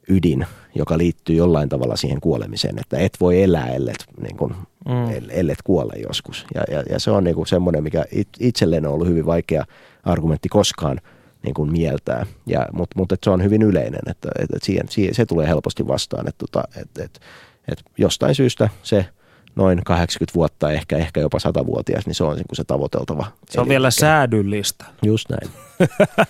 ydin, 0.09 0.45
joka 0.75 0.97
liittyy 0.97 1.35
jollain 1.35 1.69
tavalla 1.69 1.95
siihen 1.95 2.21
kuolemiseen, 2.21 2.79
että 2.79 2.97
et 2.97 3.17
voi 3.19 3.43
elää, 3.43 3.67
ellet, 3.67 4.05
niin 4.21 4.37
kuin, 4.37 4.53
mm. 4.85 5.29
ellet 5.29 5.61
kuole 5.63 5.93
joskus. 6.07 6.45
Ja, 6.55 6.63
ja, 6.71 6.83
ja 6.89 6.99
se 6.99 7.11
on 7.11 7.23
niin 7.23 7.35
kuin 7.35 7.47
semmoinen, 7.47 7.83
mikä 7.83 8.05
itselleen 8.39 8.85
on 8.85 8.93
ollut 8.93 9.07
hyvin 9.07 9.25
vaikea 9.25 9.65
argumentti 10.03 10.49
koskaan 10.49 11.01
niin 11.43 11.53
kuin 11.53 11.71
mieltää, 11.71 12.25
ja, 12.45 12.67
mutta, 12.73 12.99
mutta 12.99 13.15
se 13.23 13.29
on 13.29 13.43
hyvin 13.43 13.61
yleinen, 13.61 14.01
että, 14.07 14.29
että 14.39 14.57
siihen, 14.63 14.85
siihen, 14.89 15.15
se 15.15 15.25
tulee 15.25 15.47
helposti 15.47 15.87
vastaan, 15.87 16.27
että, 16.27 16.45
että, 16.45 16.81
että, 16.81 17.03
että, 17.03 17.19
että 17.67 17.83
jostain 17.97 18.35
syystä 18.35 18.69
se– 18.83 19.05
noin 19.55 19.81
80 19.83 20.35
vuotta, 20.35 20.71
ehkä, 20.71 20.97
ehkä 20.97 21.19
jopa 21.19 21.37
100-vuotias, 21.37 22.05
niin 22.05 22.15
se 22.15 22.23
on 22.23 22.37
se 22.53 22.63
tavoiteltava. 22.63 23.25
Se 23.49 23.61
on 23.61 23.69
vielä 23.69 23.91
säädyllistä. 23.91 24.85
Just 25.01 25.29
näin. 25.29 25.51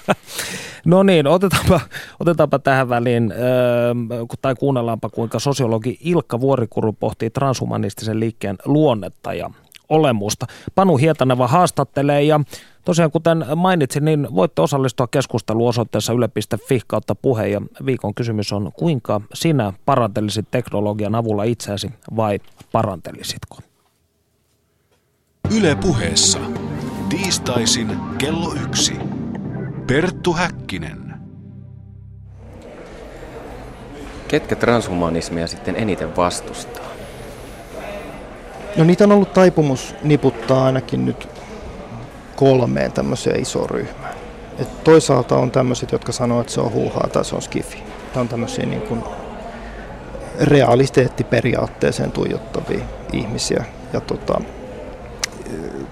no 0.86 1.04
niin, 1.04 1.28
otetaanpa, 1.28 1.80
otetaanpa 2.20 2.60
tähän 2.60 2.90
väliin, 2.90 3.34
tai 4.42 4.56
kuunnellaanpa 4.56 5.10
kuinka 5.10 5.40
sosiologi 5.40 5.98
Ilkka 6.02 6.40
Vuorikuru 6.40 6.94
pohtii 6.94 7.30
transhumanistisen 7.30 8.20
liikkeen 8.20 8.58
luonnetta 8.66 9.34
ja 9.34 9.50
olemusta. 9.90 10.46
Panu 10.76 10.98
Hietaneva 10.98 11.48
haastattelee 11.48 12.24
ja 12.24 12.40
tosiaan 12.86 13.12
kuten 13.12 13.46
mainitsin, 13.56 14.06
niin 14.06 14.28
voitte 14.36 14.62
osallistua 14.62 15.08
keskusteluun 15.08 15.70
osoitteessa 15.70 16.14
yle.fi 16.14 16.80
kautta 16.88 17.16
puhe 17.16 17.48
ja 17.48 17.62
viikon 17.86 18.16
kysymys 18.16 18.54
on, 18.54 18.72
kuinka 18.74 19.22
sinä 19.34 19.74
parantelisit 19.86 20.46
teknologian 20.52 21.16
avulla 21.16 21.44
itseäsi 21.44 21.92
vai 22.16 22.40
parantelisitko? 22.72 23.58
Yle 25.58 25.76
puheessa. 25.76 26.40
Tiistaisin 27.10 27.98
kello 28.18 28.54
yksi. 28.64 28.94
Perttu 29.88 30.34
Häkkinen. 30.34 31.14
Ketkä 34.28 34.56
transhumanismia 34.56 35.48
sitten 35.48 35.76
eniten 35.76 36.16
vastustaa? 36.16 36.86
No 38.78 38.84
niitä 38.84 39.04
on 39.04 39.12
ollut 39.12 39.34
taipumus 39.34 39.96
niputtaa 40.04 40.66
ainakin 40.66 41.06
nyt 41.06 41.35
kolmeen 42.36 42.92
tämmöiseen 42.92 43.42
isoon 43.42 43.70
ryhmään. 43.70 44.16
Et 44.60 44.84
toisaalta 44.84 45.38
on 45.38 45.52
tämmöiset, 45.52 45.92
jotka 45.92 46.12
sanoo, 46.12 46.42
että 46.42 46.54
se 46.54 46.62
on 46.62 46.72
huuhaa 46.72 47.08
tai 47.14 47.26
se 47.26 47.36
on 47.36 47.42
skifi. 47.42 47.84
Tämä 48.14 48.22
on 48.22 48.28
tämmöisiä 48.28 48.66
niin 48.66 48.82
kuin 48.82 49.04
realiteettiperiaatteeseen 50.42 52.12
tuijottavia 52.12 52.86
ihmisiä. 53.14 53.66
Ja 53.94 54.02
tota, 54.02 54.42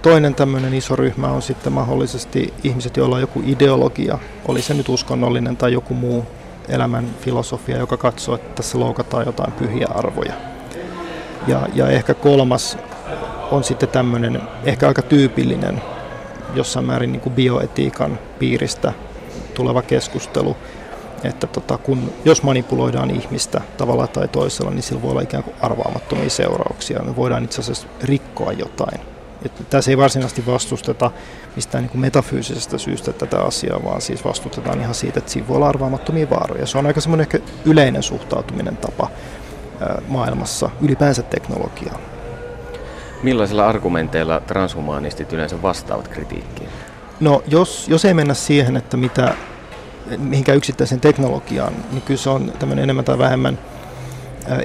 toinen 0.02 0.36
tämmöinen 0.36 0.74
iso 0.74 0.96
ryhmä 0.96 1.28
on 1.28 1.42
sitten 1.42 1.74
mahdollisesti 1.74 2.54
ihmiset, 2.64 2.98
joilla 2.98 3.16
on 3.16 3.22
joku 3.22 3.42
ideologia, 3.46 4.20
oli 4.48 4.62
se 4.62 4.74
nyt 4.74 4.90
uskonnollinen 4.90 5.58
tai 5.58 5.74
joku 5.74 5.94
muu 5.94 6.26
elämän 6.70 7.08
filosofia, 7.22 7.78
joka 7.78 7.98
katsoo, 7.98 8.36
että 8.36 8.56
tässä 8.56 8.80
loukataan 8.80 9.26
jotain 9.26 9.52
pyhiä 9.52 9.88
arvoja. 9.96 10.34
Ja, 11.48 11.68
ja 11.74 11.88
ehkä 11.88 12.14
kolmas 12.14 12.78
on 13.52 13.64
sitten 13.64 13.90
tämmöinen 13.90 14.42
ehkä 14.66 14.88
aika 14.88 15.02
tyypillinen 15.02 15.82
jossain 16.56 16.86
määrin 16.86 17.12
niin 17.12 17.22
kuin 17.22 17.34
bioetiikan 17.34 18.20
piiristä 18.40 18.94
tuleva 19.54 19.82
keskustelu, 19.82 20.58
että 21.24 21.48
tota, 21.48 21.78
kun, 21.78 22.14
jos 22.26 22.44
manipuloidaan 22.44 23.12
ihmistä 23.12 23.62
tavalla 23.78 24.08
tai 24.08 24.28
toisella, 24.28 24.72
niin 24.72 24.84
sillä 24.84 25.02
voi 25.02 25.12
olla 25.12 25.22
ikään 25.22 25.44
kuin 25.44 25.56
arvaamattomia 25.62 26.30
seurauksia. 26.30 27.04
Me 27.04 27.16
voidaan 27.16 27.44
itse 27.44 27.62
asiassa 27.62 27.88
rikkoa 28.04 28.52
jotain. 28.52 29.02
Että 29.46 29.64
tässä 29.64 29.92
ei 29.92 29.98
varsinaisesti 29.98 30.46
vastusteta 30.46 31.12
mistään 31.56 31.82
niin 31.82 31.90
kuin 31.90 32.02
metafyysisestä 32.02 32.78
syystä 32.78 33.14
tätä 33.14 33.40
asiaa, 33.40 33.84
vaan 33.84 34.02
siis 34.02 34.26
vastustetaan 34.26 34.82
ihan 34.82 34.96
siitä, 34.96 35.20
että 35.20 35.32
siinä 35.32 35.48
voi 35.48 35.56
olla 35.56 35.70
arvaamattomia 35.70 36.30
vaaroja. 36.30 36.66
Se 36.66 36.78
on 36.78 36.86
aika 36.86 37.02
semmoinen 37.02 37.24
ehkä 37.24 37.40
yleinen 37.66 38.04
suhtautuminen 38.04 38.78
tapa 38.78 39.10
maailmassa 40.08 40.70
ylipäänsä 40.82 41.22
teknologiaan. 41.22 42.13
Millaisilla 43.24 43.68
argumenteilla 43.68 44.40
transhumanistit 44.40 45.34
yleensä 45.34 45.62
vastaavat 45.62 46.08
kritiikkiin? 46.08 46.70
No 47.20 47.44
jos, 47.48 47.88
jos 47.90 48.06
ei 48.06 48.14
mennä 48.14 48.34
siihen, 48.34 48.78
että 48.78 48.98
mitä, 48.98 49.34
mihinkään 50.18 50.58
yksittäiseen 50.58 51.02
teknologiaan, 51.02 51.74
niin 51.92 52.02
kyllä 52.02 52.20
se 52.20 52.30
on 52.30 52.54
tämmöinen 52.60 52.84
enemmän 52.84 53.06
tai 53.06 53.18
vähemmän 53.18 53.60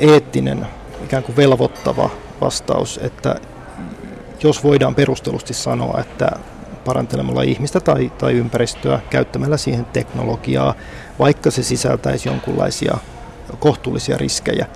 eettinen, 0.01 0.67
ikään 1.05 1.23
kuin 1.23 1.37
velvoittava 1.37 2.11
vastaus, 2.41 3.01
että 3.03 3.41
jos 4.43 4.65
voidaan 4.65 4.95
perustellusti 4.95 5.55
sanoa, 5.55 6.01
että 6.01 6.31
parantelemalla 6.85 7.43
ihmistä 7.43 7.81
tai, 7.81 8.13
tai 8.19 8.33
ympäristöä, 8.33 9.01
käyttämällä 9.11 9.57
siihen 9.57 9.85
teknologiaa, 9.85 10.75
vaikka 11.19 11.51
se 11.51 11.63
sisältäisi 11.63 12.29
jonkunlaisia 12.29 12.99
kohtuullisia 13.59 14.17
riskejä, 14.17 14.67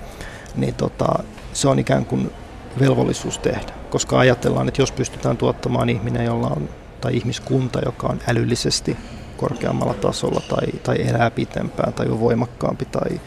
niin 0.55 0.73
tota, 0.73 1.23
se 1.53 1.67
on 1.67 1.79
ikään 1.79 2.05
kuin 2.05 2.31
velvollisuus 2.79 3.37
tehdä. 3.39 3.73
Koska 3.89 4.19
ajatellaan, 4.19 4.67
että 4.67 4.81
jos 4.81 4.91
pystytään 4.91 5.37
tuottamaan 5.37 5.89
ihminen, 5.89 6.25
jolla 6.25 6.47
on, 6.47 6.69
tai 7.01 7.17
ihmiskunta, 7.17 7.79
joka 7.85 8.07
on 8.07 8.19
älyllisesti 8.27 8.97
korkeammalla 9.37 9.93
tasolla 9.93 10.41
tai, 10.49 10.67
tai 10.83 11.07
elää 11.07 11.31
pitempään 11.31 11.93
tai 11.93 12.07
on 12.07 12.19
voimakkaampi 12.19 12.85
tai 12.85 13.21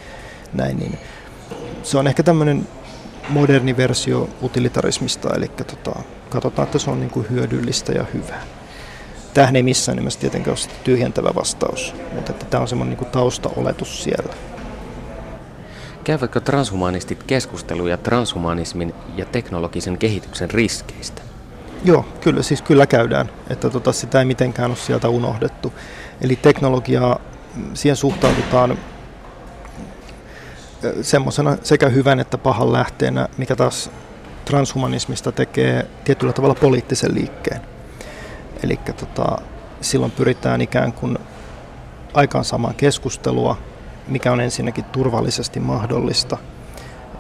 näin, 0.55 0.79
niin 0.79 0.99
se 1.83 1.99
on 1.99 2.07
ehkä 2.07 2.23
tämmöinen 2.23 2.69
moderni 3.29 3.77
versio 3.77 4.29
utilitarismista, 4.43 5.35
eli 5.35 5.49
tota, 5.49 6.01
katsotaan, 6.31 6.67
että 6.67 6.79
se 6.79 6.91
on 6.91 7.01
niin 7.01 7.11
kuin 7.11 7.27
hyödyllistä 7.31 7.93
ja 7.93 8.05
hyvää. 8.15 8.43
Tähän 9.35 9.57
ei 9.57 9.63
missään 9.63 9.97
nimessä 9.97 10.21
tietenkään 10.21 10.57
ole 10.61 10.75
tyhjentävä 10.85 11.31
vastaus, 11.35 11.95
mutta 12.15 12.33
että 12.33 12.47
tämä 12.47 12.61
on 12.61 12.69
semmoinen 12.69 12.91
niin 12.91 12.99
kuin 12.99 13.11
taustaoletus 13.11 14.05
siellä. 14.05 14.35
Käyvätkö 16.07 16.41
transhumanistit 16.41 17.23
keskusteluja 17.23 17.97
transhumanismin 17.97 18.95
ja 19.17 19.25
teknologisen 19.25 19.99
kehityksen 19.99 20.51
riskeistä? 20.51 21.23
Joo, 21.85 22.05
kyllä 22.21 22.43
siis 22.43 22.63
kyllä 22.63 22.87
käydään, 22.87 23.31
että 23.51 23.71
tota, 23.71 23.93
sitä 23.93 24.19
ei 24.19 24.25
mitenkään 24.25 24.71
ole 24.71 24.77
sieltä 24.77 25.09
unohdettu. 25.09 25.73
Eli 26.21 26.37
teknologiaa, 26.37 27.21
siihen 27.75 27.97
suhtaudutaan 27.97 28.79
semmoisena 31.03 31.57
sekä 31.63 31.89
hyvän 31.89 32.21
että 32.21 32.39
pahan 32.39 32.73
lähteenä, 32.73 33.29
mikä 33.39 33.57
taas 33.57 33.91
transhumanismista 34.45 35.33
tekee 35.33 35.87
tietyllä 36.05 36.33
tavalla 36.33 36.55
poliittisen 36.55 37.15
liikkeen. 37.15 37.61
Eli 38.63 38.77
tota, 38.77 39.39
silloin 39.81 40.13
pyritään 40.13 40.61
ikään 40.61 40.93
kuin 40.93 41.19
aikaansaamaan 42.15 42.75
keskustelua, 42.75 43.59
mikä 44.09 44.33
on 44.33 44.41
ensinnäkin 44.41 44.85
turvallisesti 44.85 45.61
mahdollista 45.61 46.39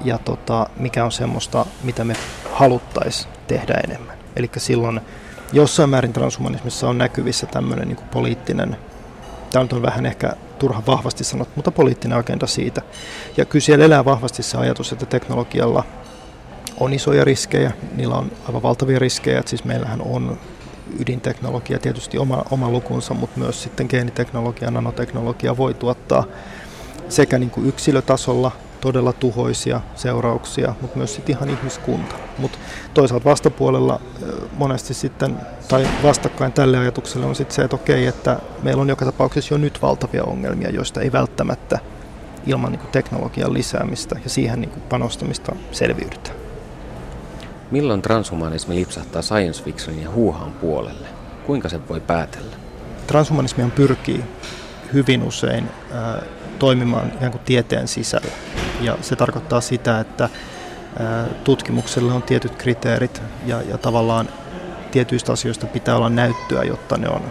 ja 0.05 0.19
tota, 0.19 0.67
mikä 0.77 1.05
on 1.05 1.13
semmoista, 1.13 1.67
mitä 1.83 2.05
me 2.05 2.17
haluttaisiin 2.53 3.33
tehdä 3.47 3.75
enemmän. 3.85 4.17
Eli 4.37 4.51
silloin 4.57 5.01
jossain 5.53 5.91
määrin 5.91 6.13
transhumanismissa 6.13 6.89
on 6.89 6.99
näkyvissä 6.99 7.47
tämmöinen 7.47 7.89
niin 7.89 7.99
poliittinen, 8.13 8.77
tämä 9.51 9.67
on 9.73 9.83
vähän 9.83 10.07
ehkä 10.07 10.33
turha 10.59 10.83
vahvasti 10.87 11.25
sanottu, 11.25 11.53
mutta 11.57 11.71
poliittinen 11.71 12.19
agenda 12.19 12.47
siitä. 12.47 12.83
Ja 13.37 13.45
kyllä 13.45 13.63
siellä 13.63 13.85
elää 13.85 14.05
vahvasti 14.05 14.43
se 14.43 14.59
ajatus, 14.59 14.93
että 14.93 15.07
teknologialla 15.07 15.85
on 16.81 16.93
isoja 16.93 17.25
riskejä, 17.25 17.73
niillä 17.97 18.15
on 18.15 18.33
aivan 18.49 18.63
valtavia 18.63 18.99
riskejä, 18.99 19.39
että 19.39 19.51
siis 19.51 19.65
meillähän 19.65 20.01
on 20.01 20.39
ydinteknologia 20.99 21.79
tietysti 21.79 22.19
oma, 22.19 22.45
oma 22.51 22.71
lukunsa, 22.71 23.15
mutta 23.15 23.41
myös 23.41 23.63
sitten 23.63 23.87
geeniteknologia, 23.91 24.71
nanoteknologia 24.71 25.57
voi 25.57 25.75
tuottaa 25.75 26.25
sekä 27.09 27.39
niin 27.39 27.51
kuin 27.51 27.67
yksilötasolla 27.67 28.53
todella 28.81 29.13
tuhoisia 29.13 29.81
seurauksia, 29.95 30.75
mutta 30.81 30.99
myös 30.99 31.15
sitten 31.15 31.37
ihan 31.37 31.51
ihmiskunta. 31.51 32.15
Mutta 32.39 32.59
toisaalta 32.95 33.25
vastapuolella 33.25 34.01
monesti 34.53 34.95
sitten, 34.95 35.37
tai 35.69 35.89
vastakkain 36.03 36.53
tälle 36.53 36.79
ajatukselle 36.79 37.27
on 37.27 37.35
sitten 37.35 37.55
se, 37.55 37.63
että 37.63 37.77
okei, 37.77 38.07
että 38.07 38.39
meillä 38.63 38.81
on 38.81 38.89
joka 38.89 39.05
tapauksessa 39.05 39.55
jo 39.55 39.59
nyt 39.59 39.83
valtavia 39.83 40.25
ongelmia, 40.25 40.71
joista 40.71 41.01
ei 41.01 41.13
välttämättä 41.13 41.79
ilman 42.47 42.73
niin 42.73 42.81
kuin 42.81 42.93
teknologian 42.93 43.55
lisäämistä 43.55 44.17
ja 44.25 44.31
siihen 44.31 44.61
niin 44.61 44.71
kuin 44.71 44.83
panostamista 44.83 45.57
selviydytä. 45.73 46.31
Milloin 47.71 48.03
transhumanismi 48.03 48.75
lipsahtaa 48.75 49.23
science 49.23 49.65
fictionin 49.65 50.03
ja 50.03 50.11
huuhaan 50.11 50.53
puolelle? 50.53 51.09
Kuinka 51.47 51.69
se 51.69 51.89
voi 51.89 52.01
päätellä? 52.01 52.57
Transhumanismi 53.07 53.71
pyrkii 53.71 54.25
hyvin 54.93 55.23
usein 55.23 55.69
toimimaan 56.59 57.13
ikään 57.15 57.33
kuin 57.33 57.43
tieteen 57.45 57.89
sisällä. 57.89 58.33
Ja 58.81 58.99
se 59.01 59.17
tarkoittaa 59.17 59.61
sitä, 59.61 60.01
että 60.01 60.29
tutkimuksella 61.45 62.15
on 62.15 62.23
tietyt 62.23 62.57
kriteerit 62.57 63.23
ja, 63.47 63.63
ja 63.63 63.79
tavallaan 63.79 64.29
tietyistä 64.91 65.33
asioista 65.33 65.67
pitää 65.67 65.97
olla 65.97 66.09
näyttöä, 66.09 66.63
jotta 66.63 66.97
ne 66.97 67.09
on 67.09 67.23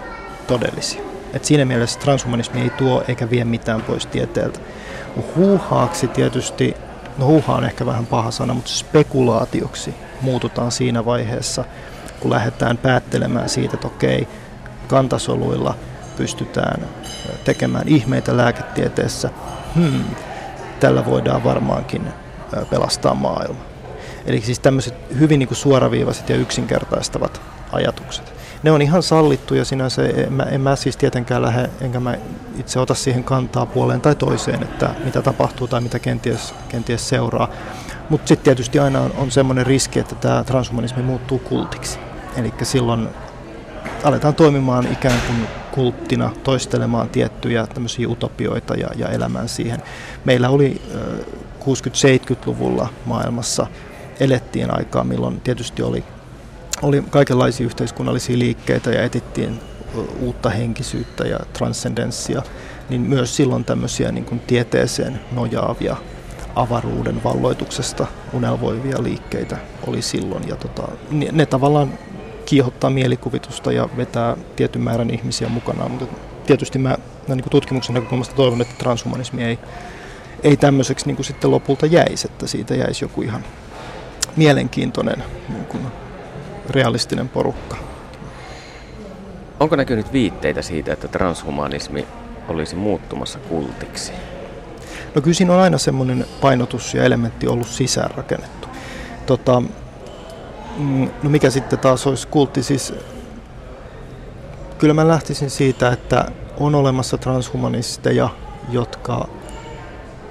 todellisia. 0.47 1.01
Et 1.33 1.45
siinä 1.45 1.65
mielessä 1.65 1.99
transhumanismi 1.99 2.61
ei 2.61 2.69
tuo 2.69 3.03
eikä 3.07 3.29
vie 3.29 3.45
mitään 3.45 3.81
pois 3.81 4.05
tieteeltä. 4.05 4.59
Huuhaaksi 5.35 6.07
tietysti, 6.07 6.75
no 7.17 7.25
huuha 7.25 7.55
on 7.55 7.65
ehkä 7.65 7.85
vähän 7.85 8.05
paha 8.05 8.31
sana, 8.31 8.53
mutta 8.53 8.71
spekulaatioksi 8.71 9.93
muututaan 10.21 10.71
siinä 10.71 11.05
vaiheessa, 11.05 11.65
kun 12.19 12.31
lähdetään 12.31 12.77
päättelemään 12.77 13.49
siitä, 13.49 13.73
että 13.73 13.87
okei, 13.87 14.27
kantasoluilla 14.87 15.75
pystytään 16.17 16.81
tekemään 17.43 17.87
ihmeitä 17.87 18.37
lääketieteessä. 18.37 19.29
Hmm, 19.75 20.03
tällä 20.79 21.05
voidaan 21.05 21.43
varmaankin 21.43 22.07
pelastaa 22.69 23.13
maailma. 23.13 23.59
Eli 24.25 24.41
siis 24.41 24.59
tämmöiset 24.59 24.93
hyvin 25.19 25.39
niin 25.39 25.47
kuin 25.47 25.57
suoraviivaiset 25.57 26.29
ja 26.29 26.35
yksinkertaistavat 26.35 27.41
ajatukset. 27.71 28.33
Ne 28.63 28.71
on 28.71 28.81
ihan 28.81 29.03
sallittuja 29.03 29.65
sinänsä, 29.65 30.07
en 30.07 30.33
mä, 30.33 30.43
en 30.43 30.61
mä 30.61 30.75
siis 30.75 30.97
tietenkään 30.97 31.41
lähde, 31.41 31.69
enkä 31.81 31.99
mä 31.99 32.17
itse 32.57 32.79
ota 32.79 32.93
siihen 32.93 33.23
kantaa 33.23 33.65
puoleen 33.65 34.01
tai 34.01 34.15
toiseen, 34.15 34.63
että 34.63 34.89
mitä 35.03 35.21
tapahtuu 35.21 35.67
tai 35.67 35.81
mitä 35.81 35.99
kenties, 35.99 36.53
kenties 36.69 37.09
seuraa. 37.09 37.49
Mutta 38.09 38.27
sitten 38.27 38.43
tietysti 38.43 38.79
aina 38.79 39.01
on, 39.01 39.13
on 39.17 39.31
semmoinen 39.31 39.65
riski, 39.65 39.99
että 39.99 40.15
tämä 40.15 40.43
transhumanismi 40.43 41.03
muuttuu 41.03 41.39
kultiksi. 41.39 41.99
Eli 42.37 42.53
silloin 42.63 43.09
aletaan 44.03 44.35
toimimaan 44.35 44.91
ikään 44.91 45.21
kuin 45.27 45.47
kulttina, 45.71 46.31
toistelemaan 46.43 47.09
tiettyjä 47.09 47.67
tämmöisiä 47.67 48.09
utopioita 48.09 48.75
ja, 48.75 48.87
ja 48.95 49.09
elämään 49.09 49.49
siihen. 49.49 49.81
Meillä 50.25 50.49
oli 50.49 50.81
60-70-luvulla 51.61 52.87
maailmassa 53.05 53.67
elettiin 54.19 54.77
aikaa, 54.77 55.03
milloin 55.03 55.41
tietysti 55.41 55.81
oli, 55.83 56.03
oli 56.81 57.03
kaikenlaisia 57.09 57.65
yhteiskunnallisia 57.65 58.39
liikkeitä 58.39 58.91
ja 58.91 59.03
etittiin 59.03 59.59
uutta 60.19 60.49
henkisyyttä 60.49 61.27
ja 61.27 61.39
transcendenssia, 61.53 62.41
niin 62.89 63.01
myös 63.01 63.35
silloin 63.35 63.65
tämmöisiä 63.65 64.11
niin 64.11 64.25
kuin 64.25 64.39
tieteeseen 64.39 65.19
nojaavia 65.31 65.95
avaruuden 66.55 67.23
valloituksesta 67.23 68.07
unelvoivia 68.33 69.03
liikkeitä 69.03 69.57
oli 69.87 70.01
silloin. 70.01 70.47
Ja 70.47 70.55
tota, 70.55 70.87
ne, 71.11 71.29
ne 71.31 71.45
tavallaan 71.45 71.93
kiihottaa 72.45 72.89
mielikuvitusta 72.89 73.71
ja 73.71 73.89
vetää 73.97 74.37
tietyn 74.55 74.81
määrän 74.81 75.09
ihmisiä 75.09 75.49
mukanaan, 75.49 75.91
mutta 75.91 76.05
tietysti 76.45 76.79
mä 76.79 76.97
niin 77.27 77.41
kuin 77.41 77.51
tutkimuksen 77.51 77.93
näkökulmasta 77.95 78.35
toivon, 78.35 78.61
että 78.61 78.75
transhumanismi 78.77 79.43
ei, 79.43 79.59
ei 80.43 80.57
tämmöiseksi 80.57 81.05
niin 81.05 81.15
kuin 81.15 81.25
sitten 81.25 81.51
lopulta 81.51 81.85
jäisi, 81.85 82.27
että 82.31 82.47
siitä 82.47 82.75
jäisi 82.75 83.05
joku 83.05 83.21
ihan 83.21 83.43
mielenkiintoinen 84.35 85.23
niin 85.49 85.65
kuin 85.65 85.83
realistinen 86.69 87.29
porukka. 87.29 87.77
Onko 89.59 89.75
näkynyt 89.75 90.13
viitteitä 90.13 90.61
siitä, 90.61 90.93
että 90.93 91.07
transhumanismi 91.07 92.07
olisi 92.47 92.75
muuttumassa 92.75 93.39
kultiksi? 93.39 94.11
No 95.15 95.21
kyllä 95.21 95.35
siinä 95.35 95.53
on 95.53 95.59
aina 95.59 95.77
semmoinen 95.77 96.25
painotus 96.41 96.93
ja 96.93 97.03
elementti 97.03 97.47
ollut 97.47 97.67
sisäänrakennettu. 97.67 98.67
Tota, 99.25 99.63
no 101.23 101.29
mikä 101.29 101.49
sitten 101.49 101.79
taas 101.79 102.07
olisi 102.07 102.27
kultti? 102.27 102.63
Siis, 102.63 102.93
kyllä 104.77 104.93
mä 104.93 105.07
lähtisin 105.07 105.49
siitä, 105.49 105.91
että 105.91 106.31
on 106.59 106.75
olemassa 106.75 107.17
transhumanisteja, 107.17 108.29
jotka 108.69 109.27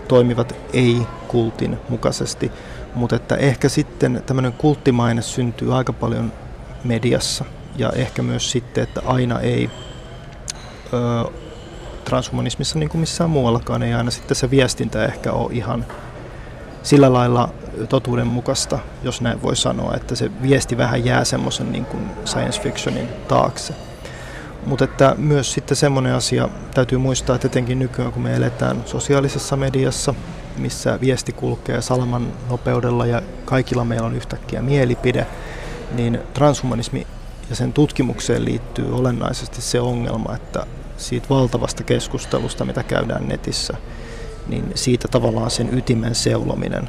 toimivat 0.08 0.54
ei-kultin 0.72 1.78
mukaisesti, 1.88 2.52
mutta 2.94 3.16
että 3.16 3.36
ehkä 3.36 3.68
sitten 3.68 4.22
tämmöinen 4.26 4.52
kulttimaine 4.52 5.22
syntyy 5.22 5.76
aika 5.76 5.92
paljon 5.92 6.32
mediassa 6.84 7.44
ja 7.76 7.90
ehkä 7.90 8.22
myös 8.22 8.50
sitten, 8.50 8.84
että 8.84 9.02
aina 9.06 9.40
ei 9.40 9.70
ö, 10.92 11.30
transhumanismissa 12.04 12.78
niin 12.78 12.88
kuin 12.88 13.00
missään 13.00 13.30
muuallakaan 13.30 13.82
ei 13.82 13.94
aina 13.94 14.10
sitten 14.10 14.36
se 14.36 14.50
viestintä 14.50 15.04
ehkä 15.04 15.32
ole 15.32 15.52
ihan 15.52 15.86
sillä 16.82 17.12
lailla 17.12 17.48
totuudenmukaista, 17.88 18.78
jos 19.02 19.20
näin 19.20 19.42
voi 19.42 19.56
sanoa, 19.56 19.94
että 19.94 20.14
se 20.14 20.30
viesti 20.42 20.76
vähän 20.76 21.04
jää 21.04 21.24
semmoisen 21.24 21.72
niin 21.72 21.84
kuin 21.84 22.10
science 22.24 22.60
fictionin 22.60 23.08
taakse. 23.28 23.74
Mutta 24.66 24.84
että 24.84 25.14
myös 25.18 25.52
sitten 25.52 25.76
semmoinen 25.76 26.14
asia 26.14 26.48
täytyy 26.74 26.98
muistaa, 26.98 27.36
että 27.36 27.46
etenkin 27.46 27.78
nykyään 27.78 28.12
kun 28.12 28.22
me 28.22 28.36
eletään 28.36 28.82
sosiaalisessa 28.86 29.56
mediassa, 29.56 30.14
missä 30.56 30.98
viesti 31.00 31.32
kulkee 31.32 31.82
salaman 31.82 32.32
nopeudella 32.50 33.06
ja 33.06 33.22
kaikilla 33.44 33.84
meillä 33.84 34.06
on 34.06 34.16
yhtäkkiä 34.16 34.62
mielipide, 34.62 35.26
niin 35.92 36.20
transhumanismi 36.34 37.06
ja 37.50 37.56
sen 37.56 37.72
tutkimukseen 37.72 38.44
liittyy 38.44 38.96
olennaisesti 38.96 39.62
se 39.62 39.80
ongelma, 39.80 40.34
että 40.34 40.66
siitä 40.96 41.28
valtavasta 41.30 41.82
keskustelusta, 41.82 42.64
mitä 42.64 42.82
käydään 42.82 43.28
netissä, 43.28 43.74
niin 44.48 44.72
siitä 44.74 45.08
tavallaan 45.08 45.50
sen 45.50 45.78
ytimen 45.78 46.14
seulominen 46.14 46.88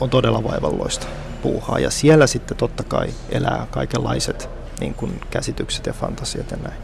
on 0.00 0.10
todella 0.10 0.42
vaivalloista. 0.42 1.06
puuhaa. 1.42 1.78
Ja 1.78 1.90
siellä 1.90 2.26
sitten 2.26 2.56
totta 2.56 2.82
kai 2.82 3.08
elää 3.30 3.66
kaikenlaiset 3.70 4.48
niin 4.80 4.94
kuin 4.94 5.20
käsitykset 5.30 5.86
ja 5.86 5.92
fantasiat 5.92 6.50
ja 6.50 6.56
näin. 6.56 6.82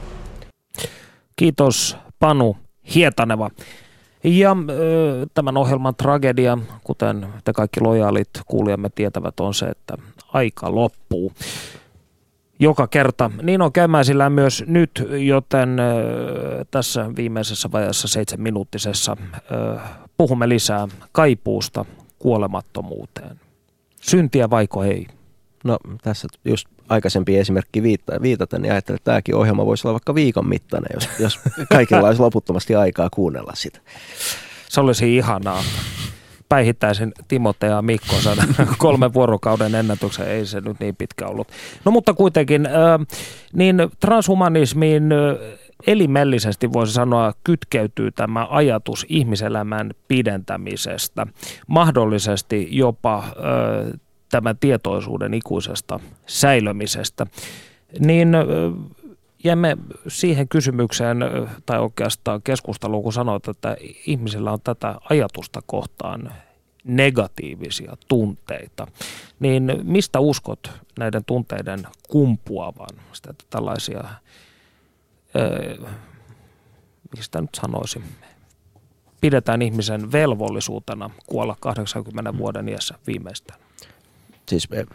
Kiitos 1.36 1.96
Panu 2.18 2.56
Hietaneva. 2.94 3.50
Ja 4.24 4.56
tämän 5.34 5.56
ohjelman 5.56 5.94
tragedia, 5.94 6.58
kuten 6.84 7.26
te 7.44 7.52
kaikki 7.52 7.80
lojaalit 7.80 8.28
kuulijamme 8.46 8.88
tietävät, 8.94 9.40
on 9.40 9.54
se, 9.54 9.66
että 9.66 9.96
aika 10.32 10.74
loppuu 10.74 11.32
joka 12.58 12.86
kerta. 12.86 13.30
Niin 13.42 13.62
on 13.62 13.72
käymäisillään 13.72 14.32
myös 14.32 14.64
nyt, 14.66 15.08
joten 15.26 15.76
tässä 16.70 17.10
viimeisessä 17.16 17.68
vaiheessa 17.72 18.08
seitsemän 18.08 18.42
minuuttisessa 18.42 19.16
puhumme 20.16 20.48
lisää 20.48 20.88
kaipuusta 21.12 21.84
kuolemattomuuteen. 22.18 23.40
Syntiä 24.00 24.50
vaiko 24.50 24.84
ei? 24.84 25.06
No 25.64 25.78
tässä 26.02 26.28
just 26.44 26.68
aikaisempi 26.88 27.38
esimerkki 27.38 27.82
viitaten, 28.22 28.62
niin 28.62 28.72
ajattelin, 28.72 28.96
että 28.96 29.10
tämäkin 29.10 29.34
ohjelma 29.34 29.66
voisi 29.66 29.86
olla 29.86 29.92
vaikka 29.92 30.14
viikon 30.14 30.48
mittainen, 30.48 30.90
jos, 30.94 31.08
jos 31.18 31.40
kaikilla 31.72 32.06
olisi 32.06 32.22
loputtomasti 32.22 32.74
aikaa 32.74 33.10
kuunnella 33.10 33.52
sitä. 33.54 33.80
Se 34.68 34.80
olisi 34.80 35.16
ihanaa. 35.16 35.62
Päihittäisin 36.48 37.12
Timote 37.28 37.66
ja 37.66 37.82
Mikko 37.82 38.14
saada 38.20 38.42
kolmen 38.78 39.14
vuorokauden 39.14 39.74
ennätyksen, 39.74 40.28
ei 40.28 40.46
se 40.46 40.60
nyt 40.60 40.80
niin 40.80 40.96
pitkä 40.96 41.26
ollut. 41.26 41.48
No 41.84 41.92
mutta 41.92 42.14
kuitenkin, 42.14 42.68
niin 43.52 43.76
transhumanismiin 44.00 45.08
elimellisesti 45.86 46.72
voisi 46.72 46.92
sanoa 46.92 47.32
kytkeytyy 47.44 48.10
tämä 48.10 48.46
ajatus 48.50 49.06
ihmiselämän 49.08 49.90
pidentämisestä, 50.08 51.26
mahdollisesti 51.66 52.68
jopa 52.70 53.24
tämän 54.30 54.58
tietoisuuden 54.58 55.34
ikuisesta 55.34 56.00
säilömisestä, 56.26 57.26
niin 58.00 58.28
jäämme 59.44 59.76
siihen 60.08 60.48
kysymykseen, 60.48 61.18
tai 61.66 61.78
oikeastaan 61.80 62.42
keskusteluun, 62.42 63.02
kun 63.02 63.12
sanoit, 63.12 63.48
että 63.48 63.76
ihmisillä 64.06 64.52
on 64.52 64.60
tätä 64.64 64.94
ajatusta 65.10 65.62
kohtaan 65.66 66.32
negatiivisia 66.84 67.96
tunteita, 68.08 68.86
niin 69.40 69.80
mistä 69.82 70.20
uskot 70.20 70.70
näiden 70.98 71.24
tunteiden 71.24 71.86
kumpuavan? 72.08 72.88
Sitä, 73.12 73.30
että 73.30 73.44
tällaisia, 73.50 74.04
öö, 75.36 75.76
mistä 77.16 77.40
nyt 77.40 77.54
sanoisin, 77.54 78.02
pidetään 79.20 79.62
ihmisen 79.62 80.12
velvollisuutena 80.12 81.10
kuolla 81.26 81.56
80 81.60 82.38
vuoden 82.38 82.68
iässä 82.68 82.94
viimeistään 83.06 83.60
siis 84.48 84.68
eh, 84.72 84.86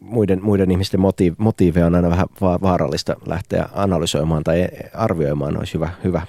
muiden, 0.00 0.42
muiden 0.42 0.70
ihmisten 0.70 1.00
motiiv, 1.00 1.34
motiiveja 1.38 1.86
on 1.86 1.94
aina 1.94 2.10
vähän 2.10 2.26
vaarallista 2.40 3.16
lähteä 3.26 3.68
analysoimaan 3.72 4.44
tai 4.44 4.68
arvioimaan. 4.94 5.56
Olisi 5.56 5.74
hyvä, 5.74 5.90
hyvä 6.04 6.26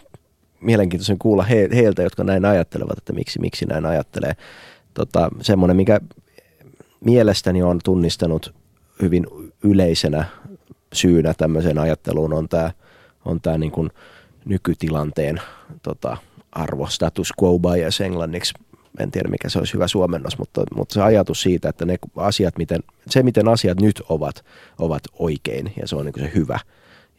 mielenkiintoisen 0.61 1.19
kuulla 1.19 1.43
he, 1.43 1.69
heiltä, 1.73 2.03
jotka 2.03 2.23
näin 2.23 2.45
ajattelevat, 2.45 2.97
että 2.97 3.13
miksi, 3.13 3.39
miksi 3.39 3.65
näin 3.65 3.85
ajattelee. 3.85 4.33
Tota, 4.93 5.29
semmoinen, 5.41 5.77
mikä 5.77 5.99
mielestäni 7.05 7.63
on 7.63 7.79
tunnistanut 7.83 8.53
hyvin 9.01 9.27
yleisenä 9.63 10.25
syynä 10.95 11.33
tämmöiseen 11.33 11.77
ajatteluun 11.77 12.33
on 12.33 12.49
tämä 12.49 12.71
on 13.25 13.41
tää 13.41 13.57
niin 13.57 13.71
kuin 13.71 13.89
nykytilanteen 14.45 15.41
tota, 15.83 16.17
arvo, 16.51 16.87
status 16.87 17.33
quo 17.41 17.59
bias 17.59 18.01
englanniksi 18.01 18.53
en 18.99 19.11
tiedä 19.11 19.29
mikä 19.29 19.49
se 19.49 19.59
olisi 19.59 19.73
hyvä 19.73 19.87
suomennos, 19.87 20.37
mutta, 20.37 20.63
mutta 20.75 20.93
se 20.93 21.01
ajatus 21.01 21.41
siitä, 21.41 21.69
että 21.69 21.85
ne 21.85 21.97
asiat, 22.15 22.57
miten, 22.57 22.79
se 23.09 23.23
miten 23.23 23.47
asiat 23.47 23.81
nyt 23.81 24.01
ovat, 24.09 24.45
ovat 24.79 25.03
oikein 25.19 25.73
ja 25.81 25.87
se 25.87 25.95
on 25.95 26.05
niin 26.05 26.13
se 26.19 26.31
hyvä. 26.35 26.59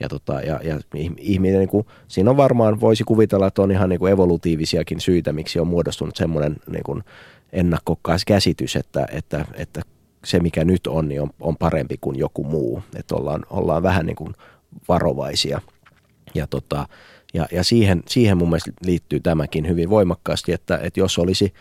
Ja, 0.01 0.09
tota, 0.09 0.33
ja, 0.33 0.61
ja 0.65 0.81
ihminen, 1.19 1.59
niin 1.59 1.69
kuin, 1.69 1.87
siinä 2.09 2.31
on 2.31 2.37
varmaan, 2.37 2.81
voisi 2.81 3.05
kuvitella, 3.05 3.47
että 3.47 3.63
on 3.63 3.71
ihan 3.71 3.89
niin 3.89 3.99
kuin 3.99 4.13
evolutiivisiakin 4.13 5.01
syitä, 5.01 5.33
miksi 5.33 5.61
on 5.61 5.67
muodostunut 5.67 6.17
semmoinen 6.17 6.57
niin 6.71 6.83
kuin 6.85 7.03
käsitys, 8.27 8.77
että, 8.77 9.07
että, 9.13 9.45
että 9.55 9.83
se 10.27 10.41
mikä 10.41 10.65
nyt 10.65 10.87
on, 10.87 11.09
niin 11.09 11.23
on, 11.23 11.31
on 11.41 11.57
parempi 11.57 11.97
kuin 12.01 12.19
joku 12.19 12.45
muu. 12.45 12.83
Että 12.97 13.15
ollaan, 13.15 13.47
ollaan 13.51 13.83
vähän 13.83 14.07
niin 14.07 14.17
kuin 14.17 14.35
varovaisia. 14.89 15.61
Ja 16.35 16.47
tota, 16.47 16.89
ja, 17.35 17.47
ja 17.53 17.65
siihen, 17.65 18.03
siihen 18.09 18.37
mun 18.37 18.49
mielestä 18.49 18.71
liittyy 18.85 19.21
tämäkin 19.21 19.69
hyvin 19.69 19.91
voimakkaasti, 19.91 20.53
että, 20.53 20.79
että 20.83 21.01
jos 21.01 21.19
olisi 21.19 21.53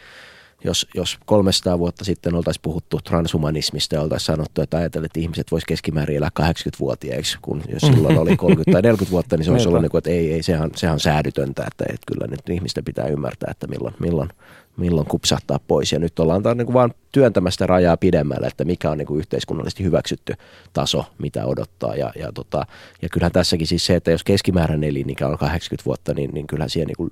jos, 0.64 0.88
jos 0.96 1.18
300 1.26 1.80
vuotta 1.80 2.06
sitten 2.06 2.36
oltaisiin 2.36 2.62
puhuttu 2.62 3.00
transhumanismista 3.04 3.96
ja 3.96 4.02
oltaisiin 4.02 4.26
sanottu, 4.26 4.62
että 4.62 4.78
ajatellaan, 4.78 5.06
että 5.06 5.20
ihmiset 5.20 5.52
voisi 5.52 5.68
keskimäärin 5.68 6.18
elää 6.18 6.30
80-vuotiaiksi, 6.40 7.38
kun 7.42 7.62
jos 7.68 7.82
silloin 7.82 8.18
oli 8.18 8.38
30 8.38 8.72
tai 8.72 8.82
40 8.82 9.12
vuotta, 9.12 9.38
niin 9.38 9.46
se 9.46 9.52
olisi 9.52 9.68
ollut 9.68 9.82
niin 9.82 9.92
kuin, 9.92 10.00
että 10.00 10.10
ei, 10.10 10.34
ei 10.34 10.44
sehän, 10.44 10.72
sehän 10.76 10.94
on 10.94 11.00
säädytöntä, 11.00 11.64
että, 11.68 11.86
että 11.88 12.04
kyllä 12.08 12.28
nyt 12.28 12.50
ihmisten 12.50 12.86
pitää 12.86 13.08
ymmärtää, 13.08 13.52
että 13.52 13.68
milloin, 13.68 13.96
milloin, 14.00 14.30
milloin 14.78 15.08
kupsahtaa 15.08 15.60
pois. 15.68 15.92
Ja 15.92 16.00
nyt 16.00 16.20
ollaan 16.20 16.44
taas 16.44 16.58
niin 16.58 16.66
kuin 16.66 16.74
vaan 16.74 16.94
työntämästä 17.12 17.68
rajaa 17.68 17.98
pidemmälle, 17.98 18.48
että 18.48 18.66
mikä 18.66 18.92
on 18.92 18.98
niin 18.98 19.08
kuin 19.08 19.20
yhteiskunnallisesti 19.20 19.84
hyväksytty 19.84 20.34
taso, 20.74 21.06
mitä 21.18 21.46
odottaa. 21.46 21.96
Ja, 21.96 22.12
ja, 22.16 22.32
tota, 22.32 22.66
ja 23.02 23.10
kyllähän 23.10 23.32
tässäkin 23.32 23.68
siis 23.68 23.86
se, 23.86 23.96
että 23.96 24.12
jos 24.12 24.24
keskimääräinen 24.24 24.90
elinikä 24.90 25.28
on 25.28 25.38
80 25.38 25.86
vuotta, 25.86 26.14
niin, 26.14 26.30
niin 26.34 26.48
kyllähän 26.48 26.70
siihen 26.70 26.88
niin 26.88 26.98
kuin 26.98 27.12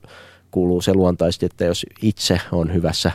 kuuluu 0.51 0.82
se 0.82 0.93
luontaisesti, 0.93 1.45
että 1.45 1.66
jos 1.66 1.86
itse 2.01 2.41
on 2.51 2.74
hyvässä 2.74 3.11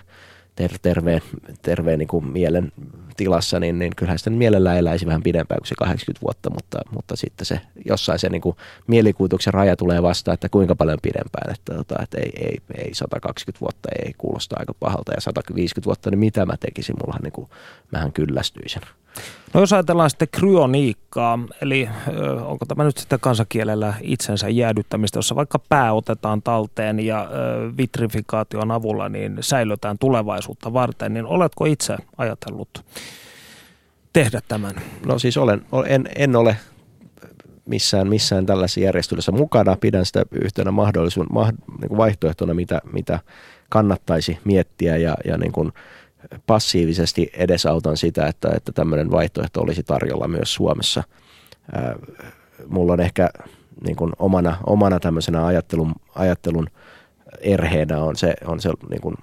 ter- 0.59 0.79
terveen, 0.83 1.23
terveen 1.63 1.99
niin 1.99 2.09
kuin 2.09 2.27
mielen 2.27 2.73
tilassa, 3.17 3.61
niin, 3.61 3.79
niin 3.79 3.97
kyllähän 3.97 4.19
sitä 4.19 4.31
mielellään 4.31 4.79
eläisi 4.79 5.07
vähän 5.07 5.23
pidempään 5.23 5.59
kuin 5.59 5.69
se 5.69 5.75
80 5.79 6.25
vuotta, 6.25 6.51
mutta, 6.51 6.79
mutta 6.91 7.17
sitten 7.17 7.47
se 7.47 7.61
jossain 7.85 8.19
se 8.19 8.29
niin 8.29 8.41
kuin 8.41 8.57
mielikuvituksen 8.87 9.55
raja 9.55 9.77
tulee 9.77 10.03
vastaan, 10.03 10.35
että 10.35 10.49
kuinka 10.49 10.75
paljon 10.75 10.99
pidempään, 11.03 11.55
että, 11.55 11.75
tota, 11.75 12.03
että 12.03 12.19
ei, 12.19 12.33
ei, 12.37 12.59
ei 12.75 12.95
120 12.95 13.61
vuotta 13.61 13.89
ei 14.05 14.13
kuulosta 14.19 14.57
aika 14.59 14.75
pahalta 14.81 15.13
ja 15.13 15.21
150 15.21 15.87
vuotta, 15.87 16.11
niin 16.11 16.19
mitä 16.19 16.47
mä 16.47 16.57
tekisin, 16.61 16.97
mullahan 17.01 17.23
niin 17.23 17.33
kuin, 17.33 17.49
mähän 17.91 18.13
kyllästyisin. 18.13 18.83
No 19.55 19.61
jos 19.61 19.73
ajatellaan 19.73 20.11
sitten 20.11 20.29
kryoniikkaa, 20.33 21.39
eli 21.62 21.89
ö, 22.09 22.45
onko 22.45 22.66
tämä 22.66 22.85
nyt 22.85 22.99
sitten 22.99 23.21
kansakielellä 23.21 23.95
itsensä 24.01 24.49
jäädyttämistä, 24.49 25.19
jossa 25.19 25.37
vaikka 25.37 25.59
pää 25.69 25.93
otetaan 25.93 26.43
talteen 26.43 27.01
ja 27.01 27.23
ö, 27.23 27.77
vitrifikaation 27.77 28.71
avulla 28.71 29.09
niin 29.09 29.37
säilötään 29.41 29.99
tulevaisuutta 29.99 30.73
varten, 30.73 31.14
niin 31.14 31.27
oletko 31.27 31.64
itse 31.64 31.97
ajatellut 32.16 32.85
tehdä 34.12 34.41
tämän? 34.49 34.75
No 35.07 35.19
siis 35.19 35.37
olen, 35.37 35.62
en, 35.87 36.09
en 36.16 36.37
ole 36.37 36.57
missään, 37.66 38.09
missään 38.09 38.47
tällaisessa 38.47 38.81
järjestelyssä 38.81 39.33
mukana. 39.33 39.77
Pidän 39.77 40.07
sitä 40.07 40.23
yhtenä 40.33 40.71
mahdollisuuden, 40.71 41.33
mah, 41.33 41.53
niin 41.81 41.97
vaihtoehtona, 41.97 42.55
mitä, 42.55 42.81
mitä 42.93 43.19
kannattaisi 43.69 44.39
miettiä 44.45 44.97
ja, 44.97 45.14
ja 45.25 45.39
niin 45.39 45.53
kuin 45.53 45.73
passiivisesti 46.47 47.31
edesautan 47.33 47.97
sitä, 47.97 48.27
että, 48.27 48.49
että 48.57 48.73
tämmöinen 48.73 49.11
vaihtoehto 49.11 49.61
olisi 49.61 49.83
tarjolla 49.83 50.29
myös 50.29 50.55
Suomessa. 50.55 51.03
Mulla 52.66 52.93
on 52.93 53.01
ehkä 53.01 53.31
niin 53.85 53.97
kuin 53.97 54.12
omana, 54.19 54.57
omana 54.66 55.01
tämmöisenä 55.01 55.47
ajattelun, 55.47 55.93
ajattelun 56.14 56.69
erheenä 57.41 57.99
on 57.99 58.16
se, 58.16 58.35
on 58.47 58.61
se 58.61 58.71
niin 58.91 59.01
kuin 59.01 59.14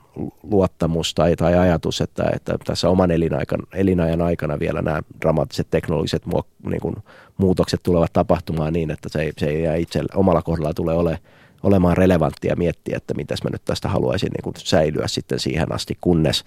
luottamus 0.43 1.13
tai, 1.13 1.35
tai 1.35 1.57
ajatus, 1.57 2.01
että, 2.01 2.23
että 2.33 2.55
tässä 2.65 2.89
oman 2.89 3.11
elinaikan, 3.11 3.59
elinajan 3.73 4.21
aikana 4.21 4.59
vielä 4.59 4.81
nämä 4.81 5.01
dramaattiset 5.21 5.67
teknologiset 5.69 6.25
muok, 6.25 6.47
niin 6.65 6.81
kuin 6.81 6.95
muutokset 7.37 7.83
tulevat 7.83 8.13
tapahtumaan 8.13 8.73
niin, 8.73 8.91
että 8.91 9.09
se 9.09 9.21
ei, 9.21 9.31
se 9.37 9.45
ei 9.45 9.63
jää 9.63 9.75
itse 9.75 10.01
omalla 10.15 10.41
kohdalla 10.41 10.73
tule 10.73 10.93
ole, 10.93 11.19
olemaan 11.65 11.97
relevanttia 11.97 12.55
miettiä, 12.55 12.97
että 12.97 13.13
mitäs 13.13 13.43
mä 13.43 13.49
nyt 13.49 13.65
tästä 13.65 13.89
haluaisin 13.89 14.29
niin 14.31 14.43
kuin 14.43 14.53
säilyä 14.57 15.07
sitten 15.07 15.39
siihen 15.39 15.71
asti, 15.71 15.97
kunnes 16.01 16.43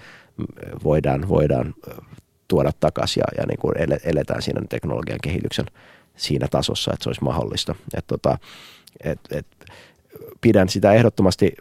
voidaan, 0.85 1.29
voidaan 1.29 1.75
tuoda 2.49 2.73
takaisin 2.81 3.21
ja, 3.21 3.41
ja 3.43 3.47
niin 3.47 3.59
kuin 3.59 3.75
eletään 4.05 4.43
siinä 4.43 4.61
teknologian 4.69 5.19
kehityksen 5.23 5.67
siinä 6.17 6.49
tasossa, 6.51 6.93
että 6.93 7.05
se 7.05 7.09
olisi 7.09 7.25
mahdollista. 7.25 7.75
Et 7.95 8.07
tota, 8.07 8.39
et, 9.05 9.21
et, 9.31 9.47
pidän 10.41 10.69
sitä 10.69 10.93
ehdottomasti 10.93 11.53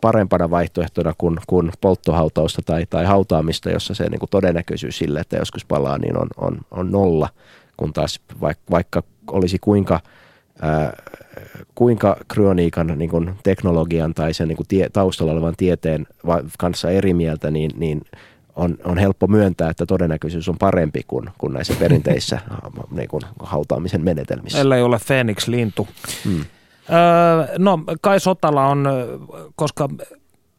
parempana 0.00 0.50
vaihtoehtona 0.50 1.14
kuin, 1.18 1.38
kuin 1.46 1.72
polttohautausta 1.80 2.62
tai, 2.62 2.86
tai 2.90 3.04
hautaamista, 3.04 3.70
jossa 3.70 3.94
se 3.94 4.08
niin 4.08 4.20
kuin 4.20 4.30
todennäköisyys 4.30 4.98
sille, 4.98 5.20
että 5.20 5.36
joskus 5.36 5.64
palaa, 5.64 5.98
niin 5.98 6.18
on, 6.18 6.28
on, 6.36 6.60
on 6.70 6.92
nolla, 6.92 7.28
kun 7.76 7.92
taas 7.92 8.20
vaikka, 8.40 8.62
vaikka 8.70 9.02
olisi 9.30 9.58
kuinka 9.58 10.00
ää, 10.62 10.92
kuinka 11.74 12.16
kryoniikan 12.28 12.86
niin 12.96 13.10
kuin 13.10 13.34
teknologian 13.42 14.14
tai 14.14 14.34
sen 14.34 14.48
niin 14.48 14.56
kuin 14.56 14.66
tie, 14.66 14.88
taustalla 14.92 15.32
olevan 15.32 15.54
tieteen 15.56 16.06
kanssa 16.58 16.90
eri 16.90 17.14
mieltä, 17.14 17.50
niin, 17.50 17.70
niin 17.76 18.02
on, 18.56 18.78
on 18.84 18.98
helppo 18.98 19.26
myöntää, 19.26 19.70
että 19.70 19.86
todennäköisyys 19.86 20.48
on 20.48 20.58
parempi 20.58 21.00
kuin, 21.06 21.30
kuin 21.38 21.52
näissä 21.52 21.74
perinteissä 21.80 22.38
niin 22.90 23.08
kuin 23.08 23.22
hautaamisen 23.40 24.04
menetelmissä. 24.04 24.60
Ellei 24.60 24.82
ole 24.82 24.98
Phoenix-lintu. 25.06 25.88
Hmm. 26.24 26.44
Öö, 26.90 27.58
no 27.58 27.78
Kai 28.00 28.20
Sotala 28.20 28.66
on, 28.66 28.88
koska 29.56 29.88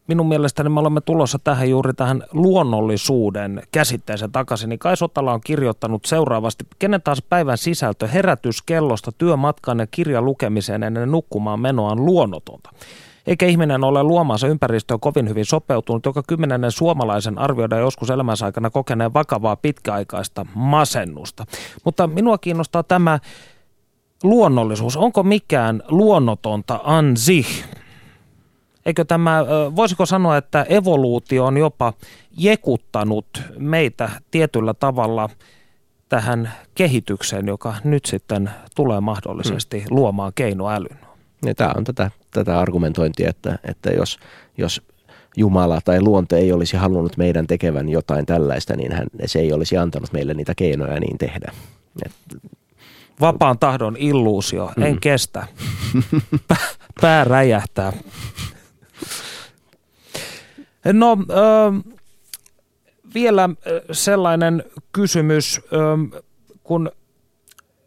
minun 0.08 0.28
mielestäni 0.28 0.68
me 0.68 0.80
olemme 0.80 1.00
tulossa 1.00 1.38
tähän 1.38 1.70
juuri 1.70 1.94
tähän 1.94 2.24
luonnollisuuden 2.32 3.62
käsitteeseen 3.72 4.32
takaisin, 4.32 4.68
niin 4.68 4.78
Kai 4.78 4.96
Sotala 4.96 5.32
on 5.32 5.40
kirjoittanut 5.40 6.04
seuraavasti, 6.04 6.64
kenen 6.78 7.02
taas 7.02 7.22
päivän 7.22 7.58
sisältö 7.58 8.06
herätyskellosta 8.06 9.12
työmatkan 9.12 9.78
ja 9.78 9.86
kirjan 9.86 10.24
lukemiseen 10.24 10.82
ennen 10.82 11.10
nukkumaan 11.10 11.60
menoaan 11.60 12.04
luonnotonta. 12.04 12.70
Eikä 13.26 13.46
ihminen 13.46 13.84
ole 13.84 14.02
luomaansa 14.02 14.48
ympäristöön 14.48 15.00
kovin 15.00 15.28
hyvin 15.28 15.44
sopeutunut, 15.44 16.06
joka 16.06 16.22
kymmenennen 16.26 16.72
suomalaisen 16.72 17.38
arvioidaan 17.38 17.82
joskus 17.82 18.10
elämänsä 18.10 18.46
aikana 18.46 18.70
kokeneen 18.70 19.14
vakavaa 19.14 19.56
pitkäaikaista 19.56 20.46
masennusta. 20.54 21.44
Mutta 21.84 22.06
minua 22.06 22.38
kiinnostaa 22.38 22.82
tämä 22.82 23.18
luonnollisuus. 24.22 24.96
Onko 24.96 25.22
mikään 25.22 25.82
luonnotonta 25.88 26.80
ansi? 26.84 27.46
Eikö 28.88 29.04
tämä, 29.04 29.44
voisiko 29.76 30.06
sanoa, 30.06 30.36
että 30.36 30.66
evoluutio 30.68 31.44
on 31.44 31.56
jopa 31.56 31.92
jekuttanut 32.36 33.42
meitä 33.58 34.10
tietyllä 34.30 34.74
tavalla 34.74 35.28
tähän 36.08 36.52
kehitykseen, 36.74 37.46
joka 37.46 37.74
nyt 37.84 38.04
sitten 38.04 38.50
tulee 38.76 39.00
mahdollisesti 39.00 39.78
hmm. 39.80 39.96
luomaan 39.96 40.32
keinoälyn? 40.34 40.98
Ja 41.46 41.54
tämä 41.54 41.72
on 41.76 41.84
tätä, 41.84 42.10
tätä 42.30 42.60
argumentointia, 42.60 43.30
että, 43.30 43.58
että 43.64 43.90
jos, 43.90 44.18
jos 44.58 44.82
Jumala 45.36 45.80
tai 45.84 46.02
luonto 46.02 46.36
ei 46.36 46.52
olisi 46.52 46.76
halunnut 46.76 47.16
meidän 47.16 47.46
tekevän 47.46 47.88
jotain 47.88 48.26
tällaista, 48.26 48.76
niin 48.76 48.92
hän, 48.92 49.06
se 49.26 49.38
ei 49.38 49.52
olisi 49.52 49.76
antanut 49.76 50.12
meille 50.12 50.34
niitä 50.34 50.54
keinoja 50.54 51.00
niin 51.00 51.18
tehdä. 51.18 51.52
Et... 52.06 52.12
Vapaan 53.20 53.58
tahdon 53.58 53.96
illuusio, 53.96 54.72
en 54.80 54.92
mm. 54.92 55.00
kestä. 55.00 55.46
Pää 57.00 57.24
räjähtää. 57.24 57.92
No, 60.92 61.12
äh, 61.12 61.94
vielä 63.14 63.50
sellainen 63.92 64.64
kysymys, 64.92 65.60
äh, 65.72 66.22
kun 66.62 66.90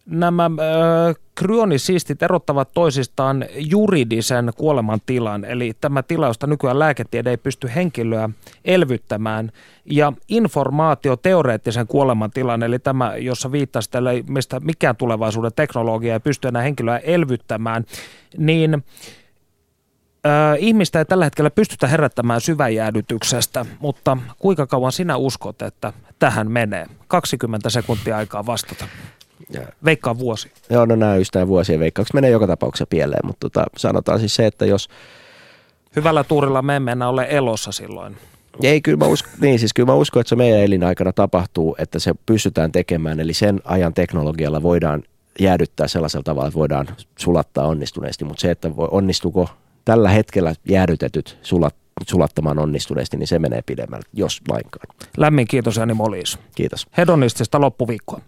nämä 0.06 0.46
äh, 0.46 1.16
kryonisistit 1.36 2.24
erottavat 2.24 2.70
toisistaan 2.74 3.46
juridisen 3.56 4.52
kuolemantilan, 4.58 5.46
eli 5.46 5.72
tämä 5.82 6.04
tila, 6.04 6.28
josta 6.28 6.48
nykyään 6.48 6.80
lääketiede 6.80 7.30
ei 7.30 7.38
pysty 7.38 7.72
henkilöä 7.76 8.30
elvyttämään, 8.66 9.52
ja 9.86 10.14
informaatioteoreettisen 10.28 11.88
kuolemantilan, 11.88 12.64
eli 12.64 12.80
tämä, 12.80 13.16
jossa 13.16 13.52
viittasit, 13.52 13.92
mistä 14.28 14.60
mikään 14.60 14.96
tulevaisuuden 14.96 15.52
teknologia 15.56 16.14
ei 16.14 16.20
pysty 16.20 16.48
enää 16.48 16.62
henkilöä 16.62 16.98
elvyttämään, 16.98 17.86
niin 18.38 18.84
Ö, 20.26 20.30
ihmistä 20.60 21.00
ei 21.00 21.06
tällä 21.06 21.26
hetkellä 21.26 21.50
pystytä 21.50 21.88
herättämään 21.88 22.42
syväjäädytyksestä, 22.42 23.66
mutta 23.80 24.18
kuinka 24.40 24.68
kauan 24.68 24.92
sinä 24.92 25.18
uskot, 25.18 25.62
että 25.62 25.94
tähän 26.20 26.52
menee? 26.52 26.86
20 27.08 27.70
sekuntia 27.70 28.18
aikaa 28.18 28.46
vastata. 28.46 28.86
Veikkaa 29.86 30.20
vuosi. 30.20 30.52
Joo, 30.70 30.86
no 30.86 30.96
nämä 30.96 31.16
just 31.16 31.36
nämä 31.36 31.48
vuosien 31.48 31.80
veikkaukset 31.80 32.14
menee 32.14 32.30
joka 32.30 32.48
tapauksessa 32.48 32.86
pieleen, 32.86 33.26
mutta 33.26 33.50
tota, 33.50 33.66
sanotaan 33.78 34.20
siis 34.20 34.36
se, 34.36 34.46
että 34.46 34.66
jos... 34.66 34.90
Hyvällä 35.96 36.24
tuurilla 36.24 36.62
me 36.62 36.76
emme 36.76 36.92
enää 36.92 37.10
ole 37.10 37.28
elossa 37.30 37.72
silloin. 37.72 38.18
Ei, 38.64 38.82
kyllä 38.82 38.98
mä, 38.98 39.06
usko, 39.06 39.30
niin, 39.42 39.60
siis 39.60 39.74
kyllä 39.74 39.88
mä 39.88 39.94
uskon, 39.94 40.22
että 40.22 40.30
se 40.30 40.36
meidän 40.36 40.60
elinaikana 40.60 41.14
tapahtuu, 41.14 41.76
että 41.80 42.00
se 42.00 42.14
pystytään 42.26 42.72
tekemään, 42.72 43.20
eli 43.20 43.34
sen 43.34 43.62
ajan 43.66 43.94
teknologialla 43.94 44.64
voidaan 44.64 45.04
jäädyttää 45.40 45.88
sellaisella 45.88 46.24
tavalla, 46.24 46.48
että 46.48 46.60
voidaan 46.60 46.88
sulattaa 47.18 47.68
onnistuneesti, 47.68 48.26
mutta 48.26 48.42
se, 48.42 48.52
että 48.52 48.76
voi, 48.76 48.88
onnistuuko 48.92 49.50
tällä 49.86 50.10
hetkellä 50.10 50.54
jäädytetyt 50.70 51.38
sulat, 51.42 51.76
sulattamaan 52.08 52.60
onnistuneesti, 52.60 53.18
niin 53.18 53.28
se 53.28 53.40
menee 53.40 53.62
pidemmälle, 53.66 54.06
jos 54.14 54.42
lainkaan. 54.50 54.96
Lämmin 55.18 55.48
kiitos 55.48 55.76
Jani 55.78 55.94
Molis. 55.94 56.40
Kiitos. 56.56 56.88
Hedonistista 56.98 57.62
loppuviikkoa. 57.62 58.22